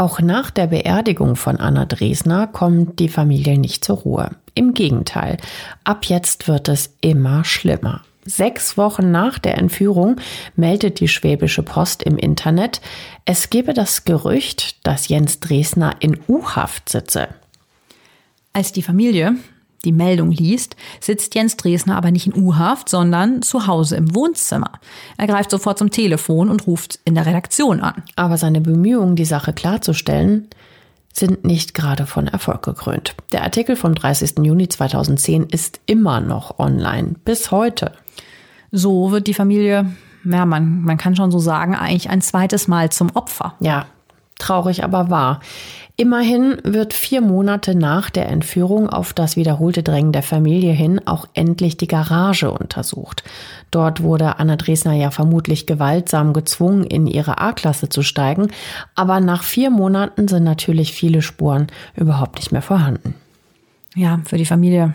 Auch 0.02 0.18
nach 0.18 0.50
der 0.50 0.66
Beerdigung 0.66 1.36
von 1.36 1.58
Anna 1.58 1.84
Dresner 1.84 2.48
kommt 2.48 2.98
die 2.98 3.08
Familie 3.08 3.56
nicht 3.56 3.84
zur 3.84 3.98
Ruhe. 3.98 4.32
Im 4.52 4.74
Gegenteil, 4.74 5.36
ab 5.84 6.06
jetzt 6.06 6.48
wird 6.48 6.68
es 6.68 6.96
immer 7.00 7.44
schlimmer. 7.44 8.02
Sechs 8.24 8.76
Wochen 8.76 9.12
nach 9.12 9.38
der 9.38 9.58
Entführung 9.58 10.16
meldet 10.56 10.98
die 10.98 11.06
Schwäbische 11.06 11.62
Post 11.62 12.02
im 12.02 12.18
Internet, 12.18 12.80
es 13.26 13.48
gebe 13.48 13.74
das 13.74 14.04
Gerücht, 14.04 14.84
dass 14.84 15.06
Jens 15.06 15.38
Dresner 15.38 15.94
in 16.00 16.18
U-Haft 16.26 16.88
sitze. 16.88 17.28
Als 18.52 18.72
die 18.72 18.82
Familie 18.82 19.36
die 19.84 19.92
Meldung 19.92 20.30
liest, 20.30 20.76
sitzt 21.00 21.34
Jens 21.34 21.56
Dresner 21.56 21.96
aber 21.96 22.10
nicht 22.10 22.26
in 22.26 22.40
U-Haft, 22.40 22.88
sondern 22.88 23.42
zu 23.42 23.66
Hause 23.66 23.96
im 23.96 24.14
Wohnzimmer. 24.14 24.72
Er 25.16 25.26
greift 25.26 25.50
sofort 25.50 25.78
zum 25.78 25.90
Telefon 25.90 26.48
und 26.48 26.66
ruft 26.66 27.00
in 27.04 27.14
der 27.14 27.26
Redaktion 27.26 27.80
an. 27.80 28.02
Aber 28.16 28.36
seine 28.36 28.60
Bemühungen, 28.60 29.16
die 29.16 29.24
Sache 29.24 29.52
klarzustellen, 29.52 30.48
sind 31.12 31.44
nicht 31.44 31.74
gerade 31.74 32.06
von 32.06 32.26
Erfolg 32.26 32.62
gekrönt. 32.62 33.14
Der 33.32 33.42
Artikel 33.42 33.76
vom 33.76 33.94
30. 33.94 34.38
Juni 34.42 34.68
2010 34.68 35.44
ist 35.44 35.80
immer 35.86 36.20
noch 36.20 36.58
online, 36.58 37.16
bis 37.24 37.50
heute. 37.50 37.92
So 38.70 39.10
wird 39.10 39.26
die 39.26 39.34
Familie, 39.34 39.92
ja, 40.24 40.46
man, 40.46 40.82
man 40.82 40.96
kann 40.96 41.14
schon 41.14 41.30
so 41.30 41.38
sagen, 41.38 41.74
eigentlich 41.74 42.08
ein 42.08 42.22
zweites 42.22 42.68
Mal 42.68 42.90
zum 42.90 43.10
Opfer. 43.14 43.54
Ja, 43.60 43.86
traurig 44.42 44.84
aber 44.84 45.10
wahr. 45.10 45.40
Immerhin 45.96 46.56
wird 46.64 46.94
vier 46.94 47.20
Monate 47.20 47.74
nach 47.74 48.08
der 48.08 48.28
Entführung 48.28 48.88
auf 48.88 49.12
das 49.12 49.36
wiederholte 49.36 49.82
Drängen 49.82 50.12
der 50.12 50.22
Familie 50.22 50.72
hin 50.72 51.00
auch 51.06 51.26
endlich 51.34 51.76
die 51.76 51.86
Garage 51.86 52.50
untersucht. 52.50 53.22
Dort 53.70 54.02
wurde 54.02 54.38
Anne 54.38 54.56
Dresner 54.56 54.94
ja 54.94 55.10
vermutlich 55.10 55.66
gewaltsam 55.66 56.32
gezwungen, 56.32 56.84
in 56.84 57.06
ihre 57.06 57.38
A-Klasse 57.38 57.90
zu 57.90 58.02
steigen, 58.02 58.48
aber 58.94 59.20
nach 59.20 59.42
vier 59.42 59.70
Monaten 59.70 60.28
sind 60.28 60.44
natürlich 60.44 60.92
viele 60.92 61.20
Spuren 61.20 61.66
überhaupt 61.94 62.36
nicht 62.36 62.52
mehr 62.52 62.62
vorhanden. 62.62 63.14
Ja, 63.94 64.20
für 64.24 64.38
die 64.38 64.46
Familie 64.46 64.94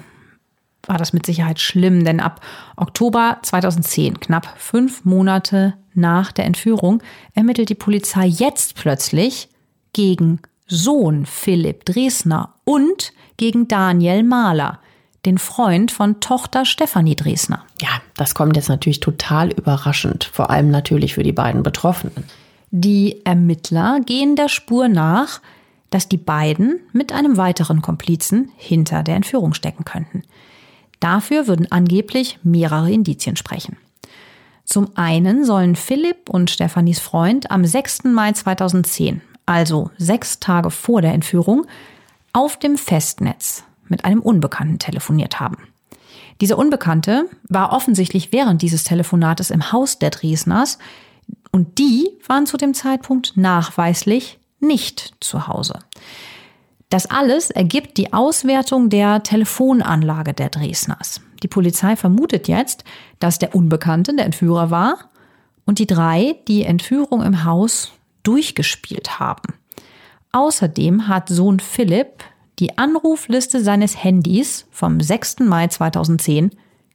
war 0.88 0.98
das 0.98 1.14
mit 1.14 1.26
Sicherheit 1.26 1.60
schlimm, 1.60 2.06
denn 2.06 2.20
ab 2.20 2.41
Oktober 2.76 3.38
2010, 3.43 4.20
knapp 4.20 4.48
fünf 4.58 5.06
Monate 5.06 5.76
nach 5.98 6.32
der 6.32 6.45
Entführung, 6.45 7.02
ermittelt 7.34 7.70
die 7.70 7.76
Polizei 7.76 8.26
jetzt 8.26 8.76
plötzlich 8.76 9.50
gegen 9.93 10.39
Sohn 10.68 11.26
Philipp 11.26 11.86
Dresner 11.86 12.54
und 12.64 13.14
gegen 13.38 13.68
Daniel 13.68 14.24
Mahler, 14.24 14.80
den 15.26 15.38
Freund 15.38 15.91
von 15.91 16.20
Tochter 16.20 16.66
Stefanie 16.66 17.16
Dresner. 17.16 17.64
Ja, 17.82 17.89
das 18.16 18.36
kommt 18.36 18.56
jetzt 18.56 18.70
natürlich 18.70 19.00
total 19.00 19.52
überraschend, 19.52 20.26
vor 20.26 20.50
allem 20.50 20.72
natürlich 20.72 21.16
für 21.16 21.24
die 21.24 21.34
beiden 21.34 21.64
Betroffenen. 21.64 22.26
Die 22.72 23.26
Ermittler 23.26 24.00
gehen 24.06 24.36
der 24.36 24.50
Spur 24.50 24.88
nach, 24.88 25.41
dass 25.89 26.10
die 26.10 26.18
beiden 26.18 26.80
mit 26.91 27.14
einem 27.14 27.38
weiteren 27.38 27.82
Komplizen 27.82 28.52
hinter 28.58 29.04
der 29.04 29.16
Entführung 29.16 29.54
stecken 29.54 29.86
könnten. 29.86 30.24
Dafür 31.00 31.48
würden 31.48 31.72
angeblich 31.72 32.39
mehrere 32.43 32.91
Indizien 32.91 33.36
sprechen. 33.36 33.78
Zum 34.68 34.95
einen 34.95 35.43
sollen 35.43 35.76
Philipp 35.76 36.30
und 36.30 36.51
Stefanis 36.51 36.99
Freund 36.99 37.49
am 37.49 37.65
6. 37.65 38.03
Mai 38.03 38.34
2010 38.34 39.24
also 39.47 39.89
sechs 39.97 40.39
Tage 40.39 40.70
vor 40.70 41.01
der 41.01 41.13
Entführung, 41.13 41.65
auf 42.34 42.59
dem 42.59 42.78
Festnetz 42.78 43.63
mit 43.88 44.05
einem 44.05 44.22
Unbekannten 44.22 44.78
telefoniert 44.78 45.39
haben. 45.39 45.57
Dieser 46.39 46.59
Unbekannte 46.59 47.28
war 47.47 47.74
offensichtlich 47.74 48.32
während 48.32 48.61
dieses 48.61 48.84
Telefonates 48.84 49.49
im 49.49 49.72
Haus 49.72 49.97
der 49.97 50.11
Driesners 50.11 50.78
und 51.51 51.80
die 51.80 52.09
waren 52.28 52.45
zu 52.45 52.57
dem 52.57 52.76
Zeitpunkt 52.76 53.36
nachweislich 53.36 54.38
nicht 54.59 55.15
zu 55.20 55.47
Hause. 55.47 55.80
Das 56.89 57.09
alles 57.09 57.49
ergibt 57.49 57.97
die 57.97 58.13
Auswertung 58.13 58.89
der 58.89 59.24
Telefonanlage 59.24 60.34
der 60.34 60.49
Dresdners. 60.49 61.22
Die 61.43 61.47
Polizei 61.47 61.95
vermutet 61.95 62.47
jetzt, 62.47 62.84
dass 63.20 63.39
der 63.39 63.55
Unbekannte 63.55 64.15
der 64.15 64.26
Entführer 64.26 64.70
war 64.72 65.09
und 65.65 65.80
die 65.80 65.88
drei 65.88 66.36
die 66.47 66.63
Entführung 66.63 67.24
im 67.24 67.43
Haus 67.43 67.91
durchgespielt 68.24 69.20
haben. 69.20 69.53
Außerdem 70.32 71.07
hat 71.07 71.30
Sohn 71.30 71.59
Philipp 71.59 72.24
die 72.59 72.78
Anrufliste 72.78 73.63
seines 73.63 74.03
Handys 74.03 74.65
vom 74.72 74.99
6. 74.99 75.39
Mai 75.39 75.68
2010 75.68 76.51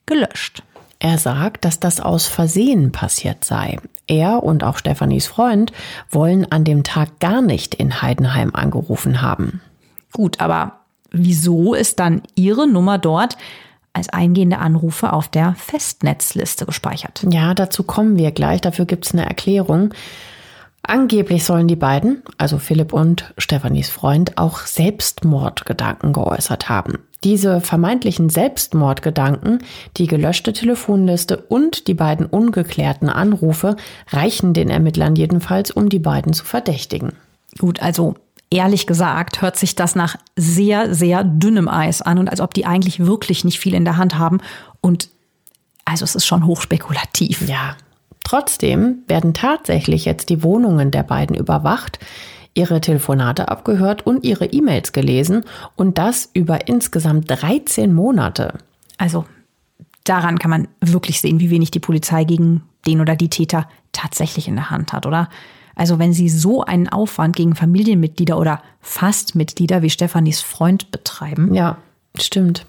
gelöscht. 0.06 0.62
Er 0.98 1.18
sagt, 1.18 1.64
dass 1.64 1.80
das 1.80 2.00
aus 2.00 2.26
Versehen 2.26 2.92
passiert 2.92 3.44
sei. 3.44 3.78
Er 4.06 4.42
und 4.42 4.62
auch 4.62 4.78
Stefanis 4.78 5.26
Freund 5.26 5.72
wollen 6.10 6.50
an 6.50 6.64
dem 6.64 6.84
Tag 6.84 7.18
gar 7.18 7.42
nicht 7.42 7.74
in 7.74 8.02
Heidenheim 8.02 8.54
angerufen 8.54 9.22
haben. 9.22 9.60
Gut, 10.12 10.40
aber 10.40 10.80
wieso 11.10 11.74
ist 11.74 11.98
dann 11.98 12.22
Ihre 12.34 12.68
Nummer 12.68 12.98
dort 12.98 13.36
als 13.92 14.08
eingehende 14.08 14.58
Anrufe 14.58 15.12
auf 15.12 15.28
der 15.28 15.54
Festnetzliste 15.56 16.66
gespeichert? 16.66 17.24
Ja, 17.30 17.54
dazu 17.54 17.82
kommen 17.82 18.16
wir 18.16 18.30
gleich. 18.30 18.60
Dafür 18.60 18.84
gibt 18.84 19.06
es 19.06 19.12
eine 19.12 19.26
Erklärung. 19.26 19.92
Angeblich 20.82 21.44
sollen 21.44 21.68
die 21.68 21.76
beiden, 21.76 22.22
also 22.38 22.58
Philipp 22.58 22.92
und 22.92 23.32
Stefanis 23.38 23.88
Freund, 23.88 24.36
auch 24.36 24.60
Selbstmordgedanken 24.60 26.12
geäußert 26.12 26.68
haben. 26.68 26.98
Diese 27.22 27.60
vermeintlichen 27.60 28.30
Selbstmordgedanken, 28.30 29.60
die 29.96 30.08
gelöschte 30.08 30.52
Telefonliste 30.52 31.36
und 31.36 31.86
die 31.86 31.94
beiden 31.94 32.26
ungeklärten 32.26 33.08
Anrufe 33.08 33.76
reichen 34.10 34.54
den 34.54 34.70
Ermittlern 34.70 35.14
jedenfalls, 35.14 35.70
um 35.70 35.88
die 35.88 36.00
beiden 36.00 36.32
zu 36.32 36.44
verdächtigen. 36.44 37.12
Gut, 37.58 37.80
also 37.80 38.16
ehrlich 38.52 38.86
gesagt 38.86 39.42
hört 39.42 39.56
sich 39.56 39.74
das 39.74 39.94
nach 39.94 40.16
sehr, 40.36 40.94
sehr 40.94 41.24
dünnem 41.24 41.68
Eis 41.68 42.02
an 42.02 42.18
und 42.18 42.28
als 42.28 42.40
ob 42.40 42.54
die 42.54 42.66
eigentlich 42.66 43.04
wirklich 43.04 43.44
nicht 43.44 43.58
viel 43.58 43.74
in 43.74 43.84
der 43.84 43.96
Hand 43.96 44.18
haben. 44.18 44.38
Und 44.80 45.08
also 45.84 46.04
es 46.04 46.14
ist 46.14 46.26
schon 46.26 46.46
hochspekulativ. 46.46 47.48
Ja, 47.48 47.76
Trotzdem 48.24 48.98
werden 49.08 49.34
tatsächlich 49.34 50.04
jetzt 50.04 50.28
die 50.30 50.42
Wohnungen 50.42 50.90
der 50.90 51.02
beiden 51.02 51.36
überwacht. 51.36 51.98
ihre 52.54 52.82
Telefonate 52.82 53.48
abgehört 53.48 54.06
und 54.06 54.24
ihre 54.24 54.44
E-Mails 54.44 54.92
gelesen 54.92 55.44
und 55.74 55.96
das 55.96 56.28
über 56.34 56.68
insgesamt 56.68 57.30
13 57.30 57.94
Monate. 57.94 58.58
Also 58.98 59.24
daran 60.04 60.38
kann 60.38 60.50
man 60.50 60.68
wirklich 60.82 61.22
sehen, 61.22 61.40
wie 61.40 61.48
wenig 61.48 61.70
die 61.70 61.80
Polizei 61.80 62.24
gegen 62.24 62.62
den 62.86 63.00
oder 63.00 63.16
die 63.16 63.30
Täter 63.30 63.70
tatsächlich 63.92 64.48
in 64.48 64.56
der 64.56 64.68
Hand 64.68 64.92
hat, 64.92 65.06
oder? 65.06 65.30
Also 65.74 65.98
wenn 65.98 66.12
sie 66.12 66.28
so 66.28 66.64
einen 66.64 66.88
Aufwand 66.88 67.36
gegen 67.36 67.54
Familienmitglieder 67.54 68.38
oder 68.38 68.62
fast 68.80 69.34
Mitglieder 69.34 69.82
wie 69.82 69.90
Stefanis 69.90 70.40
Freund 70.40 70.90
betreiben. 70.90 71.54
Ja, 71.54 71.78
stimmt. 72.18 72.66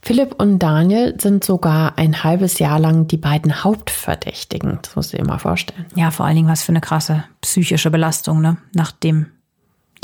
Philipp 0.00 0.36
und 0.40 0.60
Daniel 0.60 1.20
sind 1.20 1.44
sogar 1.44 1.98
ein 1.98 2.22
halbes 2.22 2.58
Jahr 2.60 2.78
lang 2.78 3.08
die 3.08 3.16
beiden 3.16 3.64
Hauptverdächtigen. 3.64 4.78
Das 4.82 4.96
musst 4.96 5.12
du 5.12 5.16
dir 5.16 5.24
mal 5.24 5.38
vorstellen. 5.38 5.86
Ja, 5.96 6.10
vor 6.10 6.24
allen 6.24 6.36
Dingen 6.36 6.48
was 6.48 6.62
für 6.62 6.72
eine 6.72 6.80
krasse 6.80 7.24
psychische 7.40 7.90
Belastung, 7.90 8.40
ne? 8.40 8.56
Nachdem 8.72 9.26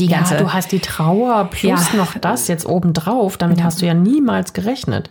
die 0.01 0.09
ganze. 0.09 0.35
Ja, 0.35 0.41
du 0.41 0.53
hast 0.53 0.73
die 0.73 0.81
Trauer 0.81 1.45
plus 1.45 1.93
ja. 1.93 1.97
noch 1.97 2.15
das 2.19 2.49
jetzt 2.49 2.67
obendrauf. 2.67 3.37
Damit 3.37 3.59
ja. 3.59 3.65
hast 3.65 3.81
du 3.81 3.87
ja 3.87 3.95
niemals 3.95 4.53
gerechnet. 4.53 5.11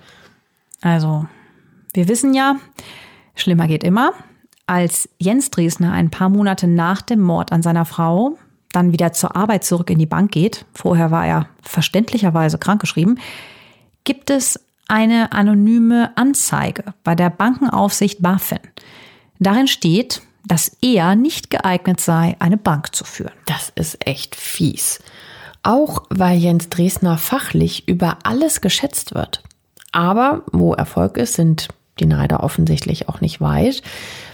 Also, 0.82 1.26
wir 1.94 2.08
wissen 2.10 2.34
ja, 2.34 2.58
schlimmer 3.36 3.68
geht 3.68 3.84
immer. 3.84 4.12
Als 4.66 5.10
Jens 5.20 5.52
Dresner 5.52 5.92
ein 5.92 6.10
paar 6.10 6.30
Monate 6.30 6.68
nach 6.68 7.02
dem 7.02 7.20
Mord 7.20 7.52
an 7.52 7.62
seiner 7.62 7.86
Frau 7.86 8.38
dann 8.72 8.92
wieder 8.92 9.14
zur 9.14 9.36
Arbeit 9.36 9.64
zurück 9.64 9.90
in 9.90 10.00
die 10.00 10.06
Bank 10.06 10.32
geht, 10.32 10.66
vorher 10.74 11.12
war 11.12 11.26
er 11.26 11.48
verständlicherweise 11.62 12.58
krankgeschrieben, 12.58 13.20
gibt 14.04 14.30
es 14.30 14.60
eine 14.88 15.32
anonyme 15.32 16.12
Anzeige 16.18 16.94
bei 17.04 17.16
der 17.16 17.30
Bankenaufsicht 17.30 18.22
BaFin. 18.22 18.60
Darin 19.40 19.68
steht, 19.68 20.22
dass 20.46 20.76
er 20.82 21.16
nicht 21.16 21.50
geeignet 21.50 22.02
sei, 22.02 22.36
eine 22.40 22.58
Bank 22.58 22.96
zu 22.96 23.06
führen. 23.06 23.34
Das 23.46 23.72
ist 23.76 24.06
echt 24.06 24.36
fies. 24.36 25.02
Auch 25.62 26.04
weil 26.10 26.38
Jens 26.38 26.70
Dresner 26.70 27.18
fachlich 27.18 27.88
über 27.88 28.18
alles 28.24 28.60
geschätzt 28.60 29.14
wird. 29.14 29.42
Aber 29.92 30.44
wo 30.52 30.74
Erfolg 30.74 31.18
ist, 31.18 31.36
sind 31.36 31.70
die 32.00 32.06
Neider 32.06 32.44
offensichtlich 32.44 33.08
auch 33.08 33.22
nicht 33.22 33.40
weit. 33.40 33.82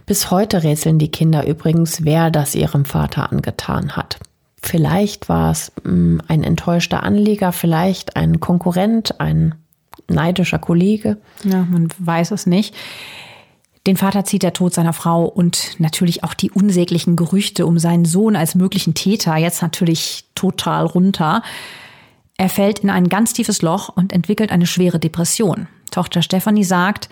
Bis 0.10 0.32
heute 0.32 0.64
rätseln 0.64 0.98
die 0.98 1.12
Kinder 1.12 1.46
übrigens, 1.46 2.04
wer 2.04 2.32
das 2.32 2.56
ihrem 2.56 2.84
Vater 2.84 3.32
angetan 3.32 3.96
hat. 3.96 4.18
Vielleicht 4.60 5.30
war 5.30 5.52
es 5.52 5.72
hm, 5.84 6.20
ein 6.28 6.44
enttäuschter 6.44 7.04
Anleger, 7.04 7.52
vielleicht 7.52 8.16
ein 8.16 8.40
Konkurrent, 8.40 9.22
ein 9.22 9.54
neidischer 10.08 10.58
Kollege. 10.58 11.18
Ja, 11.44 11.64
man 11.70 11.90
weiß 12.00 12.32
es 12.32 12.48
nicht. 12.48 12.74
Den 13.86 13.98
Vater 13.98 14.26
zieht 14.26 14.42
der 14.42 14.54
Tod 14.54 14.74
seiner 14.74 14.94
Frau 14.94 15.26
und 15.26 15.80
natürlich 15.80 16.24
auch 16.24 16.34
die 16.34 16.50
unsäglichen 16.50 17.16
Gerüchte 17.16 17.68
um 17.68 17.78
seinen 17.78 18.06
Sohn 18.06 18.36
als 18.36 18.56
möglichen 18.56 18.96
Täter 18.96 19.38
jetzt 19.38 19.62
natürlich 19.62 20.26
total 20.34 20.88
runter. 20.88 21.44
Er 22.36 22.50
fällt 22.50 22.80
in 22.80 22.90
ein 22.90 23.10
ganz 23.10 23.34
tiefes 23.34 23.62
Loch 23.62 23.90
und 23.90 24.12
entwickelt 24.12 24.52
eine 24.52 24.66
schwere 24.66 24.98
Depression. 24.98 25.68
Tochter 25.92 26.24
Stephanie 26.24 26.64
sagt, 26.64 27.10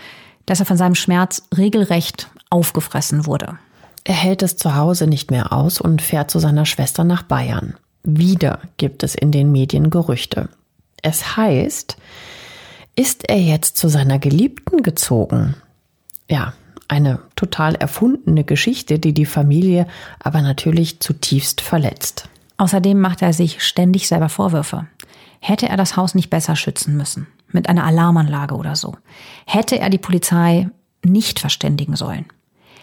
dass 0.47 0.59
er 0.59 0.65
von 0.65 0.77
seinem 0.77 0.95
Schmerz 0.95 1.43
regelrecht 1.55 2.31
aufgefressen 2.49 3.27
wurde. 3.27 3.59
Er 4.03 4.15
hält 4.15 4.41
es 4.41 4.57
zu 4.57 4.75
Hause 4.75 5.05
nicht 5.05 5.29
mehr 5.29 5.53
aus 5.53 5.79
und 5.79 6.01
fährt 6.01 6.31
zu 6.31 6.39
seiner 6.39 6.65
Schwester 6.65 7.03
nach 7.03 7.21
Bayern. 7.21 7.75
Wieder 8.03 8.59
gibt 8.77 9.03
es 9.03 9.13
in 9.13 9.31
den 9.31 9.51
Medien 9.51 9.89
Gerüchte. 9.89 10.49
Es 11.03 11.37
heißt, 11.37 11.97
ist 12.95 13.29
er 13.29 13.39
jetzt 13.39 13.77
zu 13.77 13.89
seiner 13.89 14.17
Geliebten 14.17 14.81
gezogen? 14.81 15.55
Ja, 16.29 16.53
eine 16.87 17.19
total 17.35 17.75
erfundene 17.75 18.45
Geschichte, 18.45 18.97
die 18.97 19.13
die 19.13 19.25
Familie 19.25 19.87
aber 20.19 20.41
natürlich 20.41 21.01
zutiefst 21.01 21.59
verletzt. 21.59 22.29
Außerdem 22.57 22.99
macht 22.99 23.21
er 23.21 23.33
sich 23.33 23.61
ständig 23.61 24.07
selber 24.07 24.29
Vorwürfe. 24.29 24.87
Hätte 25.39 25.69
er 25.69 25.77
das 25.77 25.95
Haus 25.95 26.15
nicht 26.15 26.29
besser 26.29 26.55
schützen 26.55 26.97
müssen? 26.97 27.27
Mit 27.49 27.69
einer 27.69 27.85
Alarmanlage 27.85 28.55
oder 28.55 28.75
so? 28.75 28.95
Hätte 29.45 29.79
er 29.79 29.89
die 29.89 29.97
Polizei 29.97 30.69
nicht 31.03 31.39
verständigen 31.39 31.95
sollen? 31.95 32.25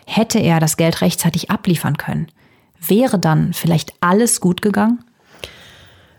Hätte 0.06 0.38
er 0.38 0.60
das 0.60 0.76
Geld 0.76 1.00
rechtzeitig 1.00 1.50
abliefern 1.50 1.96
können? 1.96 2.28
Wäre 2.80 3.18
dann 3.18 3.52
vielleicht 3.52 3.94
alles 4.00 4.40
gut 4.40 4.62
gegangen? 4.62 5.04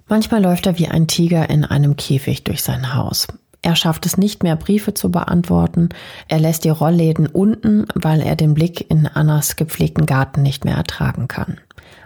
Manchmal 0.08 0.42
läuft 0.42 0.68
er 0.68 0.78
wie 0.78 0.88
ein 0.88 1.08
Tiger 1.08 1.50
in 1.50 1.66
einem 1.66 1.96
Käfig 1.96 2.44
durch 2.44 2.62
sein 2.62 2.94
Haus. 2.94 3.28
Er 3.66 3.76
schafft 3.76 4.06
es 4.06 4.18
nicht 4.18 4.44
mehr, 4.44 4.56
Briefe 4.56 4.94
zu 4.94 5.10
beantworten. 5.10 5.90
Er 6.28 6.40
lässt 6.40 6.66
die 6.66 6.70
Rollläden 6.70 7.26
unten, 7.26 7.88
weil 7.96 8.22
er 8.22 8.36
den 8.36 8.54
Blick 8.54 8.92
in 8.92 9.08
Annas 9.08 9.56
gepflegten 9.56 10.06
Garten 10.06 10.44
nicht 10.44 10.66
mehr 10.66 10.76
ertragen 10.76 11.28
kann. 11.28 11.58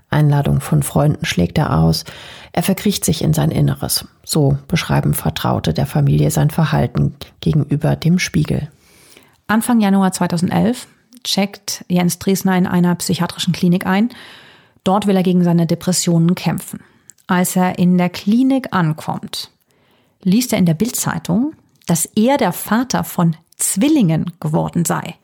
Einladung 0.10 0.62
von 0.62 0.84
Freunden 0.84 1.26
schlägt 1.26 1.58
er 1.58 1.78
aus. 1.78 2.04
Er 2.52 2.64
verkriecht 2.64 3.06
sich 3.06 3.24
in 3.24 3.34
sein 3.34 3.52
Inneres. 3.52 4.06
So 4.24 4.58
beschreiben 4.68 5.14
Vertraute 5.14 5.74
der 5.74 5.86
Familie 5.86 6.32
sein 6.32 6.50
Verhalten 6.50 7.16
gegenüber 7.42 7.96
dem 7.96 8.20
Spiegel. 8.20 8.70
Anfang 9.48 9.80
Januar 9.80 10.12
2011 10.12 10.88
checkt 11.24 11.86
Jens 11.88 12.20
Dresner 12.20 12.58
in 12.58 12.68
einer 12.68 12.96
psychiatrischen 12.96 13.54
Klinik 13.54 13.86
ein. 13.86 14.10
Dort 14.84 15.08
will 15.08 15.16
er 15.16 15.24
gegen 15.24 15.44
seine 15.44 15.68
Depressionen 15.68 16.36
kämpfen. 16.36 16.80
Als 17.28 17.56
er 17.56 17.78
in 17.78 17.98
der 17.98 18.10
Klinik 18.10 18.70
ankommt, 18.72 19.52
liest 20.24 20.54
er 20.54 20.60
in 20.60 20.66
der 20.66 20.74
Bildzeitung, 20.74 21.54
dass 21.86 22.06
er 22.06 22.38
der 22.38 22.54
Vater 22.54 23.04
von 23.04 23.36
Zwillingen 23.56 24.32
geworden 24.40 24.86
sei. 24.86 25.16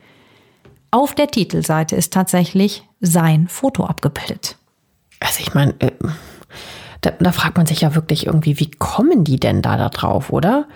Auf 0.91 1.15
der 1.15 1.27
Titelseite 1.27 1.95
ist 1.95 2.13
tatsächlich 2.13 2.83
sein 3.01 3.47
Foto 3.47 3.85
abgebildet. 3.85 4.57
Also 5.25 5.39
ich 5.39 5.53
meine, 5.53 5.73
äh, 5.79 5.91
da, 7.01 7.11
da, 7.19 7.31
fragt 7.31 7.57
man 7.57 7.65
sich 7.65 7.81
ja 7.81 7.95
wirklich 7.95 8.27
irgendwie, 8.27 8.59
wie 8.59 8.71
kommen 8.71 9.23
die 9.23 9.39
denn 9.39 9.61
da, 9.61 9.77
da 9.77 9.89
drauf, 9.89 10.31
oder? 10.31 10.67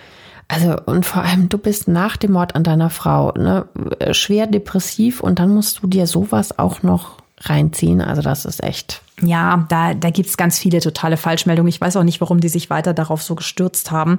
Also 0.47 0.75
und 0.85 1.05
vor 1.05 1.23
allem, 1.23 1.49
du 1.49 1.57
bist 1.57 1.87
nach 1.87 2.17
dem 2.17 2.31
Mord 2.31 2.55
an 2.55 2.63
deiner 2.63 2.89
Frau 2.89 3.31
ne, 3.33 3.67
schwer 4.11 4.47
depressiv 4.47 5.21
und 5.21 5.39
dann 5.39 5.53
musst 5.53 5.83
du 5.83 5.87
dir 5.87 6.07
sowas 6.07 6.57
auch 6.57 6.81
noch 6.81 7.17
reinziehen. 7.41 8.01
Also 8.01 8.21
das 8.21 8.45
ist 8.45 8.63
echt 8.63 9.01
ja, 9.21 9.65
da, 9.69 9.93
da 9.93 10.09
gibt's 10.09 10.37
ganz 10.37 10.59
viele 10.59 10.79
totale 10.79 11.17
Falschmeldungen. 11.17 11.69
Ich 11.69 11.81
weiß 11.81 11.97
auch 11.97 12.03
nicht, 12.03 12.21
warum 12.21 12.39
die 12.39 12.49
sich 12.49 12.69
weiter 12.69 12.93
darauf 12.93 13.21
so 13.21 13.35
gestürzt 13.35 13.91
haben. 13.91 14.17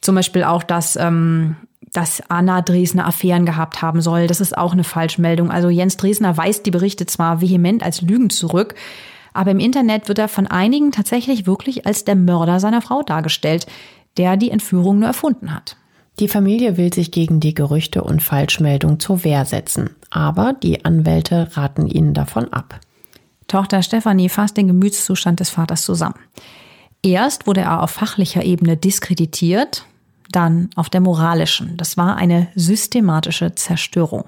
Zum 0.00 0.14
Beispiel 0.14 0.44
auch, 0.44 0.62
dass, 0.62 0.96
ähm, 0.96 1.56
dass 1.92 2.22
Anna 2.28 2.62
Dresner 2.62 3.06
Affären 3.06 3.46
gehabt 3.46 3.82
haben 3.82 4.00
soll. 4.00 4.26
Das 4.26 4.40
ist 4.40 4.56
auch 4.56 4.72
eine 4.72 4.84
Falschmeldung. 4.84 5.50
Also 5.50 5.68
Jens 5.68 5.96
Dresner 5.96 6.36
weist 6.36 6.66
die 6.66 6.70
Berichte 6.70 7.06
zwar 7.06 7.40
vehement 7.40 7.82
als 7.82 8.02
Lügen 8.02 8.30
zurück, 8.30 8.74
aber 9.36 9.50
im 9.50 9.58
Internet 9.58 10.08
wird 10.08 10.18
er 10.18 10.28
von 10.28 10.46
einigen 10.46 10.92
tatsächlich 10.92 11.46
wirklich 11.46 11.86
als 11.86 12.04
der 12.04 12.16
Mörder 12.16 12.60
seiner 12.60 12.82
Frau 12.82 13.02
dargestellt, 13.02 13.66
der 14.16 14.36
die 14.36 14.50
Entführung 14.50 14.98
nur 14.98 15.08
erfunden 15.08 15.54
hat. 15.54 15.76
Die 16.18 16.28
Familie 16.28 16.78
will 16.78 16.92
sich 16.92 17.10
gegen 17.10 17.40
die 17.40 17.52
Gerüchte 17.52 18.02
und 18.02 18.22
Falschmeldung 18.22 18.98
zur 18.98 19.22
Wehr 19.22 19.44
setzen, 19.44 19.90
aber 20.08 20.54
die 20.54 20.84
Anwälte 20.84 21.50
raten 21.52 21.86
ihnen 21.86 22.14
davon 22.14 22.52
ab. 22.52 22.80
Tochter 23.48 23.82
Stefanie 23.82 24.28
fasst 24.28 24.56
den 24.56 24.68
Gemütszustand 24.68 25.40
des 25.40 25.50
Vaters 25.50 25.82
zusammen. 25.82 26.18
Erst 27.02 27.46
wurde 27.46 27.60
er 27.60 27.82
auf 27.82 27.90
fachlicher 27.90 28.42
Ebene 28.44 28.76
diskreditiert, 28.76 29.84
dann 30.32 30.70
auf 30.74 30.88
der 30.88 31.00
moralischen. 31.00 31.76
Das 31.76 31.96
war 31.96 32.16
eine 32.16 32.48
systematische 32.54 33.54
Zerstörung. 33.54 34.24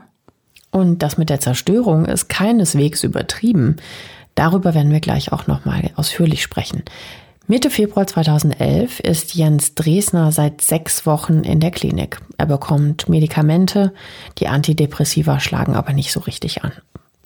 Und 0.70 1.02
das 1.02 1.16
mit 1.16 1.30
der 1.30 1.40
Zerstörung 1.40 2.04
ist 2.04 2.28
keineswegs 2.28 3.02
übertrieben. 3.02 3.76
Darüber 4.39 4.72
werden 4.72 4.93
wir 4.93 5.01
gleich 5.01 5.32
auch 5.32 5.49
noch 5.49 5.64
mal 5.64 5.91
ausführlich 5.97 6.45
sprechen. 6.45 6.84
Mitte 7.49 7.70
Februar 7.70 8.07
2011 8.07 9.01
ist 9.01 9.34
Jens 9.34 9.74
Dresner 9.74 10.30
seit 10.30 10.61
sechs 10.61 11.07
Wochen 11.07 11.41
in 11.41 11.59
der 11.59 11.72
Klinik. 11.72 12.20
Er 12.36 12.47
bekommt 12.47 13.09
Medikamente, 13.09 13.93
die 14.39 14.47
Antidepressiva 14.47 15.41
schlagen 15.41 15.74
aber 15.74 15.93
nicht 15.93 16.12
so 16.12 16.20
richtig 16.20 16.62
an. 16.62 16.70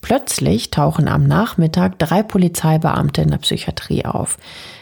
Plötzlich 0.00 0.70
tauchen 0.70 1.06
am 1.06 1.26
Nachmittag 1.26 1.98
drei 1.98 2.22
Polizeibeamte 2.22 3.20
in 3.20 3.30
der 3.30 3.38
Psychiatrie 3.38 4.06
auf. 4.06 4.38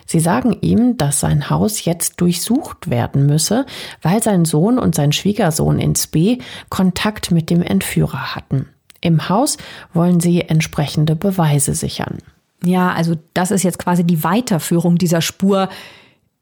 Sie 0.06 0.20
sagen 0.20 0.56
ihm, 0.60 0.96
dass 0.96 1.18
sein 1.18 1.50
Haus 1.50 1.84
jetzt 1.84 2.20
durchsucht 2.20 2.90
werden 2.90 3.26
müsse, 3.26 3.66
weil 4.02 4.22
sein 4.22 4.44
Sohn 4.44 4.78
und 4.78 4.94
sein 4.94 5.10
Schwiegersohn 5.10 5.80
ins 5.80 6.06
B 6.06 6.38
Kontakt 6.68 7.32
mit 7.32 7.50
dem 7.50 7.62
Entführer 7.62 8.36
hatten. 8.36 8.68
Im 9.00 9.28
Haus 9.28 9.56
wollen 9.94 10.20
sie 10.20 10.42
entsprechende 10.42 11.16
Beweise 11.16 11.74
sichern. 11.74 12.18
Ja, 12.64 12.92
also 12.92 13.16
das 13.34 13.50
ist 13.50 13.62
jetzt 13.62 13.78
quasi 13.78 14.04
die 14.04 14.22
Weiterführung 14.22 14.96
dieser 14.96 15.22
Spur 15.22 15.68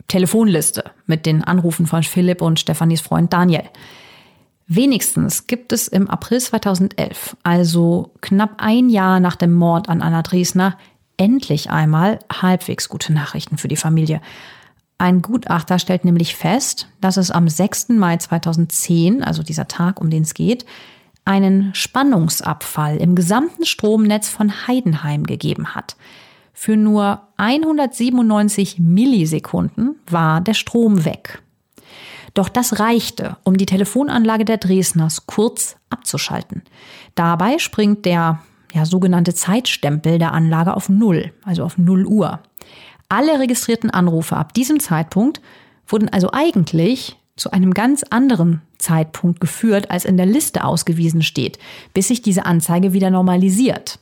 Telefonliste 0.09 0.85
mit 1.07 1.27
den 1.27 1.45
Anrufen 1.45 1.87
von 1.87 2.03
Philipp 2.03 2.43
und 2.43 2.59
Stefanis 2.59 3.01
Freund 3.01 3.33
Daniel. 3.33 3.65
Wenigstens 4.67 5.47
gibt 5.47 5.73
es 5.73 5.89
im 5.89 6.11
April 6.11 6.41
2011, 6.41 7.37
also 7.43 8.13
knapp 8.21 8.55
ein 8.59 8.91
Jahr 8.91 9.21
nach 9.21 9.37
dem 9.37 9.55
Mord 9.55 9.89
an 9.89 10.03
Anna 10.03 10.23
Dresner, 10.23 10.77
endlich 11.17 11.71
einmal 11.71 12.19
halbwegs 12.31 12.89
gute 12.89 13.13
Nachrichten 13.13 13.59
für 13.59 13.69
die 13.69 13.77
Familie. 13.77 14.21
Ein 14.99 15.23
Gutachter 15.23 15.79
stellt 15.79 16.05
nämlich 16.05 16.35
fest, 16.35 16.89
dass 17.01 17.17
es 17.17 17.31
am 17.31 17.49
6. 17.49 17.91
Mai 17.91 18.17
2010, 18.17 19.23
also 19.23 19.43
dieser 19.43 19.69
Tag, 19.69 20.01
um 20.01 20.11
den 20.11 20.23
es 20.23 20.35
geht, 20.35 20.67
einen 21.29 21.75
Spannungsabfall 21.75 22.97
im 22.97 23.15
gesamten 23.15 23.67
Stromnetz 23.67 24.31
von 24.31 24.67
Heidenheim 24.67 25.25
gegeben 25.25 25.75
hat. 25.75 25.97
Für 26.55 26.77
nur 26.77 27.21
197 27.37 28.79
Millisekunden 28.79 29.97
war 30.11 30.41
der 30.41 30.55
Strom 30.55 31.05
weg. 31.05 31.43
Doch 32.33 32.49
das 32.49 32.81
reichte, 32.81 33.37
um 33.45 33.59
die 33.59 33.67
Telefonanlage 33.67 34.47
der 34.47 34.57
Dresdners 34.57 35.27
kurz 35.27 35.77
abzuschalten. 35.91 36.63
Dabei 37.15 37.59
springt 37.59 38.07
der 38.07 38.41
ja, 38.73 38.87
sogenannte 38.87 39.35
Zeitstempel 39.35 40.19
der 40.19 40.33
Anlage 40.33 40.75
auf 40.75 40.89
Null, 40.89 41.33
also 41.45 41.63
auf 41.63 41.77
Null 41.77 42.07
Uhr. 42.07 42.41
Alle 43.11 43.39
registrierten 43.39 43.91
Anrufe 43.91 44.37
ab 44.37 44.55
diesem 44.55 44.81
Zeitpunkt 44.81 45.43
wurden 45.87 46.09
also 46.09 46.31
eigentlich 46.33 47.19
zu 47.39 47.51
einem 47.53 47.73
ganz 47.73 48.05
anderen 48.11 48.63
Zeitpunkt 48.79 49.41
geführt, 49.41 49.91
als 49.91 50.05
in 50.05 50.17
der 50.17 50.27
Liste 50.27 50.65
ausgewiesen 50.65 51.23
steht, 51.23 51.59
bis 51.95 52.09
sich 52.09 52.23
diese 52.23 52.47
Anzeige 52.47 52.93
wieder 52.93 53.11
normalisiert. 53.11 53.99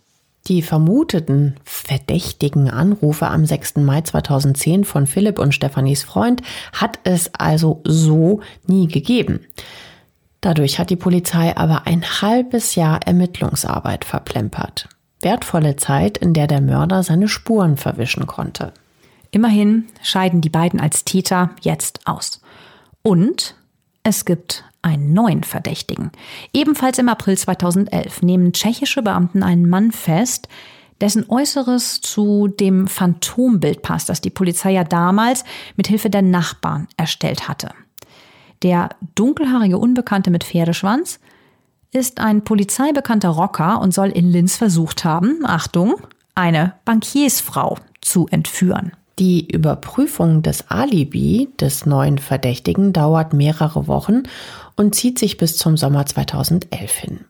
Die 0.48 0.62
vermuteten 0.62 1.56
verdächtigen 1.64 2.70
Anrufe 2.70 3.26
am 3.26 3.44
6. 3.44 3.76
Mai 3.76 4.02
2010 4.02 4.84
von 4.84 5.06
Philipp 5.06 5.38
und 5.38 5.54
Stefanis 5.54 6.04
Freund 6.04 6.42
hat 6.72 7.00
es 7.04 7.34
also 7.34 7.80
so 7.84 8.40
nie 8.66 8.86
gegeben. 8.86 9.40
Dadurch 10.40 10.78
hat 10.78 10.90
die 10.90 10.96
Polizei 10.96 11.56
aber 11.56 11.86
ein 11.86 12.04
halbes 12.22 12.76
Jahr 12.76 13.00
Ermittlungsarbeit 13.04 14.04
verplempert. 14.04 14.88
Wertvolle 15.20 15.74
Zeit, 15.74 16.18
in 16.18 16.34
der 16.34 16.46
der 16.46 16.60
Mörder 16.60 17.02
seine 17.02 17.26
Spuren 17.26 17.76
verwischen 17.76 18.26
konnte. 18.26 18.72
Immerhin 19.32 19.86
scheiden 20.02 20.40
die 20.40 20.50
beiden 20.50 20.78
als 20.78 21.04
Täter 21.04 21.50
jetzt 21.62 22.06
aus. 22.06 22.40
Und 23.06 23.54
es 24.02 24.24
gibt 24.24 24.64
einen 24.82 25.12
neuen 25.12 25.44
Verdächtigen. 25.44 26.10
Ebenfalls 26.52 26.98
im 26.98 27.08
April 27.08 27.38
2011 27.38 28.22
nehmen 28.22 28.52
tschechische 28.52 29.00
Beamten 29.00 29.44
einen 29.44 29.68
Mann 29.68 29.92
fest, 29.92 30.48
dessen 31.00 31.30
Äußeres 31.30 32.00
zu 32.00 32.48
dem 32.48 32.88
Phantombild 32.88 33.82
passt, 33.82 34.08
das 34.08 34.20
die 34.20 34.30
Polizei 34.30 34.72
ja 34.72 34.82
damals 34.82 35.44
mit 35.76 35.86
Hilfe 35.86 36.10
der 36.10 36.22
Nachbarn 36.22 36.88
erstellt 36.96 37.46
hatte. 37.46 37.70
Der 38.64 38.88
dunkelhaarige 39.14 39.78
Unbekannte 39.78 40.32
mit 40.32 40.42
Pferdeschwanz 40.42 41.20
ist 41.92 42.18
ein 42.18 42.42
polizeibekannter 42.42 43.28
Rocker 43.28 43.80
und 43.80 43.94
soll 43.94 44.08
in 44.08 44.32
Linz 44.32 44.56
versucht 44.56 45.04
haben, 45.04 45.44
Achtung, 45.44 45.94
eine 46.34 46.74
Bankiersfrau 46.84 47.78
zu 48.00 48.26
entführen. 48.32 48.90
Die 49.18 49.50
Überprüfung 49.50 50.42
des 50.42 50.70
Alibi 50.70 51.48
des 51.58 51.86
neuen 51.86 52.18
Verdächtigen 52.18 52.92
dauert 52.92 53.32
mehrere 53.32 53.86
Wochen 53.86 54.24
und 54.76 54.94
zieht 54.94 55.18
sich 55.18 55.38
bis 55.38 55.56
zum 55.56 55.78
Sommer 55.78 56.04
2011 56.04 56.92
hin. 56.92 57.20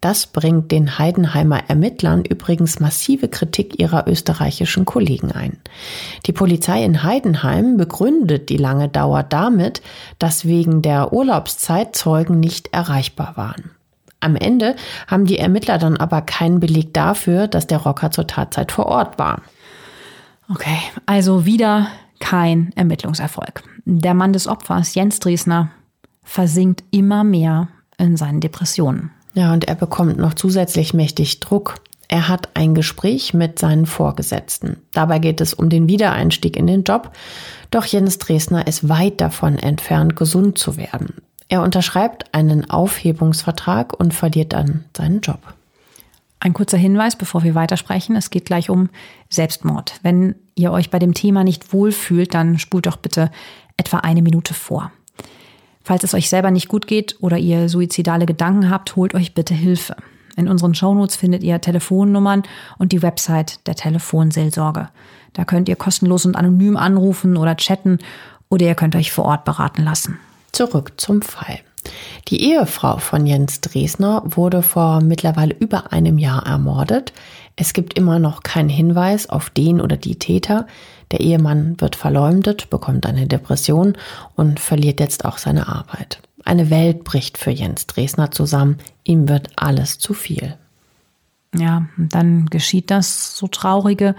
Das 0.00 0.26
bringt 0.26 0.70
den 0.70 0.98
Heidenheimer 0.98 1.68
Ermittlern 1.68 2.24
übrigens 2.24 2.80
massive 2.80 3.28
Kritik 3.28 3.78
ihrer 3.78 4.08
österreichischen 4.08 4.86
Kollegen 4.86 5.32
ein. 5.32 5.58
Die 6.24 6.32
Polizei 6.32 6.82
in 6.82 7.02
Heidenheim 7.02 7.76
begründet 7.76 8.48
die 8.48 8.56
lange 8.56 8.88
Dauer 8.88 9.22
damit, 9.22 9.82
dass 10.18 10.46
wegen 10.46 10.80
der 10.80 11.12
Urlaubszeit 11.12 11.94
Zeugen 11.94 12.40
nicht 12.40 12.72
erreichbar 12.72 13.36
waren. 13.36 13.70
Am 14.20 14.36
Ende 14.36 14.76
haben 15.06 15.26
die 15.26 15.38
Ermittler 15.38 15.76
dann 15.76 15.98
aber 15.98 16.22
keinen 16.22 16.58
Beleg 16.58 16.94
dafür, 16.94 17.48
dass 17.48 17.66
der 17.66 17.78
Rocker 17.78 18.10
zur 18.10 18.26
Tatzeit 18.26 18.72
vor 18.72 18.86
Ort 18.86 19.18
war. 19.18 19.42
Okay, 20.50 20.78
also 21.06 21.46
wieder 21.46 21.88
kein 22.20 22.72
Ermittlungserfolg. 22.74 23.62
Der 23.84 24.14
Mann 24.14 24.32
des 24.32 24.46
Opfers, 24.46 24.94
Jens 24.94 25.18
Driesner, 25.20 25.70
versinkt 26.22 26.84
immer 26.90 27.24
mehr 27.24 27.68
in 27.98 28.16
seinen 28.16 28.40
Depressionen. 28.40 29.10
Ja, 29.34 29.52
und 29.52 29.66
er 29.68 29.74
bekommt 29.74 30.16
noch 30.16 30.34
zusätzlich 30.34 30.94
mächtig 30.94 31.40
Druck. 31.40 31.76
Er 32.08 32.28
hat 32.28 32.50
ein 32.54 32.74
Gespräch 32.74 33.34
mit 33.34 33.58
seinen 33.58 33.86
Vorgesetzten. 33.86 34.76
Dabei 34.92 35.18
geht 35.18 35.40
es 35.40 35.54
um 35.54 35.68
den 35.68 35.88
Wiedereinstieg 35.88 36.56
in 36.56 36.66
den 36.66 36.84
Job. 36.84 37.12
Doch 37.70 37.84
Jens 37.86 38.18
Dresner 38.18 38.66
ist 38.66 38.88
weit 38.88 39.20
davon 39.20 39.58
entfernt, 39.58 40.14
gesund 40.14 40.58
zu 40.58 40.76
werden. 40.76 41.14
Er 41.48 41.62
unterschreibt 41.62 42.32
einen 42.34 42.70
Aufhebungsvertrag 42.70 43.98
und 43.98 44.14
verliert 44.14 44.52
dann 44.52 44.84
seinen 44.96 45.20
Job. 45.20 45.40
Ein 46.44 46.52
kurzer 46.52 46.76
Hinweis, 46.76 47.16
bevor 47.16 47.42
wir 47.42 47.54
weitersprechen. 47.54 48.16
Es 48.16 48.28
geht 48.28 48.44
gleich 48.44 48.68
um 48.68 48.90
Selbstmord. 49.30 49.98
Wenn 50.02 50.34
ihr 50.54 50.72
euch 50.72 50.90
bei 50.90 50.98
dem 50.98 51.14
Thema 51.14 51.42
nicht 51.42 51.72
wohlfühlt, 51.72 52.34
dann 52.34 52.58
spult 52.58 52.84
doch 52.84 52.98
bitte 52.98 53.30
etwa 53.78 54.00
eine 54.00 54.20
Minute 54.20 54.52
vor. 54.52 54.92
Falls 55.82 56.04
es 56.04 56.12
euch 56.12 56.28
selber 56.28 56.50
nicht 56.50 56.68
gut 56.68 56.86
geht 56.86 57.16
oder 57.20 57.38
ihr 57.38 57.70
suizidale 57.70 58.26
Gedanken 58.26 58.68
habt, 58.68 58.94
holt 58.94 59.14
euch 59.14 59.32
bitte 59.32 59.54
Hilfe. 59.54 59.96
In 60.36 60.46
unseren 60.46 60.74
Shownotes 60.74 61.16
findet 61.16 61.42
ihr 61.42 61.62
Telefonnummern 61.62 62.42
und 62.76 62.92
die 62.92 63.00
Website 63.00 63.66
der 63.66 63.76
Telefonseelsorge. 63.76 64.90
Da 65.32 65.46
könnt 65.46 65.70
ihr 65.70 65.76
kostenlos 65.76 66.26
und 66.26 66.36
anonym 66.36 66.76
anrufen 66.76 67.38
oder 67.38 67.56
chatten 67.56 68.00
oder 68.50 68.66
ihr 68.66 68.74
könnt 68.74 68.96
euch 68.96 69.12
vor 69.12 69.24
Ort 69.24 69.46
beraten 69.46 69.82
lassen. 69.82 70.18
Zurück 70.52 70.92
zum 70.98 71.22
Fall. 71.22 71.60
Die 72.28 72.42
Ehefrau 72.42 72.98
von 72.98 73.26
Jens 73.26 73.60
Dresner 73.60 74.22
wurde 74.24 74.62
vor 74.62 75.00
mittlerweile 75.00 75.54
über 75.54 75.92
einem 75.92 76.18
Jahr 76.18 76.46
ermordet. 76.46 77.12
Es 77.56 77.72
gibt 77.72 77.94
immer 77.94 78.18
noch 78.18 78.42
keinen 78.42 78.68
Hinweis 78.68 79.28
auf 79.28 79.50
den 79.50 79.80
oder 79.80 79.96
die 79.96 80.18
Täter. 80.18 80.66
Der 81.10 81.20
Ehemann 81.20 81.80
wird 81.80 81.96
verleumdet, 81.96 82.70
bekommt 82.70 83.06
eine 83.06 83.26
Depression 83.26 83.96
und 84.34 84.58
verliert 84.58 85.00
jetzt 85.00 85.24
auch 85.24 85.38
seine 85.38 85.68
Arbeit. 85.68 86.20
Eine 86.44 86.70
Welt 86.70 87.04
bricht 87.04 87.38
für 87.38 87.50
Jens 87.50 87.86
Dresner 87.86 88.30
zusammen. 88.30 88.78
Ihm 89.04 89.28
wird 89.28 89.50
alles 89.56 89.98
zu 89.98 90.14
viel. 90.14 90.56
Ja, 91.54 91.86
dann 91.96 92.46
geschieht 92.46 92.90
das 92.90 93.36
so 93.36 93.46
traurige. 93.46 94.14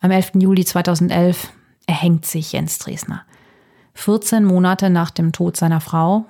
Am 0.00 0.10
11. 0.10 0.32
Juli 0.34 0.64
2011 0.64 1.50
erhängt 1.86 2.26
sich 2.26 2.52
Jens 2.52 2.78
Dresner. 2.78 3.22
14 3.94 4.44
Monate 4.44 4.90
nach 4.90 5.10
dem 5.10 5.32
Tod 5.32 5.56
seiner 5.56 5.80
Frau 5.80 6.26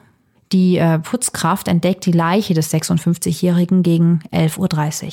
die 0.53 0.79
äh, 0.79 0.99
Putzkraft 0.99 1.69
entdeckt 1.69 2.07
die 2.07 2.13
Leiche 2.13 2.55
des 2.55 2.73
56-Jährigen 2.73 3.83
gegen 3.83 4.21
11.30 4.33 5.05
Uhr. 5.07 5.13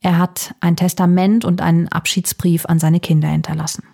Er 0.00 0.18
hat 0.18 0.54
ein 0.60 0.76
Testament 0.76 1.44
und 1.44 1.60
einen 1.60 1.88
Abschiedsbrief 1.88 2.66
an 2.66 2.78
seine 2.78 3.00
Kinder 3.00 3.28
hinterlassen. 3.28 3.84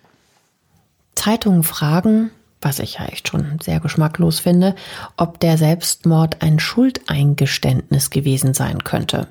Zeitungen 1.15 1.63
fragen, 1.63 2.31
was 2.61 2.79
ich 2.79 2.95
ja 2.95 3.07
echt 3.07 3.29
schon 3.29 3.59
sehr 3.63 3.81
geschmacklos 3.81 4.41
finde, 4.41 4.75
ob 5.17 5.41
der 5.41 5.57
Selbstmord 5.59 6.43
ein 6.43 6.59
Schuldeingeständnis 6.59 8.11
gewesen 8.11 8.55
sein 8.55 8.85
könnte. 8.85 9.29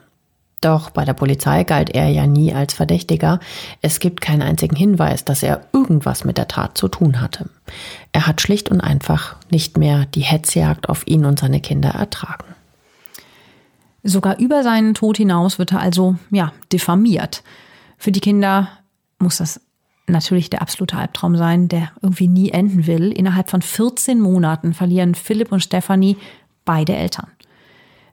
Doch 0.63 0.91
bei 0.91 1.03
der 1.03 1.13
Polizei 1.13 1.65
galt 1.65 1.89
er 1.89 2.07
ja 2.07 2.25
nie 2.25 2.53
als 2.53 2.73
Verdächtiger. 2.73 3.41
Es 3.81 3.99
gibt 3.99 4.21
keinen 4.21 4.41
einzigen 4.41 4.77
Hinweis, 4.77 5.25
dass 5.25 5.43
er 5.43 5.65
irgendwas 5.73 6.23
mit 6.23 6.37
der 6.37 6.47
Tat 6.47 6.77
zu 6.77 6.87
tun 6.87 7.19
hatte. 7.19 7.49
Er 8.13 8.27
hat 8.27 8.39
schlicht 8.39 8.71
und 8.71 8.79
einfach 8.79 9.35
nicht 9.51 9.77
mehr 9.77 10.05
die 10.05 10.21
Hetzjagd 10.21 10.87
auf 10.87 11.05
ihn 11.05 11.25
und 11.25 11.37
seine 11.37 11.59
Kinder 11.59 11.89
ertragen. 11.89 12.45
Sogar 14.03 14.39
über 14.39 14.63
seinen 14.63 14.93
Tod 14.93 15.17
hinaus 15.17 15.59
wird 15.59 15.73
er 15.73 15.81
also, 15.81 16.15
ja, 16.31 16.53
diffamiert. 16.71 17.43
Für 17.97 18.13
die 18.13 18.21
Kinder 18.21 18.69
muss 19.19 19.37
das 19.37 19.59
natürlich 20.07 20.49
der 20.49 20.61
absolute 20.61 20.95
Albtraum 20.97 21.35
sein, 21.35 21.67
der 21.67 21.91
irgendwie 22.01 22.29
nie 22.29 22.51
enden 22.51 22.87
will. 22.87 23.11
Innerhalb 23.11 23.49
von 23.49 23.61
14 23.61 24.21
Monaten 24.21 24.73
verlieren 24.73 25.13
Philipp 25.13 25.51
und 25.51 25.59
Stephanie 25.59 26.15
beide 26.63 26.95
Eltern. 26.95 27.27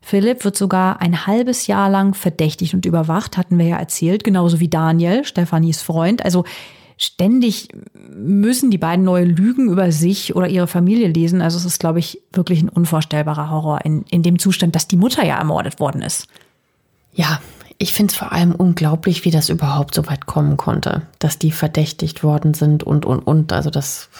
Philipp 0.01 0.45
wird 0.45 0.57
sogar 0.57 1.01
ein 1.01 1.27
halbes 1.27 1.67
Jahr 1.67 1.91
lang 1.91 2.15
verdächtigt 2.15 2.75
und 2.75 2.87
überwacht, 2.87 3.37
hatten 3.37 3.59
wir 3.59 3.67
ja 3.67 3.77
erzählt, 3.77 4.25
genauso 4.25 4.61
wie 4.61 4.69
Daniel, 4.69 5.25
Stefanis 5.25 5.83
Freund. 5.83 6.25
Also 6.25 6.45
ständig 6.97 7.69
müssen 8.15 8.71
die 8.71 8.79
beiden 8.79 9.05
neue 9.05 9.25
Lügen 9.25 9.71
über 9.71 9.93
sich 9.93 10.35
oder 10.35 10.49
ihre 10.49 10.67
Familie 10.67 11.09
lesen. 11.09 11.43
Also 11.43 11.59
es 11.59 11.65
ist, 11.65 11.81
glaube 11.81 11.99
ich, 11.99 12.21
wirklich 12.33 12.63
ein 12.63 12.69
unvorstellbarer 12.69 13.51
Horror 13.51 13.85
in, 13.85 14.05
in 14.11 14.23
dem 14.23 14.39
Zustand, 14.39 14.75
dass 14.75 14.89
die 14.89 14.97
Mutter 14.97 15.25
ja 15.25 15.39
ermordet 15.39 15.81
worden 15.81 16.03
ist. 16.03 16.27
Ja, 17.13 17.41
ich 17.79 17.95
finde 17.95 18.13
es 18.13 18.19
vor 18.19 18.33
allem 18.33 18.55
unglaublich, 18.55 19.25
wie 19.25 19.31
das 19.31 19.49
überhaupt 19.49 19.95
so 19.95 20.07
weit 20.07 20.27
kommen 20.27 20.59
konnte, 20.59 21.03
dass 21.19 21.39
die 21.39 21.51
verdächtigt 21.51 22.23
worden 22.23 22.53
sind 22.53 22.83
und, 22.83 23.07
und, 23.07 23.21
und. 23.21 23.53
Also 23.55 23.71
das. 23.71 24.11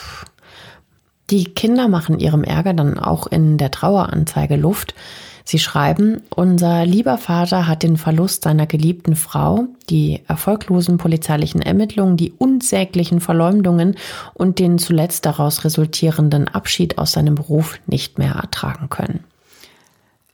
Die 1.29 1.45
Kinder 1.45 1.87
machen 1.87 2.19
ihrem 2.19 2.43
Ärger 2.43 2.73
dann 2.73 2.97
auch 2.97 3.27
in 3.27 3.59
der 3.59 3.69
Traueranzeige 3.69 4.55
Luft. 4.55 4.95
Sie 5.43 5.59
schreiben, 5.59 6.21
unser 6.29 6.85
lieber 6.85 7.17
Vater 7.17 7.67
hat 7.67 7.83
den 7.83 7.97
Verlust 7.97 8.43
seiner 8.43 8.67
geliebten 8.67 9.15
Frau, 9.15 9.67
die 9.89 10.21
erfolglosen 10.27 10.97
polizeilichen 10.97 11.61
Ermittlungen, 11.61 12.17
die 12.17 12.31
unsäglichen 12.31 13.21
Verleumdungen 13.21 13.95
und 14.33 14.59
den 14.59 14.77
zuletzt 14.77 15.25
daraus 15.25 15.63
resultierenden 15.63 16.47
Abschied 16.47 16.97
aus 16.97 17.13
seinem 17.13 17.35
Beruf 17.35 17.79
nicht 17.87 18.19
mehr 18.19 18.33
ertragen 18.33 18.89
können. 18.89 19.23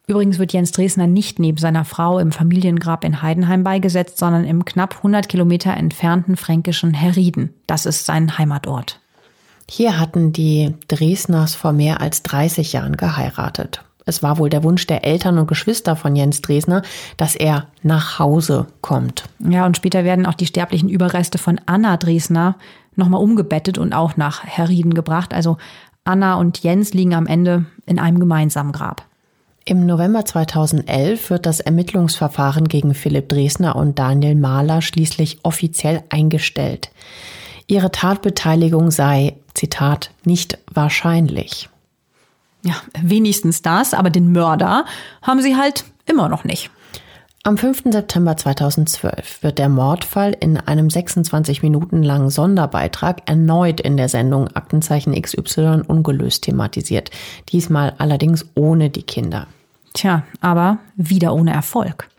Übrigens 0.08 0.39
wird 0.39 0.53
Jens 0.53 0.72
Dresner 0.72 1.05
nicht 1.05 1.38
neben 1.38 1.58
seiner 1.58 1.84
Frau 1.84 2.18
im 2.20 2.32
Familiengrab 2.32 3.03
in 3.03 3.22
Heidenheim 3.22 3.64
beigesetzt, 3.66 4.18
sondern 4.18 4.45
im 4.45 4.64
knapp 4.64 4.97
100 4.97 5.28
Kilometer 5.28 5.76
entfernten 5.76 6.38
fränkischen 6.38 6.93
Herrieden. 6.93 7.53
Das 7.68 7.86
ist 7.86 8.05
sein 8.05 8.38
Heimatort. 8.38 9.01
Hier 9.70 9.99
hatten 9.99 10.32
die 10.32 10.76
Dresners 10.88 11.55
vor 11.55 11.74
mehr 11.74 11.99
als 11.99 12.24
30 12.24 12.72
Jahren 12.72 12.95
geheiratet. 12.95 13.84
Es 14.08 14.24
war 14.24 14.38
wohl 14.39 14.49
der 14.49 14.64
Wunsch 14.64 14.88
der 14.88 15.03
Eltern 15.03 15.38
und 15.38 15.47
Geschwister 15.47 15.95
von 15.95 16.16
Jens 16.16 16.41
Dresner, 16.41 16.82
dass 17.18 17.36
er 17.36 17.68
nach 17.84 18.18
Hause 18.18 18.68
kommt. 18.82 19.26
Ja, 19.39 19.66
und 19.66 19.78
später 19.78 20.03
werden 20.03 20.26
auch 20.26 20.34
die 20.34 20.45
sterblichen 20.45 20.89
Überreste 20.89 21.38
von 21.38 21.60
Anna 21.66 21.97
Dresner 21.97 22.55
nochmal 22.95 23.22
umgebettet 23.22 23.78
und 23.78 23.93
auch 23.93 24.18
nach 24.18 24.43
Herrieden 24.43 24.93
gebracht. 24.93 25.34
Also 25.34 25.58
Anna 26.05 26.36
und 26.36 26.64
Jens 26.64 26.93
liegen 26.93 27.14
am 27.14 27.28
Ende 27.28 27.66
in 27.86 27.99
einem 27.99 28.20
gemeinsamen 28.20 28.72
Grab. 28.72 29.03
Im 29.66 29.86
November 29.86 30.24
2011 30.24 31.30
wird 31.30 31.45
das 31.45 31.60
Ermittlungsverfahren 31.60 32.70
gegen 32.70 32.93
Philipp 32.93 33.28
Dresner 33.28 33.76
und 33.76 33.99
Daniel 33.99 34.36
Mahler 34.36 34.82
schließlich 34.82 35.39
offiziell 35.43 36.03
eingestellt. 36.08 36.89
Ihre 37.68 37.91
Tatbeteiligung 37.91 38.91
sei, 38.91 39.36
Zitat, 39.53 40.12
nicht 40.24 40.58
wahrscheinlich. 40.72 41.68
Ja, 42.64 42.76
wenigstens 43.01 43.62
das, 43.62 43.93
aber 43.93 44.10
den 44.10 44.32
Mörder 44.32 44.86
haben 45.22 45.41
sie 45.41 45.55
halt 45.55 45.86
immer 46.05 46.30
noch 46.30 46.43
nicht. 46.43 46.70
Am 47.43 47.58
5. 47.58 47.84
September 47.91 48.36
2012 48.36 49.41
wird 49.41 49.58
der 49.58 49.70
Mordfall 49.70 50.36
in 50.38 50.58
einem 50.58 50.89
26 50.89 51.64
Minuten 51.64 52.03
langen 52.03 52.30
Sonderbeitrag 52.30 53.22
erneut 53.26 53.80
in 53.80 53.95
der 53.95 54.10
Sendung 54.10 54.49
Aktenzeichen 54.49 55.14
XY 55.14 55.84
ungelöst 55.88 56.43
thematisiert. 56.43 57.10
Diesmal 57.49 57.93
allerdings 57.99 58.45
ohne 58.55 58.89
die 58.89 59.03
Kinder. 59.03 59.47
Tja, 59.93 60.24
aber 60.41 60.80
wieder 60.97 61.34
ohne 61.34 61.53
Erfolg. 61.53 62.10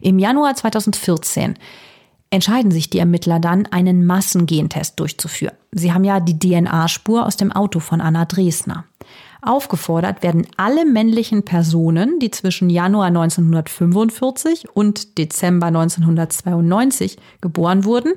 Im 0.00 0.20
Januar 0.20 0.54
2014 0.54 1.54
entscheiden 2.30 2.70
sich 2.70 2.88
die 2.88 3.00
Ermittler 3.00 3.40
dann, 3.40 3.66
einen 3.66 4.06
Massengentest 4.06 5.00
durchzuführen. 5.00 5.56
Sie 5.72 5.92
haben 5.92 6.04
ja 6.04 6.20
die 6.20 6.38
DNA-Spur 6.38 7.26
aus 7.26 7.36
dem 7.36 7.50
Auto 7.50 7.80
von 7.80 8.00
Anna 8.00 8.24
Dresner. 8.24 8.84
Aufgefordert 9.42 10.22
werden 10.22 10.46
alle 10.56 10.84
männlichen 10.84 11.44
Personen, 11.44 12.18
die 12.18 12.30
zwischen 12.30 12.70
Januar 12.70 13.06
1945 13.06 14.68
und 14.74 15.18
Dezember 15.18 15.66
1992 15.66 17.16
geboren 17.40 17.84
wurden 17.84 18.14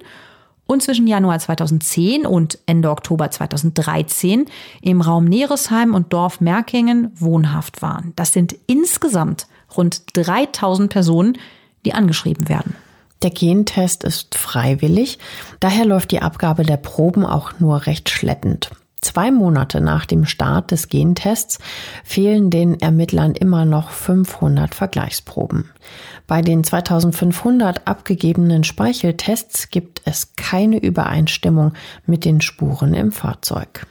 und 0.69 0.83
zwischen 0.83 1.07
Januar 1.07 1.39
2010 1.39 2.27
und 2.27 2.59
Ende 2.67 2.91
Oktober 2.91 3.31
2013 3.31 4.45
im 4.81 5.01
Raum 5.01 5.25
Neresheim 5.25 5.95
und 5.95 6.13
Dorf 6.13 6.41
Merkingen 6.41 7.11
wohnhaft 7.15 7.81
waren. 7.81 8.13
Das 8.15 8.33
sind 8.33 8.55
insgesamt 8.67 9.47
rund 9.75 10.03
3000 10.13 10.91
Personen, 10.91 11.37
die 11.85 11.93
angeschrieben 11.93 12.49
werden. 12.49 12.75
Der 13.23 13.31
Gentest 13.31 14.03
ist 14.03 14.35
freiwillig, 14.35 15.17
daher 15.59 15.85
läuft 15.85 16.11
die 16.11 16.21
Abgabe 16.21 16.63
der 16.63 16.77
Proben 16.77 17.25
auch 17.25 17.59
nur 17.59 17.87
recht 17.87 18.09
schleppend. 18.09 18.69
Zwei 19.01 19.31
Monate 19.31 19.79
nach 19.79 20.05
dem 20.05 20.25
Start 20.25 20.71
des 20.71 20.89
Gentests 20.89 21.59
fehlen 22.03 22.49
den 22.49 22.79
Ermittlern 22.79 23.33
immer 23.33 23.65
noch 23.65 23.91
500 23.91 24.75
Vergleichsproben. 24.75 25.71
Bei 26.27 26.41
den 26.41 26.63
2500 26.63 27.87
abgegebenen 27.87 28.63
Speicheltests 28.63 29.69
gibt 29.69 30.01
es 30.05 30.35
keine 30.35 30.79
Übereinstimmung 30.79 31.73
mit 32.05 32.25
den 32.25 32.41
Spuren 32.41 32.93
im 32.93 33.11
Fahrzeug. 33.11 33.87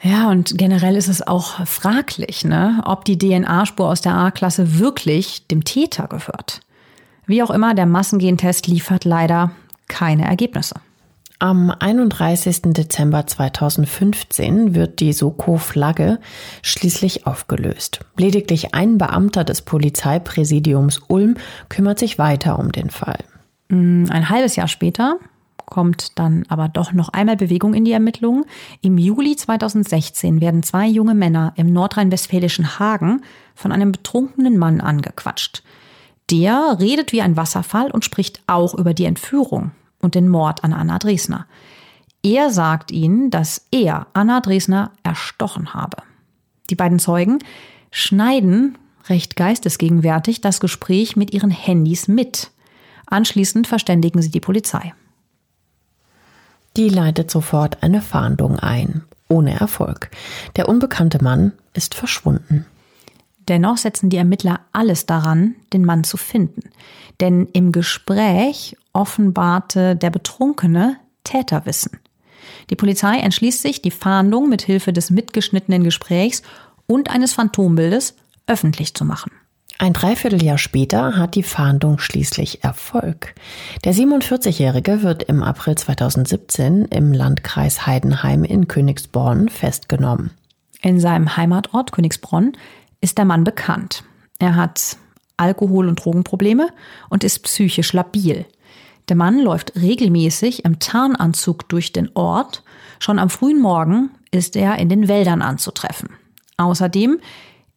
Ja, 0.00 0.30
und 0.30 0.56
generell 0.56 0.96
ist 0.96 1.08
es 1.08 1.26
auch 1.26 1.66
fraglich, 1.66 2.44
ne, 2.44 2.82
ob 2.84 3.04
die 3.04 3.18
DNA-Spur 3.18 3.88
aus 3.88 4.00
der 4.00 4.14
A-Klasse 4.14 4.78
wirklich 4.78 5.46
dem 5.48 5.64
Täter 5.64 6.06
gehört. 6.06 6.60
Wie 7.26 7.42
auch 7.42 7.50
immer, 7.50 7.74
der 7.74 7.86
Massengentest 7.86 8.68
liefert 8.68 9.04
leider 9.04 9.50
keine 9.88 10.24
Ergebnisse. 10.24 10.76
Am 11.40 11.70
31. 11.70 12.62
Dezember 12.72 13.24
2015 13.24 14.74
wird 14.74 14.98
die 14.98 15.12
Soko-Flagge 15.12 16.18
schließlich 16.62 17.28
aufgelöst. 17.28 18.00
Lediglich 18.16 18.74
ein 18.74 18.98
Beamter 18.98 19.44
des 19.44 19.62
Polizeipräsidiums 19.62 21.00
Ulm 21.06 21.36
kümmert 21.68 22.00
sich 22.00 22.18
weiter 22.18 22.58
um 22.58 22.72
den 22.72 22.90
Fall. 22.90 23.20
Mm, 23.68 24.06
ein 24.10 24.30
halbes 24.30 24.56
Jahr 24.56 24.66
später 24.66 25.18
kommt 25.64 26.18
dann 26.18 26.44
aber 26.48 26.66
doch 26.68 26.92
noch 26.92 27.10
einmal 27.10 27.36
Bewegung 27.36 27.72
in 27.72 27.84
die 27.84 27.92
Ermittlungen. 27.92 28.44
Im 28.80 28.98
Juli 28.98 29.36
2016 29.36 30.40
werden 30.40 30.64
zwei 30.64 30.88
junge 30.88 31.14
Männer 31.14 31.52
im 31.54 31.72
nordrhein-westfälischen 31.72 32.80
Hagen 32.80 33.22
von 33.54 33.70
einem 33.70 33.92
betrunkenen 33.92 34.58
Mann 34.58 34.80
angequatscht. 34.80 35.62
Der 36.32 36.78
redet 36.80 37.12
wie 37.12 37.22
ein 37.22 37.36
Wasserfall 37.36 37.92
und 37.92 38.04
spricht 38.04 38.42
auch 38.48 38.74
über 38.74 38.92
die 38.92 39.04
Entführung 39.04 39.70
und 40.00 40.14
den 40.14 40.28
Mord 40.28 40.64
an 40.64 40.72
Anna 40.72 40.98
Dresner. 40.98 41.46
Er 42.22 42.50
sagt 42.50 42.90
ihnen, 42.90 43.30
dass 43.30 43.66
er 43.70 44.06
Anna 44.12 44.40
Dresner 44.40 44.92
erstochen 45.02 45.74
habe. 45.74 45.98
Die 46.70 46.74
beiden 46.74 46.98
Zeugen 46.98 47.38
schneiden 47.90 48.76
recht 49.08 49.36
geistesgegenwärtig 49.36 50.40
das 50.40 50.60
Gespräch 50.60 51.16
mit 51.16 51.32
ihren 51.32 51.50
Handys 51.50 52.08
mit. 52.08 52.50
Anschließend 53.06 53.66
verständigen 53.66 54.20
sie 54.20 54.30
die 54.30 54.40
Polizei. 54.40 54.92
Die 56.76 56.88
leitet 56.88 57.30
sofort 57.30 57.82
eine 57.82 58.02
Fahndung 58.02 58.58
ein, 58.58 59.04
ohne 59.28 59.58
Erfolg. 59.58 60.10
Der 60.56 60.68
unbekannte 60.68 61.22
Mann 61.22 61.52
ist 61.72 61.94
verschwunden. 61.94 62.66
Dennoch 63.48 63.78
setzen 63.78 64.10
die 64.10 64.18
Ermittler 64.18 64.60
alles 64.72 65.06
daran, 65.06 65.54
den 65.72 65.84
Mann 65.84 66.04
zu 66.04 66.18
finden. 66.18 66.70
Denn 67.20 67.48
im 67.52 67.72
Gespräch 67.72 68.76
offenbarte 68.98 69.94
der 69.96 70.10
Betrunkene 70.10 70.96
Täterwissen. 71.22 72.00
Die 72.68 72.76
Polizei 72.76 73.18
entschließt 73.18 73.62
sich, 73.62 73.80
die 73.80 73.90
Fahndung 73.90 74.48
mit 74.48 74.62
Hilfe 74.62 74.92
des 74.92 75.10
mitgeschnittenen 75.10 75.84
Gesprächs 75.84 76.42
und 76.86 77.08
eines 77.08 77.32
Phantombildes 77.34 78.16
öffentlich 78.46 78.94
zu 78.94 79.04
machen. 79.04 79.30
Ein 79.78 79.92
Dreivierteljahr 79.92 80.58
später 80.58 81.16
hat 81.16 81.36
die 81.36 81.44
Fahndung 81.44 82.00
schließlich 82.00 82.64
Erfolg. 82.64 83.36
Der 83.84 83.94
47-Jährige 83.94 85.02
wird 85.02 85.22
im 85.22 85.44
April 85.44 85.76
2017 85.76 86.86
im 86.86 87.12
Landkreis 87.12 87.86
Heidenheim 87.86 88.42
in 88.42 88.66
Königsborn 88.66 89.48
festgenommen. 89.48 90.32
In 90.82 90.98
seinem 90.98 91.36
Heimatort 91.36 91.92
Königsbronn 91.92 92.56
ist 93.00 93.18
der 93.18 93.24
Mann 93.24 93.44
bekannt. 93.44 94.02
Er 94.40 94.56
hat 94.56 94.96
Alkohol- 95.36 95.88
und 95.88 96.04
Drogenprobleme 96.04 96.68
und 97.08 97.22
ist 97.22 97.44
psychisch 97.44 97.92
labil. 97.92 98.46
Der 99.08 99.16
Mann 99.16 99.40
läuft 99.40 99.74
regelmäßig 99.76 100.64
im 100.64 100.78
Tarnanzug 100.78 101.68
durch 101.68 101.92
den 101.92 102.10
Ort. 102.14 102.62
Schon 102.98 103.18
am 103.18 103.30
frühen 103.30 103.60
Morgen 103.60 104.10
ist 104.30 104.54
er 104.54 104.78
in 104.78 104.88
den 104.88 105.08
Wäldern 105.08 105.40
anzutreffen. 105.40 106.10
Außerdem 106.58 107.18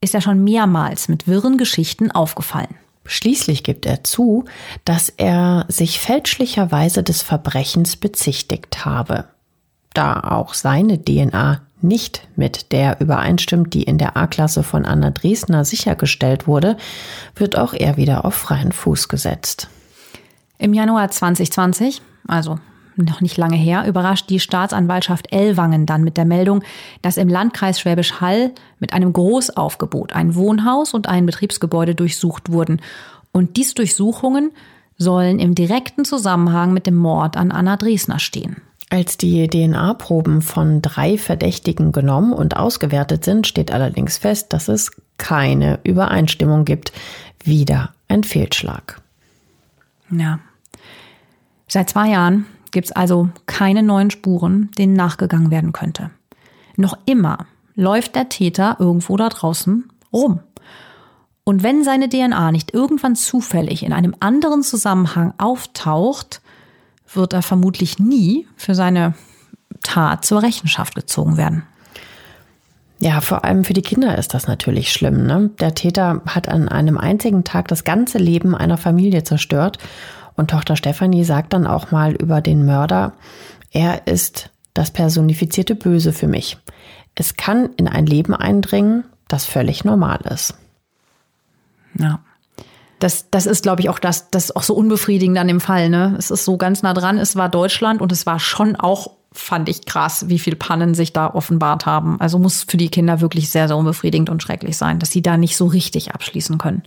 ist 0.02 0.14
er 0.14 0.22
schon 0.22 0.44
mehrmals 0.44 1.08
mit 1.08 1.28
wirren 1.28 1.58
Geschichten 1.58 2.12
aufgefallen. 2.12 2.76
Schließlich 3.06 3.64
gibt 3.64 3.86
er 3.86 4.04
zu, 4.04 4.46
dass 4.86 5.10
er 5.10 5.66
sich 5.70 6.00
fälschlicherweise 6.00 7.04
des 7.04 7.22
Verbrechens 7.22 7.96
bezichtigt 7.96 8.86
habe. 8.86 9.26
Da 9.94 10.20
auch 10.20 10.54
seine 10.54 11.04
DNA 11.04 11.62
nicht 11.82 12.28
mit 12.36 12.72
der 12.72 13.02
übereinstimmt, 13.02 13.74
die 13.74 13.84
in 13.84 13.98
der 13.98 14.18
A-Klasse 14.18 14.64
von 14.64 14.86
Anna 14.86 15.10
Dresner 15.10 15.66
sichergestellt 15.66 16.48
wurde, 16.48 16.78
wird 17.36 17.58
auch 17.58 17.74
er 17.74 17.98
wieder 17.98 18.24
auf 18.26 18.36
freien 18.36 18.72
Fuß 18.72 19.08
gesetzt. 19.08 19.68
Im 20.62 20.76
Januar 20.76 21.10
2020, 21.10 22.04
also 22.28 22.60
noch 22.96 23.20
nicht 23.20 23.36
lange 23.36 23.56
her, 23.56 23.88
überrascht 23.88 24.30
die 24.30 24.40
Staatsanwaltschaft 24.40 25.34
Ellwangen 25.34 25.88
dann 25.88 26.04
mit 26.04 26.18
der 26.18 26.26
Meldung, 26.26 26.62
dass 27.02 27.18
im 27.18 27.30
Landkreis 27.30 27.80
Schwäbisch 27.80 28.22
Hall 28.22 28.52
mit 28.78 28.94
einem 28.94 29.12
Großaufgebot 29.12 30.14
ein 30.14 30.36
Wohnhaus 30.36 30.94
und 30.94 31.10
ein 31.10 31.26
Betriebsgebäude 31.26 31.96
durchsucht 31.96 32.52
wurden. 32.52 32.80
Und 33.32 33.58
diese 33.58 33.74
Durchsuchungen 33.74 34.52
sollen 35.00 35.40
im 35.40 35.56
direkten 35.56 36.06
Zusammenhang 36.06 36.74
mit 36.74 36.86
dem 36.86 36.96
Mord 36.96 37.38
an 37.38 37.52
Anna 37.52 37.76
Dresner 37.76 38.20
stehen. 38.20 38.58
Als 38.92 39.18
die 39.18 39.48
DNA-Proben 39.48 40.44
von 40.44 40.84
drei 40.84 41.18
Verdächtigen 41.18 41.92
genommen 41.92 42.34
und 42.34 42.56
ausgewertet 42.56 43.26
sind, 43.26 43.48
steht 43.48 43.72
allerdings 43.72 44.20
fest, 44.20 44.54
dass 44.54 44.68
es 44.68 44.92
keine 45.18 45.80
Übereinstimmung 45.84 46.66
gibt. 46.66 46.94
Wieder 47.44 47.96
ein 48.08 48.24
Fehlschlag. 48.24 49.02
Ja. 50.12 50.38
Seit 51.74 51.90
zwei 51.90 52.10
Jahren 52.10 52.48
gibt 52.72 52.88
es 52.88 52.92
also 52.92 53.30
keine 53.46 53.82
neuen 53.82 54.12
Spuren, 54.12 54.72
denen 54.78 54.92
nachgegangen 54.92 55.52
werden 55.52 55.72
könnte. 55.72 56.12
Noch 56.76 56.98
immer 57.06 57.46
läuft 57.76 58.16
der 58.16 58.28
Täter 58.28 58.76
irgendwo 58.78 59.16
da 59.16 59.30
draußen 59.30 59.90
rum. 60.12 60.42
Und 61.46 61.64
wenn 61.64 61.86
seine 61.86 62.10
DNA 62.10 62.52
nicht 62.52 62.74
irgendwann 62.74 63.16
zufällig 63.16 63.84
in 63.84 63.94
einem 63.94 64.14
anderen 64.20 64.64
Zusammenhang 64.64 65.34
auftaucht, 65.38 66.42
wird 67.14 67.32
er 67.32 67.42
vermutlich 67.42 68.00
nie 68.00 68.50
für 68.58 68.76
seine 68.76 69.14
Tat 69.82 70.26
zur 70.26 70.44
Rechenschaft 70.44 70.94
gezogen 70.94 71.38
werden. 71.38 71.64
Ja, 73.00 73.22
vor 73.22 73.46
allem 73.46 73.64
für 73.64 73.74
die 73.74 73.82
Kinder 73.82 74.18
ist 74.18 74.34
das 74.34 74.46
natürlich 74.46 74.92
schlimm. 74.92 75.26
Ne? 75.26 75.52
Der 75.62 75.74
Täter 75.74 76.22
hat 76.28 76.50
an 76.50 76.68
einem 76.68 76.98
einzigen 76.98 77.46
Tag 77.46 77.70
das 77.70 77.86
ganze 77.86 78.18
Leben 78.18 78.56
einer 78.56 78.78
Familie 78.78 79.24
zerstört. 79.24 79.80
Und 80.42 80.50
Tochter 80.50 80.76
Stefanie 80.76 81.24
sagt 81.24 81.54
dann 81.54 81.68
auch 81.68 81.92
mal 81.92 82.14
über 82.14 82.42
den 82.42 82.66
Mörder, 82.66 83.14
er 83.70 84.08
ist 84.08 84.50
das 84.74 84.90
personifizierte 84.90 85.76
Böse 85.76 86.14
für 86.14 86.26
mich. 86.26 86.58
Es 87.14 87.38
kann 87.38 87.70
in 87.78 87.88
ein 87.88 88.08
Leben 88.08 88.34
eindringen, 88.34 89.04
das 89.28 89.46
völlig 89.46 89.86
normal 89.86 90.20
ist. 90.34 90.56
Ja. 91.96 92.22
Das, 92.98 93.30
das 93.30 93.46
ist, 93.46 93.62
glaube 93.62 93.82
ich, 93.82 93.90
auch 93.90 94.00
das, 94.00 94.32
das 94.32 94.46
ist 94.46 94.56
auch 94.56 94.64
so 94.64 94.74
unbefriedigend 94.74 95.38
an 95.38 95.48
dem 95.48 95.62
Fall. 95.62 95.92
Ne? 95.92 96.16
Es 96.18 96.32
ist 96.32 96.44
so 96.44 96.58
ganz 96.58 96.82
nah 96.82 96.96
dran. 96.96 97.20
Es 97.20 97.36
war 97.36 97.48
Deutschland 97.48 98.02
und 98.02 98.12
es 98.12 98.26
war 98.26 98.40
schon 98.40 98.76
auch, 98.76 99.12
fand 99.32 99.70
ich 99.70 99.86
krass, 99.86 100.28
wie 100.28 100.40
viel 100.40 100.56
Pannen 100.56 100.96
sich 100.96 101.14
da 101.14 101.32
offenbart 101.32 101.86
haben. 101.86 102.20
Also 102.20 102.40
muss 102.40 102.64
für 102.64 102.78
die 102.78 102.90
Kinder 102.90 103.22
wirklich 103.22 103.50
sehr, 103.50 103.68
sehr 103.68 103.78
unbefriedigend 103.78 104.32
und 104.32 104.42
schrecklich 104.42 104.76
sein, 104.76 104.98
dass 104.98 105.12
sie 105.12 105.22
da 105.22 105.38
nicht 105.38 105.56
so 105.56 105.68
richtig 105.68 106.16
abschließen 106.16 106.58
können. 106.58 106.82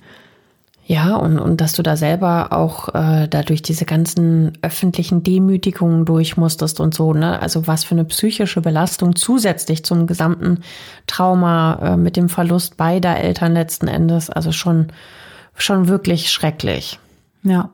Ja, 0.86 1.16
und, 1.16 1.38
und 1.38 1.62
dass 1.62 1.72
du 1.72 1.82
da 1.82 1.96
selber 1.96 2.52
auch 2.52 2.94
äh, 2.94 3.26
dadurch 3.26 3.62
diese 3.62 3.86
ganzen 3.86 4.52
öffentlichen 4.60 5.22
Demütigungen 5.22 6.04
durch 6.04 6.36
musstest 6.36 6.78
und 6.78 6.92
so, 6.94 7.14
ne? 7.14 7.40
Also 7.40 7.66
was 7.66 7.84
für 7.84 7.94
eine 7.94 8.04
psychische 8.04 8.60
Belastung 8.60 9.16
zusätzlich 9.16 9.82
zum 9.82 10.06
gesamten 10.06 10.62
Trauma 11.06 11.78
äh, 11.82 11.96
mit 11.96 12.16
dem 12.16 12.28
Verlust 12.28 12.76
beider 12.76 13.16
Eltern 13.16 13.54
letzten 13.54 13.88
Endes. 13.88 14.28
Also 14.28 14.52
schon, 14.52 14.88
schon 15.54 15.88
wirklich 15.88 16.30
schrecklich. 16.30 16.98
Ja. 17.44 17.70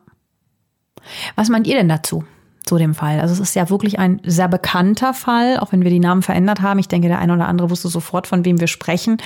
Was 1.34 1.48
meint 1.48 1.66
ihr 1.66 1.76
denn 1.76 1.88
dazu? 1.88 2.24
Zu 2.64 2.78
dem 2.78 2.94
Fall. 2.94 3.20
Also 3.20 3.34
es 3.34 3.40
ist 3.40 3.54
ja 3.54 3.70
wirklich 3.70 3.98
ein 3.98 4.20
sehr 4.24 4.48
bekannter 4.48 5.14
Fall, 5.14 5.58
auch 5.58 5.72
wenn 5.72 5.82
wir 5.82 5.90
die 5.90 6.00
Namen 6.00 6.22
verändert 6.22 6.61
haben. 6.61 6.78
Ich 6.78 6.88
denke, 6.88 7.08
der 7.08 7.18
eine 7.18 7.34
oder 7.34 7.48
andere 7.48 7.70
wusste 7.70 7.88
sofort, 7.88 8.26
von 8.26 8.44
wem 8.44 8.61
wir 8.61 8.68
sprechen. 8.68 9.18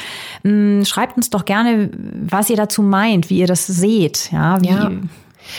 Hm, 0.42 0.84
schreibt 0.84 1.16
uns 1.16 1.30
doch 1.30 1.44
gerne, 1.44 1.90
was 1.92 2.50
ihr 2.50 2.56
dazu 2.56 2.82
meint, 2.82 3.30
wie 3.30 3.38
ihr 3.38 3.46
das 3.46 3.66
seht. 3.66 4.30
Ja, 4.32 4.58
ja. 4.58 4.90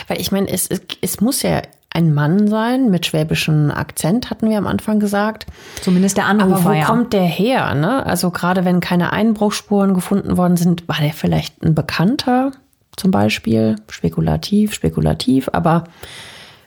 weil 0.08 0.20
ich 0.20 0.32
meine, 0.32 0.50
es, 0.50 0.68
es, 0.68 0.82
es 1.02 1.22
muss 1.22 1.42
ja 1.42 1.62
ein 1.96 2.14
Mann 2.14 2.48
sein 2.48 2.92
mit 2.92 3.06
schwäbischem 3.06 3.72
Akzent, 3.72 4.30
hatten 4.30 4.50
wir 4.50 4.58
am 4.58 4.68
Anfang 4.68 5.00
gesagt. 5.00 5.46
Zumindest 5.82 6.18
der 6.18 6.26
Anrufer, 6.26 6.56
Aber 6.56 6.66
wo 6.66 6.74
ja. 6.74 6.86
kommt 6.86 7.14
der 7.14 7.24
her? 7.24 7.74
Ne? 7.74 8.06
Also 8.06 8.32
gerade 8.32 8.66
wenn 8.66 8.82
keine 8.82 9.14
Einbruchspuren 9.14 9.94
gefunden 9.94 10.36
worden 10.36 10.58
sind, 10.58 10.88
war 10.90 10.98
der 11.00 11.14
vielleicht 11.14 11.64
ein 11.64 11.74
Bekannter 11.74 12.52
zum 12.98 13.12
Beispiel? 13.12 13.78
Spekulativ, 13.90 14.74
spekulativ, 14.74 15.50
aber 15.54 15.86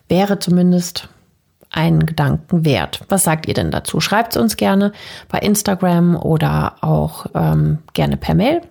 wäre 0.09 0.39
zumindest 0.39 1.09
einen 1.71 2.07
Gedanken 2.07 2.65
wert. 2.65 3.01
Was 3.09 3.25
sagt 3.25 3.47
ihr 3.47 3.55
denn 3.55 3.71
dazu? 3.71 4.01
Schreibt 4.01 4.35
es 4.35 4.43
uns 4.43 4.57
gerne 4.57 4.93
bei 5.29 5.39
Instagram 5.39 6.17
oder 6.17 6.77
auch 6.81 7.27
ähm, 7.35 7.79
gerne 7.93 8.17
per 8.17 8.35
Mail. 8.35 8.63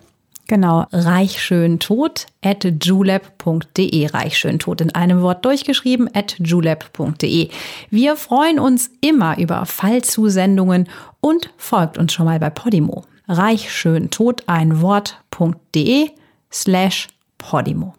Genau, 0.48 0.86
reichschöntot 0.92 2.26
at 2.42 2.66
julep.de. 2.82 4.06
Reichschöntot 4.06 4.80
in 4.80 4.94
einem 4.94 5.20
Wort 5.20 5.44
durchgeschrieben 5.44 6.08
at 6.14 6.36
julep.de. 6.38 7.50
Wir 7.90 8.16
freuen 8.16 8.58
uns 8.58 8.90
immer 9.02 9.36
über 9.38 9.66
Fallzusendungen 9.66 10.88
und 11.20 11.50
folgt 11.58 11.98
uns 11.98 12.14
schon 12.14 12.24
mal 12.24 12.40
bei 12.40 12.48
Podimo. 12.48 13.04
Reichschöntot 13.28 14.44
ein 14.46 14.80
Wort.de 14.80 16.10
slash 16.50 17.08
Podimo. 17.36 17.94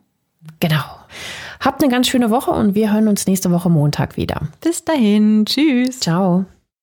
Genau. 0.59 0.83
Habt 1.59 1.83
eine 1.83 1.91
ganz 1.91 2.07
schöne 2.07 2.29
Woche 2.29 2.51
und 2.51 2.75
wir 2.75 2.93
hören 2.93 3.07
uns 3.07 3.27
nächste 3.27 3.51
Woche 3.51 3.69
Montag 3.69 4.15
wieder. 4.15 4.41
Bis 4.61 4.85
dahin. 4.85 5.45
Tschüss. 5.45 5.99
Ciao. 5.99 6.45